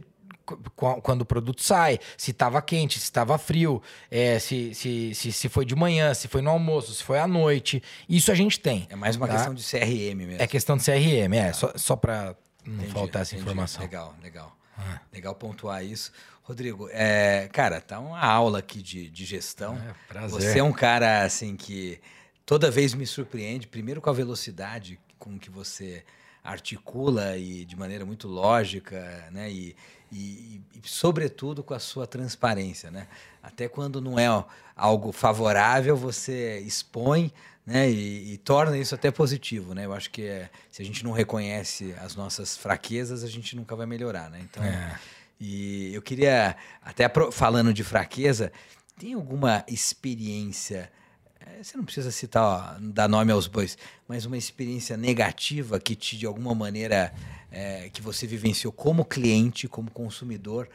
quando 0.76 1.22
o 1.22 1.26
produto 1.26 1.62
sai, 1.62 2.00
se 2.18 2.32
estava 2.32 2.62
quente, 2.62 3.00
se 3.00 3.06
estava 3.06 3.38
frio, 3.38 3.82
é, 4.10 4.38
se, 4.40 4.74
se, 4.74 5.14
se, 5.16 5.32
se, 5.32 5.50
foi 5.50 5.66
de 5.66 5.76
manhã, 5.76 6.14
se 6.14 6.28
foi 6.28 6.42
no 6.42 6.50
almoço, 6.50 6.94
se 6.94 7.04
foi 7.04 7.20
à 7.20 7.28
noite. 7.28 7.82
Isso 8.10 8.32
a 8.32 8.36
gente 8.36 8.60
tem. 8.60 8.88
É 8.90 8.96
mais 8.96 9.16
uma 9.16 9.28
tá? 9.28 9.36
questão 9.36 9.54
de 9.54 9.64
CRM 9.64 10.16
mesmo. 10.16 10.42
É 10.42 10.48
questão 10.48 10.78
de 10.78 10.84
CRM, 10.84 11.34
é. 11.36 11.54
Só, 11.54 11.72
só 11.76 11.96
para 11.96 12.36
não 12.66 12.76
entendi, 12.76 12.92
faltar 12.92 13.22
essa 13.22 13.36
entendi. 13.36 13.50
informação. 13.50 13.82
Legal, 13.82 14.16
legal. 14.22 14.58
Ah. 14.78 15.00
Legal 15.14 15.36
pontuar 15.36 15.86
isso. 15.86 16.12
Rodrigo, 16.52 16.90
é, 16.92 17.48
cara, 17.54 17.80
tá 17.80 17.98
uma 17.98 18.20
aula 18.20 18.60
aqui 18.60 18.82
de, 18.82 19.10
de 19.10 19.24
gestão. 19.24 19.76
É, 19.76 19.96
prazer. 20.10 20.30
Você 20.42 20.60
é 20.60 20.64
um 20.64 20.74
cara 20.74 21.24
assim 21.24 21.56
que 21.56 21.98
toda 22.46 22.70
vez 22.70 22.94
me 22.94 23.08
surpreende, 23.08 23.68
primeiro 23.68 24.02
com 24.02 24.10
a 24.10 24.14
velocidade 24.14 25.00
com 25.18 25.40
que 25.40 25.50
você 25.50 26.04
articula 26.44 27.38
e 27.38 27.64
de 27.64 27.78
maneira 27.78 28.06
muito 28.06 28.28
lógica, 28.28 29.30
né? 29.32 29.50
E, 29.50 29.74
e, 30.12 30.62
e, 30.76 30.82
sobretudo 30.84 31.64
com 31.64 31.74
a 31.74 31.80
sua 31.80 32.06
transparência, 32.06 32.92
né? 32.92 33.08
Até 33.42 33.70
quando 33.70 34.02
não 34.02 34.20
é 34.20 34.28
algo 34.76 35.14
favorável, 35.14 35.96
você 35.96 36.60
expõe, 36.60 37.32
né? 37.66 37.90
E, 37.90 38.34
e 38.34 38.38
torna 38.40 38.78
isso 38.78 38.94
até 38.94 39.10
positivo, 39.10 39.74
né? 39.74 39.86
Eu 39.86 39.94
acho 39.94 40.12
que 40.12 40.24
é, 40.24 40.50
se 40.70 40.82
a 40.82 40.86
gente 40.86 41.02
não 41.02 41.14
reconhece 41.14 41.96
as 42.02 42.14
nossas 42.14 42.58
fraquezas, 42.58 43.24
a 43.24 43.30
gente 43.30 43.56
nunca 43.56 43.74
vai 43.74 43.86
melhorar, 43.86 44.30
né? 44.30 44.42
Então 44.44 44.62
é. 44.62 45.00
E 45.42 45.94
eu 45.94 46.02
queria, 46.02 46.56
até 46.84 47.12
falando 47.32 47.74
de 47.74 47.84
fraqueza, 47.84 48.52
tem 48.98 49.16
alguma 49.16 49.66
experiência 49.68 50.92
é, 51.46 51.64
você 51.64 51.76
não 51.76 51.84
precisa 51.84 52.12
citar, 52.12 52.44
ó, 52.44 52.78
dar 52.80 53.08
nome 53.08 53.32
aos 53.32 53.48
bois, 53.48 53.78
mas 54.08 54.26
uma 54.26 54.38
experiência 54.38 54.96
negativa 54.96 55.80
que 55.80 55.96
te, 55.96 56.18
de 56.18 56.26
alguma 56.26 56.54
maneira, 56.54 57.14
é, 57.52 57.90
que 57.92 58.02
você 58.02 58.28
vivenciou 58.28 58.72
como 58.72 59.04
cliente, 59.04 59.68
como 59.68 59.90
consumidor, 59.90 60.70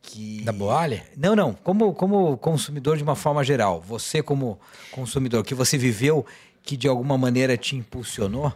que... 0.00 0.42
Da 0.42 0.52
Boalha? 0.52 1.04
Não, 1.16 1.34
não, 1.34 1.52
como, 1.54 1.92
como 1.94 2.36
consumidor 2.38 2.96
de 2.96 3.02
uma 3.02 3.16
forma 3.16 3.42
geral. 3.42 3.80
Você 3.80 4.22
como 4.22 4.60
consumidor, 4.92 5.42
que 5.44 5.54
você 5.54 5.76
viveu, 5.76 6.24
que 6.62 6.76
de 6.76 6.86
alguma 6.86 7.18
maneira 7.18 7.56
te 7.56 7.74
impulsionou? 7.74 8.52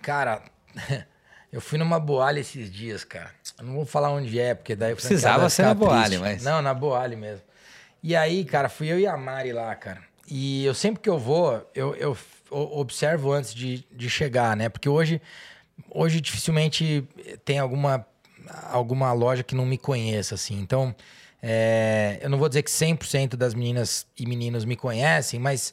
Cara, 0.00 0.42
eu 1.54 1.60
fui 1.60 1.78
numa 1.78 2.00
Boalha 2.00 2.40
esses 2.40 2.68
dias, 2.68 3.04
cara. 3.04 3.30
Eu 3.56 3.64
não 3.64 3.74
vou 3.74 3.86
falar 3.86 4.10
onde 4.10 4.40
é, 4.40 4.56
porque 4.56 4.74
daí... 4.74 4.92
Precisava 4.92 5.48
ser 5.48 5.62
na 5.62 5.72
Boalha, 5.72 6.18
mas... 6.18 6.42
Não, 6.42 6.60
na 6.60 6.74
Boalha 6.74 7.16
mesmo. 7.16 7.44
E 8.02 8.16
aí, 8.16 8.44
cara, 8.44 8.68
fui 8.68 8.88
eu 8.88 8.98
e 8.98 9.06
a 9.06 9.16
Mari 9.16 9.52
lá, 9.52 9.72
cara. 9.76 10.00
E 10.28 10.64
eu 10.64 10.74
sempre 10.74 11.00
que 11.00 11.08
eu 11.08 11.16
vou, 11.16 11.64
eu, 11.72 11.94
eu 11.94 12.18
observo 12.50 13.32
antes 13.32 13.54
de, 13.54 13.86
de 13.92 14.10
chegar, 14.10 14.56
né? 14.56 14.68
Porque 14.68 14.88
hoje, 14.88 15.22
hoje 15.88 16.20
dificilmente 16.20 17.06
tem 17.44 17.60
alguma, 17.60 18.04
alguma 18.72 19.12
loja 19.12 19.44
que 19.44 19.54
não 19.54 19.64
me 19.64 19.78
conheça, 19.78 20.34
assim. 20.34 20.58
Então, 20.58 20.92
é, 21.40 22.18
eu 22.20 22.28
não 22.28 22.36
vou 22.36 22.48
dizer 22.48 22.64
que 22.64 22.70
100% 22.70 23.36
das 23.36 23.54
meninas 23.54 24.08
e 24.18 24.26
meninos 24.26 24.64
me 24.64 24.74
conhecem, 24.74 25.38
mas 25.38 25.72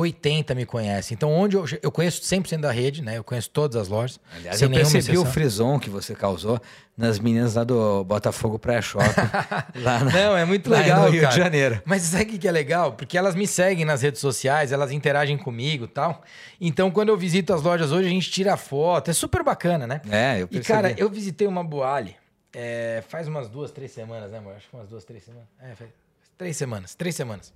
80 0.00 0.54
me 0.54 0.64
conhecem. 0.64 1.14
Então, 1.14 1.32
onde 1.32 1.56
eu, 1.56 1.64
eu 1.82 1.90
conheço 1.90 2.22
100% 2.22 2.60
da 2.60 2.70
rede, 2.70 3.02
né? 3.02 3.18
Eu 3.18 3.24
conheço 3.24 3.50
todas 3.50 3.76
as 3.76 3.88
lojas. 3.88 4.20
Aliás, 4.34 4.62
eu 4.62 4.70
percebi 4.70 4.98
exceção. 4.98 5.22
o 5.22 5.26
frison 5.26 5.78
que 5.78 5.90
você 5.90 6.14
causou 6.14 6.60
nas 6.96 7.18
meninas 7.18 7.54
lá 7.54 7.64
do 7.64 8.04
Botafogo 8.04 8.58
Praia 8.58 8.80
Shopping. 8.80 9.06
lá 9.82 10.04
na, 10.04 10.12
Não, 10.12 10.36
é 10.36 10.44
muito 10.44 10.70
legal, 10.70 11.04
no 11.04 11.10
Rio 11.10 11.22
cara. 11.22 11.34
de 11.34 11.40
Janeiro. 11.40 11.82
Mas 11.84 12.02
sabe 12.02 12.24
o 12.24 12.38
que 12.38 12.46
é 12.46 12.52
legal? 12.52 12.92
Porque 12.92 13.18
elas 13.18 13.34
me 13.34 13.46
seguem 13.46 13.84
nas 13.84 14.02
redes 14.02 14.20
sociais, 14.20 14.72
elas 14.72 14.92
interagem 14.92 15.36
comigo 15.36 15.84
e 15.84 15.88
tal. 15.88 16.22
Então, 16.60 16.90
quando 16.90 17.08
eu 17.08 17.16
visito 17.16 17.52
as 17.52 17.62
lojas 17.62 17.92
hoje, 17.92 18.06
a 18.06 18.10
gente 18.10 18.30
tira 18.30 18.56
foto. 18.56 19.10
É 19.10 19.14
super 19.14 19.42
bacana, 19.42 19.86
né? 19.86 20.00
É, 20.10 20.42
eu 20.42 20.48
percebi. 20.48 20.64
E, 20.64 20.66
cara, 20.66 20.94
eu 20.96 21.08
visitei 21.10 21.46
uma 21.46 21.64
Boali 21.64 22.16
é, 22.52 23.02
faz 23.08 23.28
umas 23.28 23.48
duas, 23.48 23.70
três 23.70 23.90
semanas, 23.90 24.30
né, 24.30 24.38
amor? 24.38 24.54
Acho 24.54 24.68
que 24.68 24.76
umas 24.76 24.88
duas, 24.88 25.04
três 25.04 25.22
semanas. 25.22 25.48
É, 25.60 25.74
faz 25.74 25.90
três 26.36 26.56
semanas. 26.56 26.94
Três 26.94 27.14
semanas. 27.14 27.52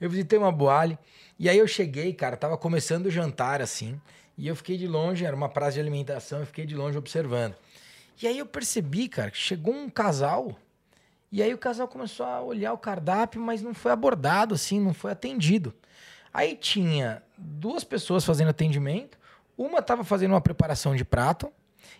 Eu 0.00 0.10
visitei 0.10 0.38
uma 0.38 0.52
Boali... 0.52 0.98
E 1.36 1.48
aí 1.48 1.58
eu 1.58 1.66
cheguei, 1.66 2.12
cara, 2.12 2.36
tava 2.36 2.56
começando 2.56 3.06
o 3.06 3.10
jantar 3.10 3.60
assim, 3.60 4.00
e 4.38 4.46
eu 4.46 4.54
fiquei 4.54 4.76
de 4.78 4.86
longe, 4.86 5.24
era 5.24 5.34
uma 5.34 5.48
praça 5.48 5.72
de 5.72 5.80
alimentação, 5.80 6.38
eu 6.38 6.46
fiquei 6.46 6.64
de 6.64 6.76
longe 6.76 6.96
observando. 6.96 7.56
E 8.22 8.28
aí 8.28 8.38
eu 8.38 8.46
percebi, 8.46 9.08
cara, 9.08 9.32
que 9.32 9.36
chegou 9.36 9.74
um 9.74 9.90
casal, 9.90 10.56
e 11.32 11.42
aí 11.42 11.52
o 11.52 11.58
casal 11.58 11.88
começou 11.88 12.24
a 12.24 12.40
olhar 12.40 12.72
o 12.72 12.78
cardápio, 12.78 13.40
mas 13.40 13.62
não 13.62 13.74
foi 13.74 13.90
abordado 13.90 14.54
assim, 14.54 14.78
não 14.78 14.94
foi 14.94 15.10
atendido. 15.10 15.74
Aí 16.32 16.54
tinha 16.54 17.20
duas 17.36 17.82
pessoas 17.82 18.24
fazendo 18.24 18.50
atendimento, 18.50 19.18
uma 19.58 19.82
tava 19.82 20.04
fazendo 20.04 20.34
uma 20.34 20.40
preparação 20.40 20.94
de 20.94 21.04
prato, 21.04 21.52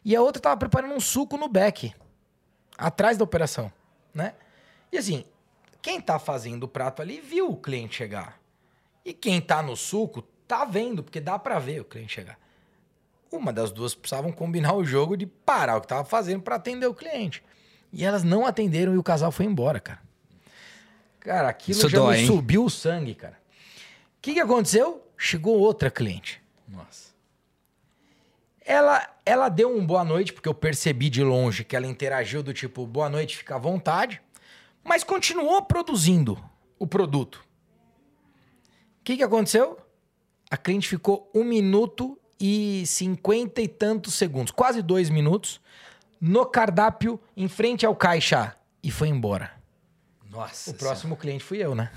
e 0.05 0.15
a 0.15 0.23
outra 0.23 0.41
tava 0.41 0.57
preparando 0.57 0.95
um 0.95 1.01
suco 1.01 1.37
no 1.37 1.49
beck, 1.49 1.93
atrás 2.79 3.19
da 3.19 3.25
operação, 3.25 3.71
né? 4.15 4.35
E 4.93 4.97
assim, 4.97 5.25
quem 5.85 6.01
tá 6.01 6.19
fazendo 6.19 6.63
o 6.63 6.69
prato 6.69 7.03
ali 7.03 7.21
viu 7.21 7.51
o 7.51 7.57
cliente 7.59 7.97
chegar. 7.97 8.41
E 9.05 9.13
quem 9.13 9.39
tá 9.39 9.63
no 9.63 9.77
suco 9.77 10.23
tá 10.49 10.65
vendo, 10.65 11.05
porque 11.05 11.21
dá 11.21 11.39
para 11.39 11.59
ver 11.59 11.83
o 11.83 11.85
cliente 11.85 12.15
chegar. 12.15 12.39
Uma 13.31 13.53
das 13.53 13.71
duas 13.71 13.95
precisavam 13.95 14.33
combinar 14.33 14.73
o 14.73 14.83
jogo 14.83 15.15
de 15.15 15.27
parar 15.27 15.77
o 15.77 15.83
que 15.83 15.87
tava 15.87 16.03
fazendo 16.03 16.41
para 16.41 16.57
atender 16.57 16.87
o 16.87 16.95
cliente. 16.95 17.45
E 17.93 18.03
elas 18.03 18.25
não 18.25 18.47
atenderam 18.47 18.95
e 18.95 18.97
o 18.97 19.03
casal 19.03 19.31
foi 19.31 19.45
embora, 19.45 19.79
cara. 19.79 20.01
Cara, 21.21 21.51
aquilo 21.51 21.77
Isso 21.77 21.91
já 21.91 21.99
dói, 21.99 22.25
subiu 22.25 22.65
o 22.65 22.71
sangue, 22.71 23.15
cara. 23.15 23.39
O 24.17 24.23
que, 24.23 24.33
que 24.33 24.41
aconteceu? 24.41 25.07
Chegou 25.19 25.59
outra 25.59 25.91
cliente. 25.91 26.43
Nossa. 26.67 27.11
Ela, 28.65 29.07
ela 29.27 29.51
deu 29.51 29.77
um 29.77 29.85
boa 29.85 30.03
noite, 30.03 30.33
porque 30.33 30.49
eu 30.49 30.55
percebi 30.55 31.11
de 31.11 31.23
longe 31.23 31.63
que 31.63 31.77
ela 31.77 31.87
interagiu 31.87 32.43
do 32.43 32.55
tipo, 32.55 32.87
boa 32.87 33.11
noite, 33.11 33.37
fica 33.37 33.57
à 33.57 33.59
vontade, 33.59 34.23
mas 34.85 35.03
continuou 35.03 35.63
produzindo 35.63 36.39
o 36.79 36.87
produto 36.87 37.45
que, 39.05 39.19
que 39.19 39.23
aconteceu? 39.23 39.79
A 40.51 40.57
cliente 40.57 40.89
ficou 40.89 41.31
um 41.35 41.45
minuto 41.45 42.19
e 42.41 42.85
cinquenta 42.87 43.61
e 43.61 43.69
tantos 43.69 44.15
segundos, 44.15 44.51
quase 44.51 44.81
dois 44.83 45.11
minutos, 45.11 45.61
no 46.21 46.47
cardápio 46.47 47.21
em 47.37 47.47
frente 47.47 47.85
ao 47.85 47.95
caixa 47.95 48.57
e 48.83 48.91
foi 48.91 49.09
embora. 49.09 49.53
Nossa. 50.31 50.71
O 50.71 50.75
próximo 50.75 51.17
cliente 51.17 51.45
fui 51.45 51.59
eu, 51.59 51.75
né? 51.75 51.91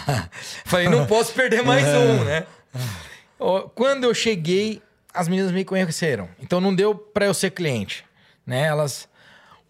Falei, 0.64 0.88
não 0.88 1.06
posso 1.06 1.32
perder 1.34 1.62
mais 1.62 1.84
um, 1.94 2.24
né? 2.24 2.46
Quando 3.74 4.04
eu 4.04 4.14
cheguei, 4.14 4.82
as 5.12 5.28
meninas 5.28 5.52
me 5.52 5.64
conheceram. 5.64 6.28
Então 6.40 6.60
não 6.60 6.74
deu 6.74 6.94
para 6.94 7.26
eu 7.26 7.34
ser 7.34 7.50
cliente, 7.50 8.04
né? 8.44 8.66
Elas 8.66 9.08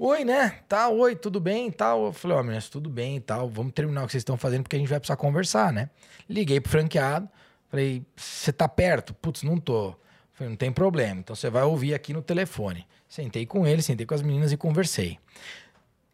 Oi, 0.01 0.25
né? 0.25 0.61
Tá, 0.69 0.89
oi, 0.89 1.17
tudo 1.17 1.41
bem 1.41 1.73
tal. 1.73 2.07
Eu 2.07 2.13
falei, 2.13 2.37
ó, 2.37 2.41
oh, 2.41 2.45
meninas, 2.45 2.69
tudo 2.69 2.89
bem 2.89 3.17
e 3.17 3.21
tal. 3.21 3.49
Vamos 3.49 3.73
terminar 3.73 4.05
o 4.05 4.07
que 4.07 4.13
vocês 4.13 4.21
estão 4.21 4.37
fazendo 4.37 4.63
porque 4.63 4.77
a 4.77 4.79
gente 4.79 4.89
vai 4.89 5.01
precisar 5.01 5.17
conversar, 5.17 5.73
né? 5.73 5.91
Liguei 6.31 6.61
pro 6.61 6.71
franqueado. 6.71 7.29
Falei, 7.69 8.07
você 8.15 8.53
tá 8.53 8.69
perto? 8.69 9.13
Putz, 9.15 9.43
não 9.43 9.59
tô. 9.59 9.97
Falei, 10.35 10.51
não 10.51 10.57
tem 10.57 10.71
problema. 10.71 11.19
Então 11.19 11.35
você 11.35 11.51
vai 11.51 11.65
ouvir 11.65 11.95
aqui 11.95 12.13
no 12.13 12.23
telefone. 12.23 12.87
Sentei 13.09 13.45
com 13.45 13.67
ele, 13.67 13.83
sentei 13.83 14.07
com 14.07 14.15
as 14.15 14.23
meninas 14.23 14.53
e 14.53 14.57
conversei. 14.57 15.19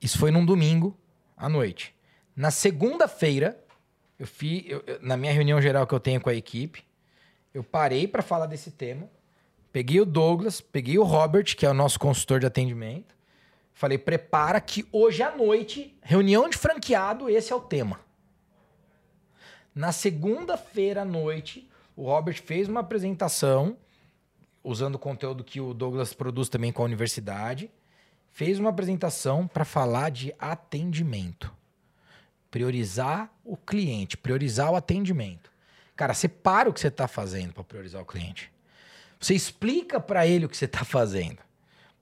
Isso 0.01 0.17
foi 0.17 0.31
num 0.31 0.47
domingo 0.47 0.97
à 1.37 1.47
noite. 1.47 1.95
Na 2.35 2.51
segunda-feira, 2.51 3.63
eu 4.19 4.27
fiz, 4.27 4.65
eu, 4.67 4.83
eu, 4.87 4.99
na 5.03 5.19
minha 5.19 5.33
reunião 5.33 5.61
geral 5.61 5.87
que 5.87 5.95
eu 5.95 6.01
tenho 6.01 6.23
com 6.23 6.31
a 6.31 6.35
equipe, 6.35 6.83
eu 7.53 7.63
parei 7.63 8.09
para 8.09 8.23
falar 8.23 8.47
desse 8.47 8.71
tema. 8.71 9.11
Peguei 9.71 10.01
o 10.01 10.07
Douglas, 10.07 10.63
peguei 10.63 10.99
o 10.99 11.03
Robert, 11.03 11.55
que 11.55 11.67
é 11.67 11.71
o 11.71 11.75
nosso 11.75 11.99
consultor 11.99 12.41
de 12.41 12.47
atendimento 12.47 13.14
Falei, 13.75 13.99
prepara 13.99 14.61
que 14.61 14.87
hoje 14.93 15.21
à 15.21 15.37
noite, 15.37 15.99
reunião 16.01 16.49
de 16.49 16.57
franqueado, 16.57 17.29
esse 17.29 17.53
é 17.53 17.57
o 17.57 17.61
tema. 17.61 17.99
Na 19.75 19.91
segunda-feira 19.91 21.03
à 21.03 21.05
noite, 21.05 21.69
o 21.97 22.05
Robert 22.05 22.41
fez 22.41 22.69
uma 22.69 22.81
apresentação, 22.81 23.77
usando 24.63 24.95
o 24.95 24.99
conteúdo 24.99 25.43
que 25.43 25.61
o 25.61 25.75
Douglas 25.75 26.15
produz 26.15 26.49
também 26.49 26.71
com 26.71 26.83
a 26.83 26.85
universidade, 26.85 27.69
fez 28.33 28.61
uma 28.61 28.71
apresentação 28.71 29.49
para 29.49 29.65
falar 29.65 30.11
de 30.11 30.33
atendimento. 30.39 31.53
Priorizar 32.53 33.29
o 33.45 33.57
cliente, 33.57 34.17
priorizar 34.17 34.71
o 34.71 34.77
atendimento. 34.77 35.51
Cara, 35.97 36.15
separa 36.15 36.71
o 36.71 36.73
que 36.73 36.79
você 36.79 36.89
está 36.89 37.09
fazendo 37.09 37.53
para 37.53 37.65
priorizar 37.65 38.01
o 38.01 38.07
cliente. 38.07 38.53
Você 39.19 39.35
explica 39.35 39.99
para 39.99 40.25
ele 40.25 40.47
o 40.47 40.49
que 40.49 40.57
você 40.57 40.67
está 40.67 40.85
fazendo 40.85 41.39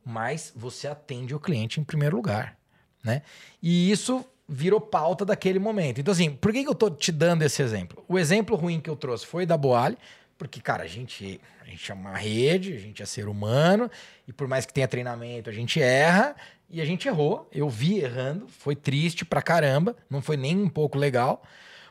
mas 0.05 0.53
você 0.55 0.89
atende 0.89 1.35
o 1.35 1.41
cliente 1.41 1.81
em 1.81 1.85
primeiro 1.85 2.17
lugar, 2.17 2.57
né? 3.03 3.23
E 3.63 3.91
isso 3.91 4.25
virou 4.49 4.81
pauta 4.81 5.25
daquele 5.25 5.59
momento. 5.59 6.01
Então, 6.01 6.13
assim, 6.13 6.31
por 6.31 6.53
que, 6.53 6.63
eu 6.63 6.75
tô 6.75 6.91
te 6.91 7.11
dando 7.11 7.43
esse 7.43 7.63
exemplo? 7.63 8.05
O 8.09 8.19
exemplo 8.19 8.57
ruim 8.57 8.81
que 8.81 8.91
eu 8.91 8.97
trouxe 8.97 9.27
foi 9.27 9.47
da 9.47 9.57
Boale, 9.57 9.97
porque, 10.37 10.61
cara, 10.61 10.83
a 10.83 10.87
gente, 10.87 11.41
a 11.61 11.65
gente 11.65 11.91
é 11.91 11.95
uma 11.95 12.17
rede, 12.17 12.75
a 12.75 12.79
gente 12.79 13.03
é 13.03 13.07
ser 13.07 13.29
humano, 13.29 13.91
e 14.27 14.33
por 14.33 14.49
mais 14.49 14.67
que 14.67 14.73
tenha 14.73 14.89
treinamento, 14.89 15.49
a 15.49 15.53
gente 15.53 15.81
erra, 15.81 16.35
e 16.69 16.81
a 16.81 16.85
gente 16.85 17.07
errou. 17.07 17.49
Eu 17.53 17.69
vi 17.69 17.99
errando, 17.99 18.49
foi 18.49 18.75
triste 18.75 19.25
pra 19.25 19.43
caramba, 19.43 19.95
não 20.11 20.21
foi 20.21 20.37
nem 20.37 20.57
um 20.57 20.69
pouco 20.69 20.99
legal, 20.99 21.43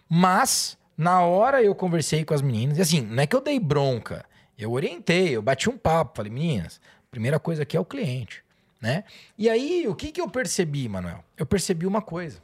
mas 0.10 0.78
na 0.98 1.22
hora 1.22 1.64
eu 1.64 1.74
conversei 1.74 2.26
com 2.26 2.34
as 2.34 2.42
meninas, 2.42 2.78
e 2.78 2.82
assim, 2.82 3.02
não 3.02 3.24
é 3.24 3.28
que 3.28 3.36
eu 3.36 3.42
dei 3.42 3.60
bronca, 3.60 4.26
eu 4.58 4.72
orientei, 4.72 5.36
eu 5.36 5.42
bati 5.42 5.70
um 5.70 5.78
papo, 5.78 6.18
falei, 6.18 6.32
meninas, 6.32 6.82
Primeira 7.12 7.38
coisa 7.40 7.64
aqui 7.64 7.76
é 7.76 7.80
o 7.80 7.86
cliente, 7.86 8.42
né? 8.80 9.04
E 9.38 9.50
aí, 9.50 9.86
o 9.86 9.94
que, 9.94 10.14
que 10.14 10.22
eu 10.22 10.30
percebi, 10.30 10.88
Manuel? 10.88 11.24
Eu 11.38 11.46
percebi 11.46 11.86
uma 11.86 12.02
coisa. 12.02 12.42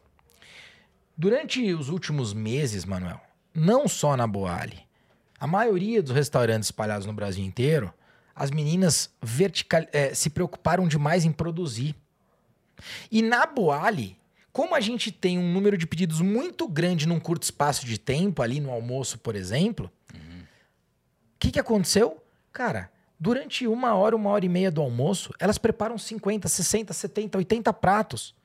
Durante 1.18 1.74
os 1.74 1.88
últimos 1.88 2.34
meses, 2.34 2.84
Manuel, 2.84 3.22
não 3.56 3.88
só 3.88 4.18
na 4.18 4.28
Boali, 4.28 4.86
a 5.40 5.48
maioria 5.48 6.04
dos 6.04 6.12
restaurantes 6.12 6.68
espalhados 6.68 7.08
no 7.08 7.14
Brasil 7.14 7.46
inteiro, 7.46 7.94
as 8.36 8.52
meninas 8.52 9.10
vertical, 9.22 9.84
é, 9.94 10.14
se 10.14 10.30
preocuparam 10.30 10.86
demais 10.86 11.24
em 11.24 11.32
produzir. 11.32 11.96
E 13.10 13.22
na 13.22 13.46
Boali, 13.46 14.20
como 14.52 14.76
a 14.76 14.82
gente 14.82 15.12
tem 15.14 15.40
um 15.40 15.54
número 15.54 15.78
de 15.78 15.88
pedidos 15.88 16.20
muito 16.20 16.68
grande 16.68 17.08
num 17.08 17.22
curto 17.22 17.44
espaço 17.44 17.86
de 17.86 17.98
tempo, 17.98 18.42
ali 18.42 18.60
no 18.60 18.72
almoço, 18.72 19.18
por 19.18 19.36
exemplo, 19.36 19.90
o 20.14 20.18
uhum. 20.18 20.44
que, 21.40 21.52
que 21.52 21.60
aconteceu? 21.60 22.22
Cara, 22.52 22.92
Durante 23.20 23.68
uma 23.68 23.96
hora, 23.96 24.16
uma 24.16 24.30
hora 24.30 24.46
e 24.46 24.50
meia 24.50 24.70
do 24.70 24.82
almoço, 24.82 25.34
elas 25.40 25.58
preparam 25.58 25.98
50, 25.98 26.48
60, 26.48 26.94
70, 26.94 27.38
80 27.38 27.74
pratos. 27.74 28.36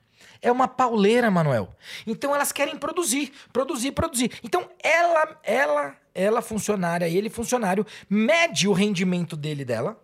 É 0.41 0.51
uma 0.51 0.67
pauleira, 0.67 1.29
Manuel. 1.29 1.69
Então 2.07 2.33
elas 2.33 2.51
querem 2.51 2.77
produzir, 2.77 3.31
produzir, 3.51 3.91
produzir. 3.91 4.31
Então 4.43 4.69
ela, 4.81 5.39
ela, 5.43 5.95
ela 6.13 6.41
funcionária, 6.41 7.07
ele 7.07 7.29
funcionário, 7.29 7.85
mede 8.09 8.67
o 8.67 8.73
rendimento 8.73 9.37
dele 9.37 9.63
dela 9.63 10.01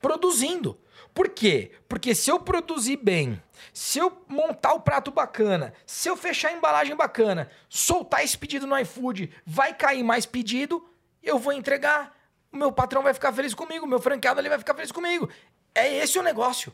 produzindo. 0.00 0.78
Por 1.14 1.30
quê? 1.30 1.70
Porque 1.88 2.14
se 2.14 2.30
eu 2.30 2.38
produzir 2.40 2.96
bem, 2.96 3.40
se 3.72 3.98
eu 3.98 4.24
montar 4.28 4.74
o 4.74 4.80
prato 4.80 5.10
bacana, 5.10 5.72
se 5.86 6.08
eu 6.08 6.16
fechar 6.16 6.48
a 6.48 6.52
embalagem 6.52 6.94
bacana, 6.94 7.48
soltar 7.68 8.22
esse 8.22 8.36
pedido 8.36 8.66
no 8.66 8.78
iFood, 8.80 9.30
vai 9.46 9.72
cair 9.72 10.02
mais 10.02 10.26
pedido, 10.26 10.84
eu 11.22 11.38
vou 11.38 11.52
entregar, 11.52 12.13
o 12.54 12.56
meu 12.58 12.72
patrão 12.72 13.02
vai 13.02 13.12
ficar 13.12 13.32
feliz 13.32 13.52
comigo, 13.52 13.84
o 13.84 13.88
meu 13.88 14.00
franqueado 14.00 14.38
ali 14.40 14.48
vai 14.48 14.58
ficar 14.58 14.74
feliz 14.74 14.92
comigo. 14.92 15.28
É 15.74 15.92
esse 15.98 16.18
o 16.18 16.22
negócio. 16.22 16.72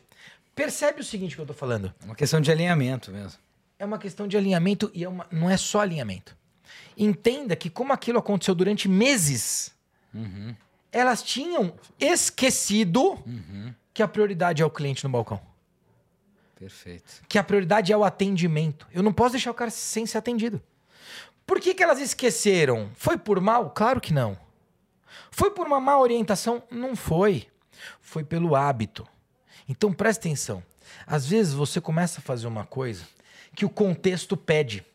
Percebe 0.55 1.01
o 1.01 1.03
seguinte 1.03 1.35
que 1.35 1.41
eu 1.41 1.45
tô 1.45 1.53
falando? 1.53 1.93
É 2.01 2.05
uma 2.05 2.15
questão 2.15 2.39
de 2.39 2.51
alinhamento 2.51 3.11
mesmo. 3.11 3.39
É 3.79 3.85
uma 3.85 3.97
questão 3.97 4.27
de 4.27 4.37
alinhamento 4.37 4.91
e 4.93 5.03
é 5.03 5.09
uma, 5.09 5.25
não 5.31 5.49
é 5.49 5.57
só 5.57 5.79
alinhamento. 5.81 6.37
Entenda 6.95 7.55
que 7.55 7.69
como 7.69 7.91
aquilo 7.93 8.19
aconteceu 8.19 8.53
durante 8.53 8.87
meses, 8.87 9.73
Uhum. 10.13 10.53
elas 10.91 11.23
tinham 11.23 11.73
esquecido 11.99 13.13
Uhum. 13.25 13.73
que 13.93 14.03
a 14.03 14.07
prioridade 14.07 14.61
é 14.61 14.65
o 14.65 14.69
cliente 14.69 15.03
no 15.03 15.09
balcão. 15.09 15.41
Perfeito. 16.59 17.23
Que 17.27 17.39
a 17.39 17.43
prioridade 17.43 17.91
é 17.91 17.97
o 17.97 18.03
atendimento. 18.03 18.87
Eu 18.93 19.01
não 19.01 19.11
posso 19.13 19.31
deixar 19.31 19.49
o 19.49 19.53
cara 19.55 19.71
sem 19.71 20.05
ser 20.05 20.17
atendido. 20.19 20.61
Por 21.47 21.59
que, 21.59 21.73
que 21.73 21.81
elas 21.81 21.99
esqueceram? 21.99 22.91
Foi 22.95 23.17
por 23.17 23.41
mal? 23.41 23.71
Claro 23.71 23.99
que 23.99 24.13
não. 24.13 24.37
Foi 25.29 25.51
por 25.51 25.67
uma 25.67 25.79
má 25.79 25.97
orientação? 25.99 26.63
Não 26.69 26.95
foi. 26.95 27.47
Foi 27.99 28.23
pelo 28.23 28.55
hábito. 28.55 29.07
Então 29.67 29.93
presta 29.93 30.27
atenção. 30.27 30.63
Às 31.05 31.25
vezes 31.25 31.53
você 31.53 31.79
começa 31.79 32.19
a 32.19 32.23
fazer 32.23 32.47
uma 32.47 32.65
coisa 32.65 33.03
que 33.55 33.65
o 33.65 33.69
contexto 33.69 34.35
pede. 34.35 34.85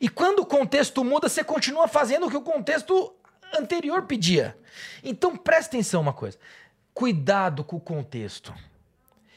E 0.00 0.08
quando 0.08 0.40
o 0.40 0.46
contexto 0.46 1.04
muda, 1.04 1.28
você 1.28 1.44
continua 1.44 1.86
fazendo 1.88 2.26
o 2.26 2.30
que 2.30 2.36
o 2.36 2.42
contexto 2.42 3.14
anterior 3.56 4.02
pedia. 4.02 4.56
Então 5.02 5.36
presta 5.36 5.76
atenção 5.76 6.00
uma 6.00 6.12
coisa. 6.12 6.38
Cuidado 6.92 7.62
com 7.62 7.76
o 7.76 7.80
contexto. 7.80 8.52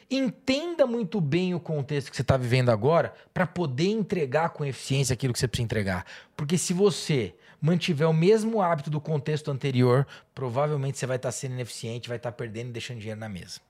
Entenda 0.10 0.86
muito 0.86 1.22
bem 1.22 1.56
o 1.56 1.60
contexto 1.60 2.10
que 2.10 2.16
você 2.16 2.22
está 2.22 2.36
vivendo 2.36 2.70
agora 2.70 3.14
para 3.34 3.48
poder 3.48 3.88
entregar 3.88 4.50
com 4.50 4.66
eficiência 4.66 5.14
aquilo 5.14 5.32
que 5.32 5.40
você 5.40 5.48
precisa 5.48 5.64
entregar. 5.64 6.06
Porque 6.36 6.58
se 6.58 6.74
você 6.74 7.34
mantiver 7.62 8.10
o 8.10 8.14
mesmo 8.14 8.62
hábito 8.62 8.90
do 8.90 9.00
contexto 9.00 9.52
anterior, 9.52 10.08
provavelmente 10.34 10.98
você 10.98 11.06
vai 11.06 11.18
estar 11.18 11.32
sendo 11.32 11.54
ineficiente, 11.54 12.10
vai 12.10 12.18
estar 12.18 12.32
perdendo 12.32 12.70
e 12.70 12.74
deixando 12.74 12.98
dinheiro 12.98 13.20
na 13.20 13.30
mesa. 13.30 13.62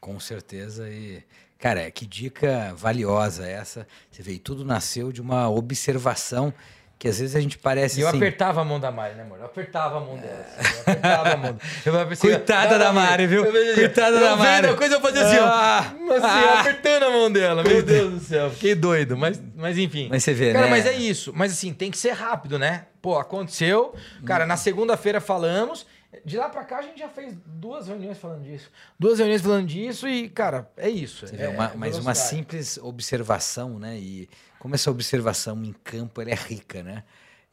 Com 0.00 0.20
certeza. 0.20 0.88
E, 0.88 1.22
cara, 1.58 1.90
que 1.90 2.06
dica 2.06 2.72
valiosa 2.74 3.46
essa. 3.46 3.86
Você 4.10 4.22
vê, 4.22 4.38
tudo 4.38 4.64
nasceu 4.64 5.10
de 5.10 5.20
uma 5.20 5.50
observação 5.50 6.54
que 6.98 7.08
às 7.08 7.18
vezes 7.18 7.36
a 7.36 7.40
gente 7.40 7.58
parece 7.58 8.00
eu 8.00 8.08
assim. 8.08 8.16
apertava 8.16 8.62
a 8.62 8.64
mão 8.64 8.80
da 8.80 8.90
Mari, 8.90 9.14
né, 9.14 9.22
amor? 9.22 9.38
Eu 9.38 9.44
apertava 9.44 9.98
a 9.98 10.00
mão 10.00 10.16
dela. 10.16 10.46
assim, 10.58 10.72
eu 10.74 10.80
apertava 10.92 11.28
a 11.28 11.36
mão 11.36 11.52
dela. 11.52 11.58
Eu 11.84 11.92
falava 11.92 12.12
assim, 12.12 12.28
Coitada 12.28 12.78
dá 12.78 12.84
da. 12.86 12.92
Mari, 12.92 13.26
viu? 13.26 13.44
Eu 13.44 13.62
assim, 13.72 13.74
Coitada 13.74 14.16
eu 14.16 14.20
da 14.20 14.30
vendo 14.34 14.38
Mari. 14.38 14.68
a 14.68 14.74
coisa 14.74 14.94
eu 14.94 15.00
fazia 15.00 15.26
assim, 15.26 15.36
ó. 15.38 15.44
Ah, 15.46 15.78
assim, 15.78 15.94
ah. 16.22 16.60
apertando 16.60 17.02
a 17.04 17.10
mão 17.10 17.30
dela. 17.30 17.62
Meu 17.62 17.82
Deus 17.82 18.12
do 18.14 18.20
céu, 18.20 18.50
fiquei 18.50 18.74
doido. 18.74 19.16
Mas, 19.16 19.40
mas 19.54 19.76
enfim. 19.76 20.08
Mas 20.10 20.24
você 20.24 20.32
vê, 20.32 20.52
Cara, 20.52 20.64
né? 20.64 20.70
mas 20.70 20.86
é 20.86 20.94
isso. 20.94 21.32
Mas 21.34 21.52
assim, 21.52 21.72
tem 21.74 21.90
que 21.90 21.98
ser 21.98 22.12
rápido, 22.12 22.58
né? 22.58 22.86
Pô, 23.02 23.18
aconteceu. 23.18 23.94
Cara, 24.24 24.46
na 24.46 24.56
segunda-feira 24.56 25.20
falamos. 25.20 25.86
De 26.24 26.38
lá 26.38 26.48
pra 26.48 26.64
cá 26.64 26.78
a 26.78 26.82
gente 26.82 26.98
já 26.98 27.08
fez 27.10 27.34
duas 27.44 27.88
reuniões 27.88 28.16
falando 28.16 28.42
disso. 28.42 28.70
Duas 28.98 29.18
reuniões 29.18 29.42
falando 29.42 29.66
disso 29.66 30.08
e, 30.08 30.30
cara, 30.30 30.66
é 30.76 30.88
isso. 30.88 31.26
Você 31.26 31.36
vê, 31.36 31.44
é, 31.44 31.48
uma- 31.50 31.66
é 31.66 31.72
mas 31.76 31.98
uma 31.98 32.14
simples 32.14 32.78
observação, 32.78 33.78
né? 33.78 33.96
E 33.98 34.26
como 34.58 34.74
essa 34.74 34.90
observação 34.90 35.62
em 35.64 35.72
campo 35.72 36.20
ela 36.20 36.30
é 36.30 36.34
rica, 36.34 36.82
né? 36.82 37.04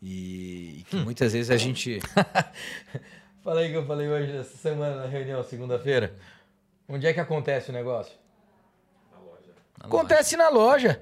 E, 0.02 0.80
e 0.80 0.84
que 0.90 0.96
Hum. 0.98 1.04
muitas 1.04 1.34
vezes 1.34 1.50
a 1.50 1.58
gente. 1.58 2.00
Falei 3.44 3.70
que 3.70 3.76
eu 3.76 3.86
falei 3.86 4.08
hoje, 4.08 4.38
essa 4.38 4.56
semana, 4.56 4.96
na 5.02 5.06
reunião, 5.06 5.44
segunda-feira. 5.44 6.16
Onde 6.88 7.06
é 7.08 7.14
que 7.14 7.20
acontece 7.20 7.72
o 7.72 7.74
negócio? 7.74 8.14
Acontece 9.80 10.38
na 10.38 10.48
loja. 10.50 11.02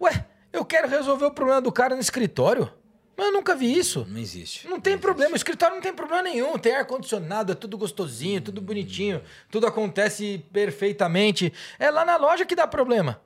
Ué, 0.00 0.24
eu 0.52 0.64
quero 0.64 0.88
resolver 0.88 1.26
o 1.26 1.30
problema 1.30 1.60
do 1.60 1.70
cara 1.70 1.94
no 1.94 2.00
escritório. 2.00 2.72
Mas 3.16 3.26
eu 3.26 3.32
nunca 3.32 3.54
vi 3.54 3.76
isso. 3.78 4.06
Não 4.08 4.18
existe. 4.18 4.66
Não 4.66 4.80
tem 4.80 4.96
problema, 4.96 5.32
o 5.34 5.36
escritório 5.36 5.74
não 5.74 5.82
tem 5.82 5.92
problema 5.92 6.22
nenhum. 6.22 6.56
Tem 6.58 6.74
ar-condicionado, 6.74 7.52
é 7.52 7.54
tudo 7.54 7.76
gostosinho, 7.76 8.40
tudo 8.40 8.62
bonitinho, 8.62 9.22
tudo 9.50 9.66
acontece 9.66 10.42
perfeitamente. 10.50 11.52
É 11.78 11.90
lá 11.90 12.04
na 12.06 12.16
loja 12.16 12.46
que 12.46 12.54
dá 12.56 12.66
problema. 12.66 13.20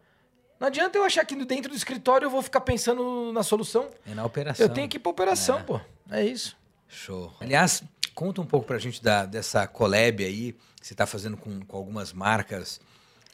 Não 0.58 0.68
adianta 0.68 0.96
eu 0.96 1.04
achar 1.04 1.24
que 1.24 1.34
dentro 1.44 1.70
do 1.70 1.76
escritório 1.76 2.26
eu 2.26 2.30
vou 2.30 2.42
ficar 2.42 2.60
pensando 2.60 3.32
na 3.32 3.42
solução. 3.42 3.88
É 4.06 4.14
na 4.14 4.24
operação. 4.24 4.64
Eu 4.64 4.72
tenho 4.72 4.88
que 4.88 4.96
ir 4.96 5.00
pra 5.00 5.10
operação, 5.10 5.62
pô. 5.62 5.80
É 6.10 6.24
isso. 6.24 6.56
Show. 6.88 7.34
Aliás, 7.40 7.82
conta 8.14 8.40
um 8.40 8.46
pouco 8.46 8.66
pra 8.66 8.78
gente 8.78 9.02
da, 9.02 9.26
dessa 9.26 9.66
collab 9.66 10.24
aí 10.24 10.52
que 10.80 10.86
você 10.86 10.94
tá 10.94 11.06
fazendo 11.06 11.36
com, 11.36 11.60
com 11.60 11.76
algumas 11.76 12.12
marcas 12.12 12.80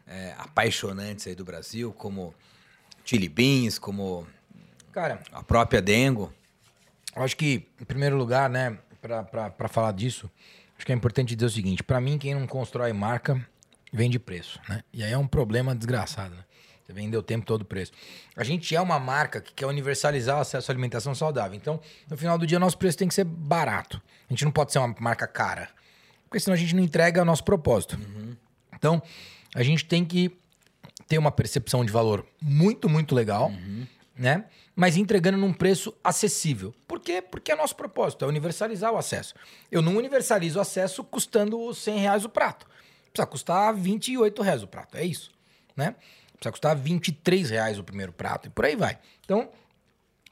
é, 0.06 0.34
apaixonantes 0.38 1.26
aí 1.26 1.34
do 1.34 1.44
Brasil, 1.44 1.92
como 1.92 2.34
Chili 3.04 3.28
Beans, 3.28 3.78
como 3.78 4.26
Cara, 4.92 5.20
a 5.32 5.42
própria 5.42 5.80
Dengo. 5.80 6.32
Eu 7.14 7.22
acho 7.22 7.36
que, 7.36 7.66
em 7.80 7.84
primeiro 7.84 8.16
lugar, 8.16 8.48
né, 8.48 8.78
pra 9.00 9.68
falar 9.68 9.92
disso, 9.92 10.30
acho 10.76 10.86
que 10.86 10.92
é 10.92 10.94
importante 10.94 11.34
dizer 11.34 11.46
o 11.46 11.50
seguinte: 11.50 11.82
pra 11.82 12.00
mim, 12.00 12.18
quem 12.18 12.34
não 12.34 12.46
constrói 12.46 12.92
marca 12.92 13.44
vende 13.92 14.18
preço, 14.18 14.60
né? 14.68 14.82
E 14.92 15.02
aí 15.02 15.12
é 15.12 15.18
um 15.18 15.26
problema 15.26 15.74
desgraçado, 15.74 16.34
né? 16.34 16.44
Você 16.91 16.95
vendeu 16.95 17.20
o 17.20 17.22
tempo 17.22 17.47
todo 17.47 17.62
o 17.62 17.64
preço. 17.64 17.93
A 18.34 18.43
gente 18.43 18.74
é 18.74 18.80
uma 18.80 18.99
marca 18.99 19.41
que 19.41 19.55
quer 19.55 19.66
universalizar 19.66 20.36
o 20.36 20.41
acesso 20.41 20.70
à 20.70 20.72
alimentação 20.72 21.14
saudável. 21.14 21.57
Então, 21.57 21.80
no 22.09 22.16
final 22.16 22.36
do 22.36 22.45
dia, 22.45 22.59
nosso 22.59 22.76
preço 22.76 22.99
tem 22.99 23.07
que 23.07 23.14
ser 23.14 23.22
barato. 23.22 24.03
A 24.28 24.32
gente 24.32 24.45
não 24.45 24.51
pode 24.51 24.72
ser 24.72 24.80
uma 24.80 24.93
marca 24.99 25.26
cara. 25.28 25.68
Porque 26.24 26.41
senão 26.41 26.55
a 26.55 26.59
gente 26.59 26.74
não 26.74 26.82
entrega 26.82 27.22
o 27.22 27.24
nosso 27.24 27.45
propósito. 27.45 27.97
Então, 28.74 29.01
a 29.55 29.62
gente 29.62 29.84
tem 29.84 30.05
que 30.05 30.36
ter 31.07 31.16
uma 31.16 31.30
percepção 31.30 31.84
de 31.84 31.93
valor 31.93 32.26
muito, 32.43 32.88
muito 32.88 33.14
legal, 33.14 33.53
né? 34.16 34.45
Mas 34.74 34.97
entregando 34.97 35.38
num 35.38 35.53
preço 35.53 35.95
acessível. 36.03 36.74
Por 36.88 36.99
quê? 36.99 37.22
Porque 37.22 37.53
é 37.53 37.57
nosso 37.57 37.76
propósito, 37.76 38.24
é 38.24 38.28
universalizar 38.28 38.93
o 38.93 38.97
acesso. 38.97 39.34
Eu 39.70 39.80
não 39.80 39.97
universalizo 39.97 40.59
o 40.59 40.62
acesso 40.62 41.05
custando 41.05 41.72
100 41.72 41.99
reais 41.99 42.24
o 42.24 42.28
prato. 42.28 42.66
Precisa 43.12 43.26
custar 43.26 43.74
28 43.74 44.43
reais 44.43 44.62
o 44.62 44.66
prato, 44.66 44.97
é 44.97 45.05
isso, 45.05 45.30
né? 45.76 45.95
Precisa 46.41 46.53
custar 46.53 46.74
23 46.74 47.51
reais 47.51 47.78
o 47.78 47.84
primeiro 47.84 48.12
prato 48.12 48.49
e 48.49 48.51
por 48.51 48.64
aí 48.64 48.74
vai. 48.74 48.99
Então, 49.22 49.51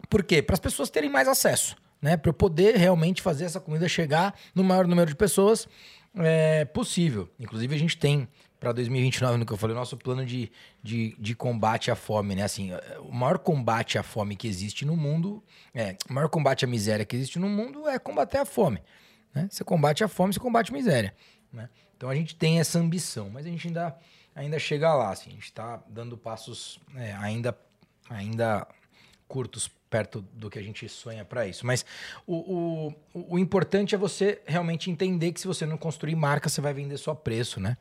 por 0.08 0.24
quê? 0.24 0.40
Para 0.42 0.54
as 0.54 0.60
pessoas 0.60 0.88
terem 0.88 1.10
mais 1.10 1.28
acesso, 1.28 1.76
né? 2.00 2.16
Para 2.16 2.30
eu 2.30 2.34
poder 2.34 2.76
realmente 2.76 3.20
fazer 3.20 3.44
essa 3.44 3.60
comida 3.60 3.86
chegar 3.86 4.34
no 4.54 4.64
maior 4.64 4.86
número 4.86 5.10
de 5.10 5.14
pessoas 5.14 5.68
é, 6.16 6.64
possível. 6.64 7.28
Inclusive, 7.38 7.74
a 7.74 7.78
gente 7.78 7.98
tem 7.98 8.26
para 8.58 8.72
2029, 8.72 9.36
no 9.36 9.46
que 9.46 9.52
eu 9.52 9.56
falei, 9.56 9.76
nosso 9.76 9.96
plano 9.96 10.26
de, 10.26 10.50
de, 10.82 11.14
de 11.18 11.34
combate 11.34 11.90
à 11.90 11.94
fome, 11.94 12.34
né? 12.34 12.42
Assim, 12.42 12.70
o 13.00 13.12
maior 13.12 13.38
combate 13.38 13.98
à 13.98 14.02
fome 14.02 14.34
que 14.34 14.48
existe 14.48 14.84
no 14.84 14.96
mundo, 14.96 15.44
é, 15.72 15.94
o 16.08 16.12
maior 16.12 16.28
combate 16.28 16.64
à 16.64 16.68
miséria 16.68 17.04
que 17.04 17.14
existe 17.14 17.38
no 17.38 17.48
mundo 17.48 17.86
é 17.86 17.98
combater 17.98 18.38
a 18.38 18.44
fome. 18.44 18.82
Né? 19.34 19.46
Você 19.50 19.62
combate 19.62 20.02
a 20.02 20.08
fome, 20.08 20.32
você 20.32 20.40
combate 20.40 20.72
a 20.72 20.74
miséria. 20.74 21.14
Né? 21.52 21.68
Então 21.96 22.08
a 22.08 22.14
gente 22.14 22.34
tem 22.34 22.58
essa 22.58 22.78
ambição, 22.78 23.30
mas 23.30 23.46
a 23.46 23.48
gente 23.48 23.68
ainda, 23.68 23.96
ainda 24.38 24.58
chega 24.58 24.92
lá. 24.94 25.10
Assim, 25.10 25.30
a 25.30 25.32
gente 25.34 25.44
está 25.44 25.82
dando 25.88 26.16
passos 26.16 26.78
é, 26.96 27.12
ainda, 27.14 27.56
ainda 28.08 28.66
curtos 29.26 29.68
perto 29.90 30.20
do 30.34 30.50
que 30.50 30.58
a 30.58 30.62
gente 30.62 30.88
sonha 30.88 31.24
para 31.24 31.46
isso. 31.46 31.66
Mas 31.66 31.84
o, 32.26 32.34
o, 32.34 32.88
o- 33.14 33.34
o 33.34 33.38
importante 33.38 33.94
é 33.94 33.98
você 33.98 34.40
realmente 34.46 34.90
entender 34.90 35.32
que 35.32 35.40
se 35.40 35.46
você 35.46 35.64
não 35.66 35.76
construir 35.76 36.14
marca, 36.14 36.48
você 36.48 36.60
vai 36.60 36.72
vender 36.74 36.96
só 36.98 37.14
preço, 37.14 37.58
né? 37.60 37.76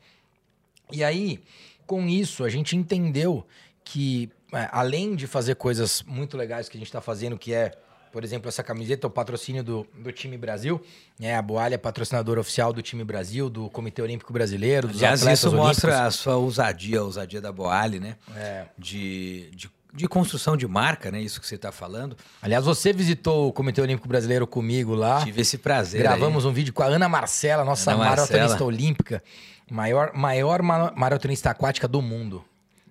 E 0.90 1.04
aí, 1.04 1.42
com 1.86 2.06
isso, 2.08 2.44
a 2.44 2.48
gente 2.48 2.74
entendeu 2.76 3.46
que, 3.84 4.30
é, 4.52 4.68
além 4.72 5.14
de 5.14 5.26
fazer 5.26 5.54
coisas 5.56 6.02
muito 6.02 6.36
legais 6.36 6.68
que 6.68 6.76
a 6.76 6.80
gente 6.80 6.88
está 6.88 7.00
fazendo, 7.00 7.38
que 7.38 7.52
é, 7.52 7.72
por 8.12 8.24
exemplo, 8.24 8.48
essa 8.48 8.62
camiseta, 8.62 9.06
o 9.06 9.10
patrocínio 9.10 9.62
do, 9.62 9.86
do 9.96 10.10
time 10.12 10.36
Brasil, 10.36 10.80
né? 11.18 11.34
A 11.36 11.42
Boalha 11.42 11.74
é 11.74 11.78
patrocinadora 11.78 12.40
oficial 12.40 12.72
do 12.72 12.82
time 12.82 13.04
Brasil, 13.04 13.48
do 13.50 13.68
Comitê 13.70 14.00
Olímpico 14.02 14.32
Brasileiro, 14.32 14.88
dos 14.88 14.98
Aliás, 14.98 15.20
atletas 15.22 15.38
isso 15.40 15.48
olímpicos. 15.48 15.68
mostra 15.68 16.06
a 16.06 16.10
sua 16.10 16.36
ousadia, 16.36 17.00
a 17.00 17.02
ousadia 17.04 17.40
da 17.40 17.52
Boali, 17.52 18.00
né? 18.00 18.16
É. 18.36 18.64
De, 18.78 19.50
de, 19.54 19.70
de 19.94 20.08
construção 20.08 20.56
de 20.56 20.66
marca, 20.66 21.10
né? 21.10 21.20
Isso 21.20 21.40
que 21.40 21.46
você 21.46 21.54
está 21.56 21.70
falando. 21.72 22.16
Aliás, 22.42 22.64
você 22.64 22.92
visitou 22.92 23.48
o 23.48 23.52
Comitê 23.52 23.80
Olímpico 23.80 24.08
Brasileiro 24.08 24.46
comigo 24.46 24.94
lá. 24.94 25.24
Tive 25.24 25.40
esse 25.40 25.58
prazer. 25.58 26.00
Gravamos 26.02 26.44
um 26.44 26.52
vídeo 26.52 26.72
com 26.72 26.82
a 26.82 26.86
Ana 26.86 27.08
Marcela, 27.08 27.64
nossa 27.64 27.90
Ana 27.92 28.04
maratonista 28.04 28.38
Marcela. 28.48 28.64
olímpica, 28.64 29.22
maior, 29.70 30.12
maior 30.14 30.62
ma- 30.62 30.92
maratonista 30.96 31.50
aquática 31.50 31.86
do 31.88 32.00
mundo. 32.02 32.44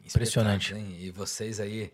Impressionante. 0.08 0.74
E 0.76 1.12
vocês 1.12 1.60
aí 1.60 1.92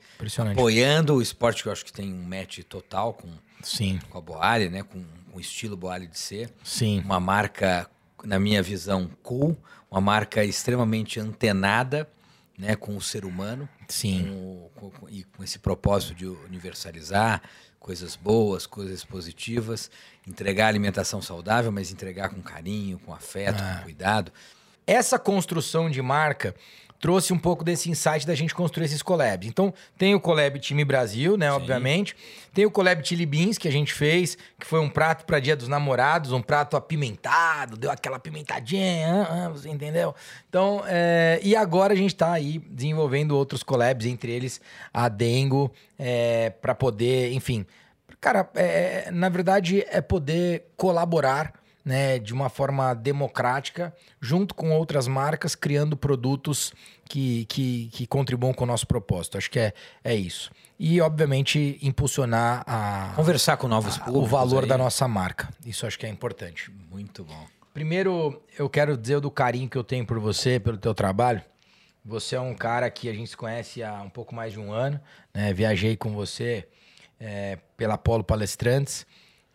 apoiando 0.51 1.16
o 1.16 1.22
esporte 1.22 1.64
que 1.64 1.70
eu 1.70 1.74
acho 1.74 1.84
que 1.86 1.91
tem 1.93 2.14
um 2.14 2.24
match 2.24 2.59
total 2.64 3.14
com, 3.14 3.30
Sim, 3.61 3.99
com 4.09 4.18
a 4.18 4.22
Boali, 4.22 4.70
né? 4.70 4.84
Com, 4.84 5.03
com 5.32 5.38
o 5.38 5.39
estilo 5.39 5.76
Boali 5.78 6.07
de 6.07 6.18
ser. 6.20 6.51
sim. 6.64 6.99
Uma 7.01 7.20
marca, 7.20 7.89
na 8.24 8.39
minha 8.39 8.61
visão, 8.61 9.09
cool. 9.22 9.57
Uma 9.89 10.01
marca 10.01 10.43
extremamente 10.43 11.20
antenada, 11.20 12.09
né? 12.57 12.76
Com 12.76 12.95
o 12.95 13.01
ser 13.01 13.26
humano. 13.26 13.68
Sim. 13.88 14.70
com- 14.76 14.89
com- 14.89 15.09
e 15.09 15.24
com 15.24 15.43
esse 15.43 15.59
propósito 15.59 16.16
de 16.16 16.26
universalizar 16.26 17.41
coisas 17.80 18.16
boas, 18.16 18.66
coisas 18.66 19.03
positivas, 19.03 19.91
entregar 20.26 20.68
alimentação 20.68 21.22
saudável, 21.22 21.72
mas 21.72 21.91
entregar 21.91 22.30
com 22.30 22.41
carinho, 22.41 22.97
com 22.99 23.14
afeto, 23.14 23.61
Ah. 23.61 23.76
com 23.78 23.84
cuidado. 23.84 24.32
essa 24.88 25.18
construção 25.20 25.89
de 25.89 26.01
marca 26.01 26.53
trouxe 27.04 27.34
um 27.34 27.38
pouco 27.38 27.66
desse 27.66 27.91
insight 27.91 28.26
da 28.26 28.34
gente 28.34 28.56
construir 28.56 28.86
esses 28.86 29.01
collabs. 29.01 29.45
Então, 29.45 29.74
tem 29.97 30.16
o 30.16 30.22
collab 30.22 30.58
Time 30.58 30.86
Brasil, 30.86 31.36
né, 31.36 31.49
Sim. 31.49 31.56
obviamente. 31.58 32.16
Tem 32.54 32.66
o 32.66 32.72
collab 32.72 33.06
Chili 33.06 33.26
Beans 33.26 33.58
que 33.58 33.68
a 33.68 33.72
gente 33.72 33.91
fez, 33.91 34.38
que 34.58 34.66
foi 34.66 34.80
um 34.80 34.89
prato 34.89 35.26
para 35.26 35.38
Dia 35.41 35.54
dos 35.54 35.68
Namorados, 35.68 36.32
um 36.32 36.41
prato 36.41 36.78
apimentado, 36.78 37.76
deu 37.76 37.91
aquela 37.91 38.16
apimentadinha, 38.16 39.28
ah, 39.30 39.47
ah, 39.47 39.49
você 39.49 39.68
entendeu? 39.68 40.16
Então, 40.47 40.82
é... 40.88 41.41
e 41.43 41.58
agora 41.58 41.91
a 41.91 41.97
gente 41.97 42.14
está 42.14 42.32
aí 42.32 42.58
desenvolvendo 42.70 43.36
outros 43.36 43.64
collabs, 43.64 44.06
entre 44.06 44.32
eles 44.32 44.62
a 44.93 45.10
Dengo, 45.10 45.74
é... 45.99 46.51
para 46.51 46.74
poder, 46.74 47.34
enfim... 47.34 47.66
Cara, 48.22 48.49
é... 48.56 49.12
na 49.12 49.28
verdade 49.28 49.86
é 49.89 49.99
poder 49.99 50.72
colaborar 50.78 51.51
né, 51.84 52.18
de 52.18 52.34
uma 52.34 52.50
forma 52.50 52.94
democrática, 52.94 53.94
junto 54.22 54.56
com 54.56 54.72
outras 54.72 55.08
marcas, 55.08 55.56
criando 55.56 55.98
produtos 55.98 56.74
que, 57.10 57.46
que, 57.46 57.90
que 57.92 58.08
contribuam 58.08 58.54
com 58.54 58.64
o 58.64 58.68
nosso 58.68 58.88
propósito. 58.88 59.38
Acho 59.38 59.52
que 59.52 59.60
é, 59.60 59.74
é 60.04 60.16
isso. 60.16 60.52
E, 60.80 61.00
obviamente, 61.02 61.78
impulsionar 61.82 62.64
a. 62.66 63.14
Conversar 63.16 63.58
com 63.58 63.68
novos 63.68 64.00
a, 64.02 64.10
O 64.10 64.26
valor 64.26 64.64
aí. 64.64 64.70
da 64.70 64.78
nossa 64.78 65.08
marca. 65.08 65.50
Isso 65.66 65.86
acho 65.86 66.00
que 66.00 66.06
é 66.06 66.10
importante. 66.10 66.72
Muito 66.92 67.24
bom. 67.24 67.46
Primeiro, 67.74 68.42
eu 68.58 68.70
quero 68.70 68.96
dizer 68.98 69.20
do 69.20 69.32
carinho 69.32 69.70
que 69.70 69.78
eu 69.78 69.84
tenho 69.84 70.06
por 70.06 70.20
você, 70.20 70.60
pelo 70.60 70.78
teu 70.78 70.94
trabalho. 70.94 71.42
Você 72.06 72.36
é 72.36 72.40
um 72.40 72.54
cara 72.54 72.90
que 72.90 73.10
a 73.10 73.14
gente 73.14 73.30
se 73.30 73.38
conhece 73.38 73.82
há 73.82 74.02
um 74.02 74.10
pouco 74.10 74.36
mais 74.36 74.54
de 74.54 74.60
um 74.60 74.72
ano. 74.72 75.00
Né? 75.34 75.54
Viajei 75.54 75.96
com 75.96 76.14
você 76.14 76.68
é, 77.20 77.58
pela 77.78 77.98
Polo 77.98 78.24
Palestrantes. 78.24 79.08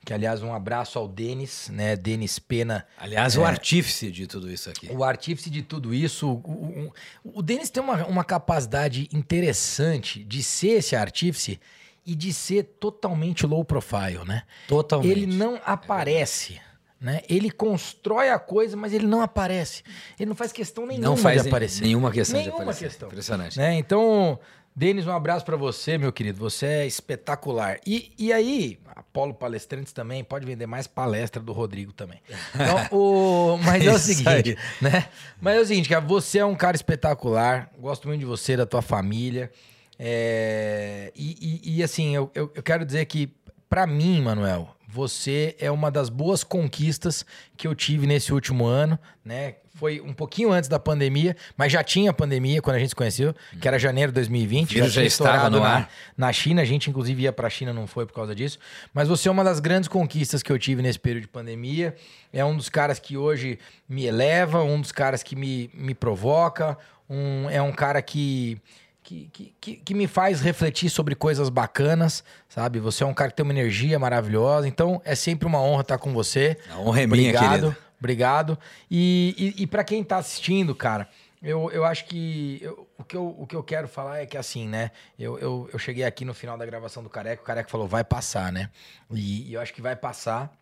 Que, 0.04 0.14
aliás, 0.14 0.42
um 0.42 0.54
abraço 0.54 0.98
ao 0.98 1.06
Denis, 1.06 1.68
né? 1.70 1.94
Denis 1.94 2.38
Pena. 2.38 2.86
Aliás, 2.96 3.36
é, 3.36 3.40
o 3.40 3.44
artífice 3.44 4.10
de 4.10 4.26
tudo 4.26 4.50
isso 4.50 4.70
aqui. 4.70 4.88
O 4.90 5.04
artífice 5.04 5.50
de 5.50 5.62
tudo 5.62 5.92
isso. 5.92 6.28
O, 6.28 6.90
o, 7.24 7.38
o 7.38 7.42
Denis 7.42 7.68
tem 7.68 7.82
uma, 7.82 8.06
uma 8.06 8.24
capacidade 8.24 9.08
interessante 9.12 10.24
de 10.24 10.42
ser 10.42 10.78
esse 10.78 10.96
artífice 10.96 11.60
e 12.06 12.14
de 12.14 12.32
ser 12.32 12.64
totalmente 12.80 13.46
low 13.46 13.62
profile, 13.64 14.24
né? 14.26 14.44
Totalmente. 14.66 15.10
Ele 15.10 15.26
não 15.26 15.60
aparece. 15.64 16.54
É 16.54 16.68
né? 17.00 17.22
Ele 17.28 17.50
constrói 17.50 18.30
a 18.30 18.38
coisa, 18.38 18.76
mas 18.76 18.92
ele 18.92 19.06
não 19.06 19.20
aparece. 19.20 19.82
Ele 20.18 20.28
não 20.28 20.36
faz 20.36 20.52
questão 20.52 20.84
nenhuma 20.84 21.06
não 21.06 21.16
faz 21.16 21.42
de 21.42 21.48
aparecer. 21.48 21.84
Nenhuma 21.84 22.10
questão 22.10 22.40
nenhuma 22.40 22.56
de 22.56 22.62
aparecer. 22.62 22.88
Questão. 22.88 23.08
Impressionante. 23.08 23.58
Né? 23.58 23.74
Então, 23.74 24.38
Denis, 24.74 25.06
um 25.06 25.12
abraço 25.12 25.44
para 25.44 25.56
você, 25.56 25.98
meu 25.98 26.12
querido. 26.12 26.38
Você 26.38 26.66
é 26.66 26.86
espetacular. 26.86 27.80
E, 27.84 28.12
e 28.16 28.32
aí, 28.32 28.78
Apolo 28.94 29.34
Palestrantes 29.34 29.92
também, 29.92 30.22
pode 30.22 30.46
vender 30.46 30.66
mais 30.66 30.86
palestra 30.86 31.42
do 31.42 31.52
Rodrigo 31.52 31.92
também. 31.92 32.20
Então, 32.54 32.86
o... 32.96 33.58
Mas 33.58 33.84
é 33.84 33.92
o 33.92 33.98
seguinte, 33.98 34.56
né? 34.80 35.08
Mas 35.40 35.56
é 35.56 35.60
o 35.60 35.66
seguinte, 35.66 35.88
cara, 35.88 36.00
você 36.00 36.38
é 36.38 36.44
um 36.44 36.54
cara 36.54 36.76
espetacular. 36.76 37.70
Gosto 37.78 38.06
muito 38.06 38.20
de 38.20 38.26
você, 38.26 38.56
da 38.56 38.66
tua 38.66 38.82
família. 38.82 39.50
É... 39.98 41.12
E, 41.16 41.60
e, 41.64 41.78
e, 41.78 41.82
assim, 41.82 42.14
eu, 42.14 42.30
eu, 42.34 42.52
eu 42.54 42.62
quero 42.62 42.84
dizer 42.84 43.04
que, 43.06 43.34
para 43.68 43.86
mim, 43.86 44.22
Manuel, 44.22 44.76
você 44.88 45.54
é 45.58 45.70
uma 45.70 45.90
das 45.90 46.08
boas 46.08 46.42
conquistas 46.42 47.26
que 47.56 47.66
eu 47.66 47.74
tive 47.74 48.06
nesse 48.06 48.32
último 48.32 48.64
ano, 48.64 48.98
né? 49.24 49.56
Foi 49.78 50.00
um 50.00 50.12
pouquinho 50.12 50.50
antes 50.50 50.68
da 50.68 50.78
pandemia, 50.78 51.36
mas 51.56 51.70
já 51.72 51.84
tinha 51.84 52.12
pandemia 52.12 52.60
quando 52.60 52.76
a 52.76 52.78
gente 52.80 52.88
se 52.88 52.96
conheceu, 52.96 53.32
que 53.60 53.68
era 53.68 53.78
janeiro 53.78 54.10
de 54.10 54.16
2020. 54.16 54.76
já, 54.76 54.88
já 54.88 55.04
estava 55.04 55.48
no 55.48 55.62
ar. 55.62 55.88
Na, 56.16 56.26
na 56.26 56.32
China, 56.32 56.62
a 56.62 56.64
gente 56.64 56.90
inclusive 56.90 57.22
ia 57.22 57.32
para 57.32 57.46
a 57.46 57.50
China, 57.50 57.72
não 57.72 57.86
foi 57.86 58.04
por 58.04 58.12
causa 58.12 58.34
disso. 58.34 58.58
Mas 58.92 59.06
você 59.06 59.28
é 59.28 59.30
uma 59.30 59.44
das 59.44 59.60
grandes 59.60 59.88
conquistas 59.88 60.42
que 60.42 60.50
eu 60.50 60.58
tive 60.58 60.82
nesse 60.82 60.98
período 60.98 61.22
de 61.22 61.28
pandemia. 61.28 61.94
É 62.32 62.44
um 62.44 62.56
dos 62.56 62.68
caras 62.68 62.98
que 62.98 63.16
hoje 63.16 63.58
me 63.88 64.04
eleva, 64.04 64.62
um 64.64 64.80
dos 64.80 64.90
caras 64.90 65.22
que 65.22 65.36
me, 65.36 65.70
me 65.72 65.94
provoca, 65.94 66.76
um, 67.08 67.48
é 67.48 67.62
um 67.62 67.72
cara 67.72 68.02
que, 68.02 68.60
que, 69.04 69.30
que, 69.60 69.76
que, 69.76 69.94
me 69.94 70.08
faz 70.08 70.40
refletir 70.40 70.90
sobre 70.90 71.14
coisas 71.14 71.48
bacanas, 71.48 72.24
sabe? 72.48 72.80
Você 72.80 73.04
é 73.04 73.06
um 73.06 73.14
cara 73.14 73.30
que 73.30 73.36
tem 73.36 73.44
uma 73.44 73.52
energia 73.52 73.96
maravilhosa, 73.96 74.66
então 74.66 75.00
é 75.04 75.14
sempre 75.14 75.46
uma 75.46 75.62
honra 75.62 75.82
estar 75.82 75.98
com 75.98 76.12
você. 76.12 76.58
A 76.68 76.78
honra 76.80 77.02
é 77.02 77.06
minha, 77.06 77.30
Obrigado. 77.30 77.48
querido. 77.48 77.87
Obrigado. 77.98 78.58
E, 78.90 79.54
e, 79.56 79.62
e 79.62 79.66
para 79.66 79.84
quem 79.84 80.04
tá 80.04 80.18
assistindo, 80.18 80.74
cara, 80.74 81.08
eu, 81.42 81.70
eu 81.70 81.84
acho 81.84 82.04
que 82.06 82.58
eu, 82.60 82.88
o, 82.98 83.04
que 83.04 83.16
eu, 83.16 83.28
o 83.38 83.46
que 83.46 83.54
eu 83.54 83.62
quero 83.62 83.86
falar 83.86 84.18
é 84.18 84.26
que 84.26 84.36
assim, 84.36 84.66
né? 84.66 84.90
Eu, 85.18 85.38
eu, 85.38 85.70
eu 85.72 85.78
cheguei 85.78 86.04
aqui 86.04 86.24
no 86.24 86.34
final 86.34 86.58
da 86.58 86.66
gravação 86.66 87.02
do 87.02 87.08
Careca, 87.08 87.42
o 87.42 87.44
Careca 87.44 87.70
falou, 87.70 87.86
vai 87.86 88.04
passar, 88.04 88.52
né? 88.52 88.70
E, 89.12 89.50
e 89.50 89.54
eu 89.54 89.60
acho 89.60 89.72
que 89.72 89.82
vai 89.82 89.94
passar. 89.94 90.52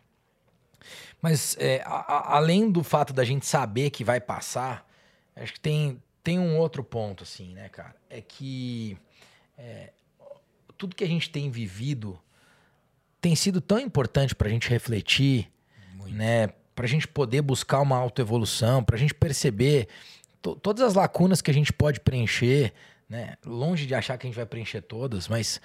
Mas 1.21 1.57
é, 1.59 1.83
a, 1.85 1.95
a, 1.95 2.37
além 2.37 2.71
do 2.71 2.83
fato 2.83 3.13
da 3.13 3.25
gente 3.25 3.47
saber 3.47 3.91
que 3.91 4.05
vai 4.05 4.21
passar, 4.21 4.87
acho 5.35 5.55
que 5.55 5.61
tem, 5.61 6.03
tem 6.23 6.39
um 6.39 6.59
outro 6.59 6.85
ponto, 6.85 7.23
assim, 7.23 7.55
né, 7.55 7.69
cara? 7.69 7.97
É 8.11 8.21
que 8.21 8.99
é, 9.57 9.93
tudo 10.77 10.95
que 10.95 11.05
a 11.05 11.09
gente 11.09 11.31
tem 11.31 11.51
vivido 11.51 12.21
tem 13.21 13.35
sido 13.35 13.61
tão 13.61 13.79
importante 13.79 14.35
pra 14.35 14.49
gente 14.49 14.69
refletir, 14.69 15.51
Muito. 15.95 16.15
né? 16.15 16.51
Para 16.77 16.85
a 16.85 16.89
gente 16.89 17.09
poder 17.09 17.41
buscar 17.41 17.81
uma 17.81 17.97
autoevolução, 17.97 18.85
para 18.85 18.97
a 18.97 18.99
gente 18.99 19.15
perceber 19.15 19.89
todas 20.63 20.83
as 20.83 20.95
lacunas 20.95 21.41
que 21.41 21.51
a 21.51 21.55
gente 21.55 21.73
pode 21.73 21.99
preencher, 21.99 22.73
né? 23.09 23.35
Longe 23.45 23.87
de 23.87 23.95
achar 23.95 24.19
que 24.19 24.27
a 24.27 24.29
gente 24.29 24.37
vai 24.37 24.47
preencher 24.47 24.83
todas, 24.83 25.27
mas 25.27 25.61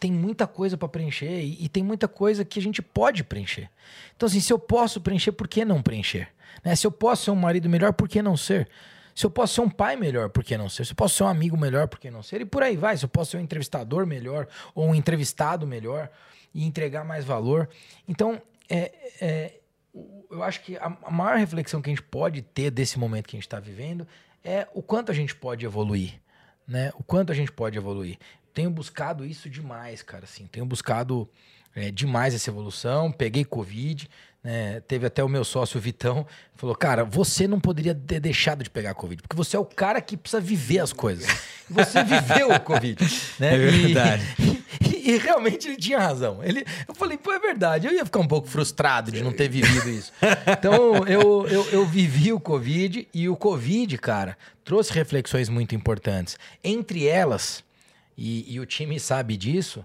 tem 0.00 0.10
muita 0.10 0.46
coisa 0.46 0.76
para 0.76 0.88
preencher 0.88 1.42
e, 1.42 1.64
e, 1.64 1.68
tem 1.68 1.82
muita 1.82 2.08
coisa 2.08 2.44
que 2.44 2.58
a 2.58 2.62
gente 2.62 2.80
pode 2.82 3.22
preencher. 3.22 3.70
Então, 4.16 4.26
assim, 4.26 4.40
se 4.40 4.52
eu 4.52 4.58
posso 4.58 5.00
preencher, 5.00 5.32
por 5.32 5.46
que 5.46 5.64
não 5.64 5.82
preencher? 5.82 6.28
Né? 6.64 6.74
Se 6.74 6.86
eu 6.86 6.90
posso 6.90 7.24
ser 7.24 7.30
um 7.30 7.36
marido 7.36 7.68
melhor, 7.68 7.92
por 7.92 8.08
que 8.08 8.20
não 8.22 8.36
ser? 8.36 8.68
Se 9.14 9.24
eu 9.24 9.30
posso 9.30 9.54
ser 9.54 9.60
um 9.60 9.70
pai 9.70 9.96
melhor, 9.96 10.28
por 10.30 10.42
que 10.42 10.56
não 10.56 10.68
ser? 10.68 10.84
Se 10.84 10.92
eu 10.92 10.96
posso 10.96 11.16
ser 11.16 11.22
um 11.24 11.28
amigo 11.28 11.56
melhor, 11.56 11.86
por 11.88 11.98
que 11.98 12.10
não 12.10 12.22
ser? 12.22 12.40
E 12.40 12.44
por 12.44 12.62
aí 12.62 12.76
vai. 12.76 12.96
Se 12.96 13.04
eu 13.04 13.08
posso 13.08 13.32
ser 13.32 13.36
um 13.38 13.40
entrevistador 13.40 14.06
melhor 14.06 14.48
ou 14.74 14.86
um 14.86 14.94
entrevistado 14.94 15.66
melhor 15.66 16.10
e 16.54 16.64
entregar 16.64 17.04
mais 17.04 17.24
valor. 17.24 17.68
Então, 18.06 18.40
é, 18.68 18.92
é 19.20 19.60
eu 20.30 20.42
acho 20.42 20.62
que 20.62 20.76
a, 20.76 20.96
a 21.02 21.10
maior 21.10 21.38
reflexão 21.38 21.80
que 21.80 21.90
a 21.90 21.92
gente 21.92 22.02
pode 22.02 22.42
ter 22.42 22.70
desse 22.70 22.98
momento 22.98 23.28
que 23.28 23.36
a 23.36 23.38
gente 23.38 23.46
está 23.46 23.60
vivendo 23.60 24.06
é 24.44 24.66
o 24.74 24.82
quanto 24.82 25.10
a 25.10 25.14
gente 25.14 25.34
pode 25.34 25.64
evoluir, 25.64 26.20
né? 26.66 26.92
O 26.98 27.02
quanto 27.02 27.32
a 27.32 27.34
gente 27.34 27.50
pode 27.50 27.76
evoluir. 27.76 28.18
Tenho 28.54 28.70
buscado 28.70 29.24
isso 29.24 29.50
demais, 29.50 30.02
cara, 30.02 30.24
assim. 30.24 30.46
Tenho 30.46 30.64
buscado 30.64 31.28
é, 31.74 31.90
demais 31.90 32.34
essa 32.34 32.48
evolução. 32.48 33.12
Peguei 33.12 33.44
Covid, 33.44 34.08
né? 34.46 34.80
Teve 34.80 35.06
até 35.06 35.24
o 35.24 35.28
meu 35.28 35.44
sócio 35.44 35.80
Vitão, 35.80 36.24
falou, 36.54 36.76
cara, 36.76 37.04
você 37.04 37.48
não 37.48 37.58
poderia 37.58 37.92
ter 37.92 38.20
deixado 38.20 38.62
de 38.62 38.70
pegar 38.70 38.94
Covid, 38.94 39.20
porque 39.20 39.34
você 39.34 39.56
é 39.56 39.58
o 39.58 39.64
cara 39.64 40.00
que 40.00 40.16
precisa 40.16 40.40
viver 40.40 40.78
as 40.78 40.92
coisas. 40.92 41.26
Você 41.68 42.02
viveu 42.06 42.52
o 42.52 42.60
Covid, 42.60 43.04
né? 43.40 43.54
É 43.54 43.58
verdade. 43.58 44.22
E, 44.38 44.42
e 45.06 45.18
realmente 45.18 45.68
ele 45.68 45.76
tinha 45.76 45.98
razão. 45.98 46.42
Ele, 46.42 46.64
eu 46.88 46.94
falei, 46.94 47.16
pô, 47.16 47.32
é 47.32 47.38
verdade. 47.38 47.86
Eu 47.86 47.92
ia 47.92 48.04
ficar 48.04 48.18
um 48.18 48.26
pouco 48.26 48.48
frustrado 48.48 49.12
de 49.12 49.22
não 49.22 49.32
ter 49.32 49.48
vivido 49.48 49.88
isso. 49.88 50.12
Então, 50.46 51.06
eu, 51.06 51.46
eu, 51.46 51.70
eu 51.70 51.86
vivi 51.86 52.32
o 52.32 52.40
Covid 52.40 53.08
e 53.14 53.28
o 53.28 53.36
Covid, 53.36 53.96
cara, 53.98 54.36
trouxe 54.64 54.92
reflexões 54.92 55.48
muito 55.48 55.74
importantes. 55.74 56.36
Entre 56.62 57.06
elas, 57.06 57.62
e, 58.18 58.52
e 58.52 58.58
o 58.58 58.66
time 58.66 58.98
sabe 58.98 59.36
disso, 59.36 59.84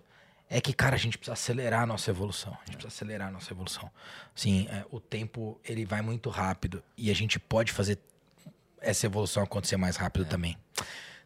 é 0.50 0.60
que, 0.60 0.74
cara, 0.74 0.96
a 0.96 1.00
gente 1.00 1.18
precisa 1.18 1.34
acelerar 1.34 1.84
a 1.84 1.86
nossa 1.86 2.10
evolução. 2.10 2.52
A 2.54 2.66
gente 2.66 2.78
precisa 2.78 2.88
acelerar 2.88 3.28
a 3.28 3.32
nossa 3.32 3.54
evolução. 3.54 3.90
Sim, 4.36 4.68
é, 4.70 4.84
o 4.90 5.00
tempo 5.00 5.60
ele 5.64 5.86
vai 5.86 6.02
muito 6.02 6.30
rápido 6.30 6.84
e 6.98 7.12
a 7.12 7.16
gente 7.16 7.40
pode 7.40 7.72
fazer 7.72 8.00
essa 8.82 9.06
evolução 9.06 9.44
acontecer 9.44 9.78
mais 9.78 9.96
rápido 9.96 10.26
é. 10.26 10.28
também. 10.28 10.58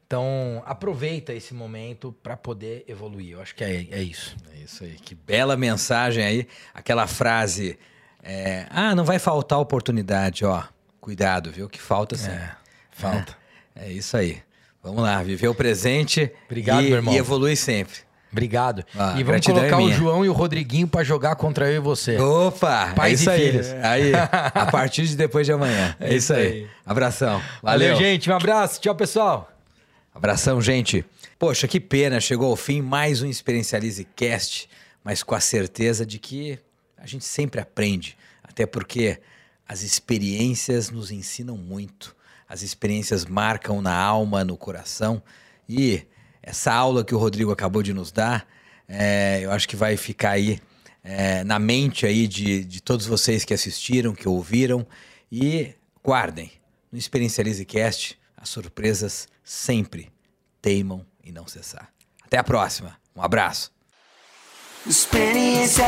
Então, 0.08 0.62
aproveita 0.66 1.34
esse 1.34 1.54
momento 1.54 2.16
para 2.22 2.38
poder 2.38 2.86
evoluir. 2.88 3.32
Eu 3.32 3.42
acho 3.42 3.56
que 3.56 3.64
é, 3.64 3.88
é 3.90 4.04
isso. 4.04 4.36
É 4.54 4.64
isso 4.64 4.84
aí. 4.84 4.92
Que 4.92 5.16
bela 5.16 5.58
mensagem 5.58 6.24
aí. 6.24 6.48
Aquela 6.74 7.08
frase: 7.08 7.78
é, 8.24 8.68
Ah, 8.70 8.94
não 8.94 9.04
vai 9.04 9.18
faltar 9.18 9.60
oportunidade, 9.60 10.46
ó. 10.46 10.64
Cuidado, 11.02 11.52
viu? 11.52 11.68
Que 11.68 11.82
falta 11.82 12.16
sim. 12.16 12.30
É, 12.30 12.52
falta. 12.92 13.36
É, 13.76 13.88
é, 13.88 13.92
isso 13.92 14.16
aí. 14.16 14.42
Vamos 14.84 15.02
lá, 15.02 15.22
viver 15.24 15.48
o 15.48 15.56
presente 15.56 16.32
Obrigado, 16.46 16.84
e, 16.84 16.90
meu 16.90 16.98
irmão. 16.98 17.14
e 17.14 17.18
evoluir 17.18 17.58
sempre. 17.58 17.98
Obrigado. 18.32 18.84
Ah, 18.96 19.16
e 19.18 19.24
vamos 19.24 19.48
é 19.48 19.52
colocar 19.52 19.82
é 19.82 19.86
o 19.86 19.92
João 19.92 20.26
e 20.26 20.30
o 20.30 20.34
Rodriguinho 20.34 20.88
para 20.88 21.04
jogar 21.04 21.36
contra 21.36 21.72
eu 21.72 21.78
e 21.78 21.80
você. 21.80 22.20
Opa! 22.20 22.94
Pais 22.96 23.26
é 23.26 23.38
isso 23.38 23.44
e 23.44 23.52
filhos. 23.52 23.74
Aí, 23.82 24.12
a 24.54 24.66
partir 24.68 25.08
de 25.08 25.16
depois 25.16 25.48
de 25.48 25.54
amanhã. 25.54 25.96
É, 26.00 26.14
isso 26.14 26.34
aí. 26.34 26.48
aí. 26.48 26.68
Abração. 26.86 27.42
Valeu. 27.64 27.94
Valeu, 27.94 27.96
gente. 27.96 28.30
Um 28.30 28.36
abraço. 28.36 28.80
Tchau, 28.80 28.94
pessoal. 28.94 29.55
Abração, 30.16 30.62
gente. 30.62 31.04
Poxa, 31.38 31.68
que 31.68 31.78
pena, 31.78 32.22
chegou 32.22 32.50
ao 32.50 32.56
fim 32.56 32.82
mais 32.82 33.22
um 33.22 33.28
Experiencialize 33.28 34.08
Cast, 34.16 34.70
mas 35.04 35.22
com 35.22 35.36
a 35.36 35.42
certeza 35.42 36.06
de 36.06 36.20
que 36.20 36.58
a 36.98 37.06
gente 37.06 37.26
sempre 37.26 37.60
aprende, 37.60 38.18
até 38.42 38.66
porque 38.66 39.20
as 39.68 39.82
experiências 39.82 40.90
nos 40.90 41.12
ensinam 41.12 41.58
muito. 41.58 42.16
As 42.48 42.62
experiências 42.62 43.26
marcam 43.26 43.82
na 43.82 43.94
alma, 43.94 44.46
no 44.46 44.56
coração 44.56 45.22
e 45.68 46.08
essa 46.42 46.74
aula 46.74 47.04
que 47.04 47.14
o 47.14 47.18
Rodrigo 47.18 47.52
acabou 47.52 47.84
de 47.84 47.94
nos 47.94 48.10
dar, 48.10 48.48
é, 48.88 49.42
eu 49.44 49.52
acho 49.52 49.68
que 49.68 49.76
vai 49.76 49.98
ficar 49.98 50.32
aí 50.32 50.62
é, 51.04 51.44
na 51.44 51.60
mente 51.60 52.06
aí 52.06 52.26
de, 52.26 52.64
de 52.64 52.82
todos 52.82 53.06
vocês 53.06 53.44
que 53.44 53.54
assistiram, 53.54 54.16
que 54.16 54.30
ouviram 54.30 54.88
e 55.30 55.76
guardem, 56.02 56.54
no 56.90 56.98
Experiencialize 56.98 57.66
Cast, 57.66 58.18
as 58.38 58.48
surpresas 58.48 59.28
sempre 59.46 60.12
teimam 60.62 61.06
em 61.24 61.32
não 61.32 61.48
cessar. 61.48 61.94
Até 62.24 62.38
a 62.38 62.44
próxima. 62.44 63.00
Um 63.16 63.22
abraço. 63.22 63.72
Experiência. 64.86 65.86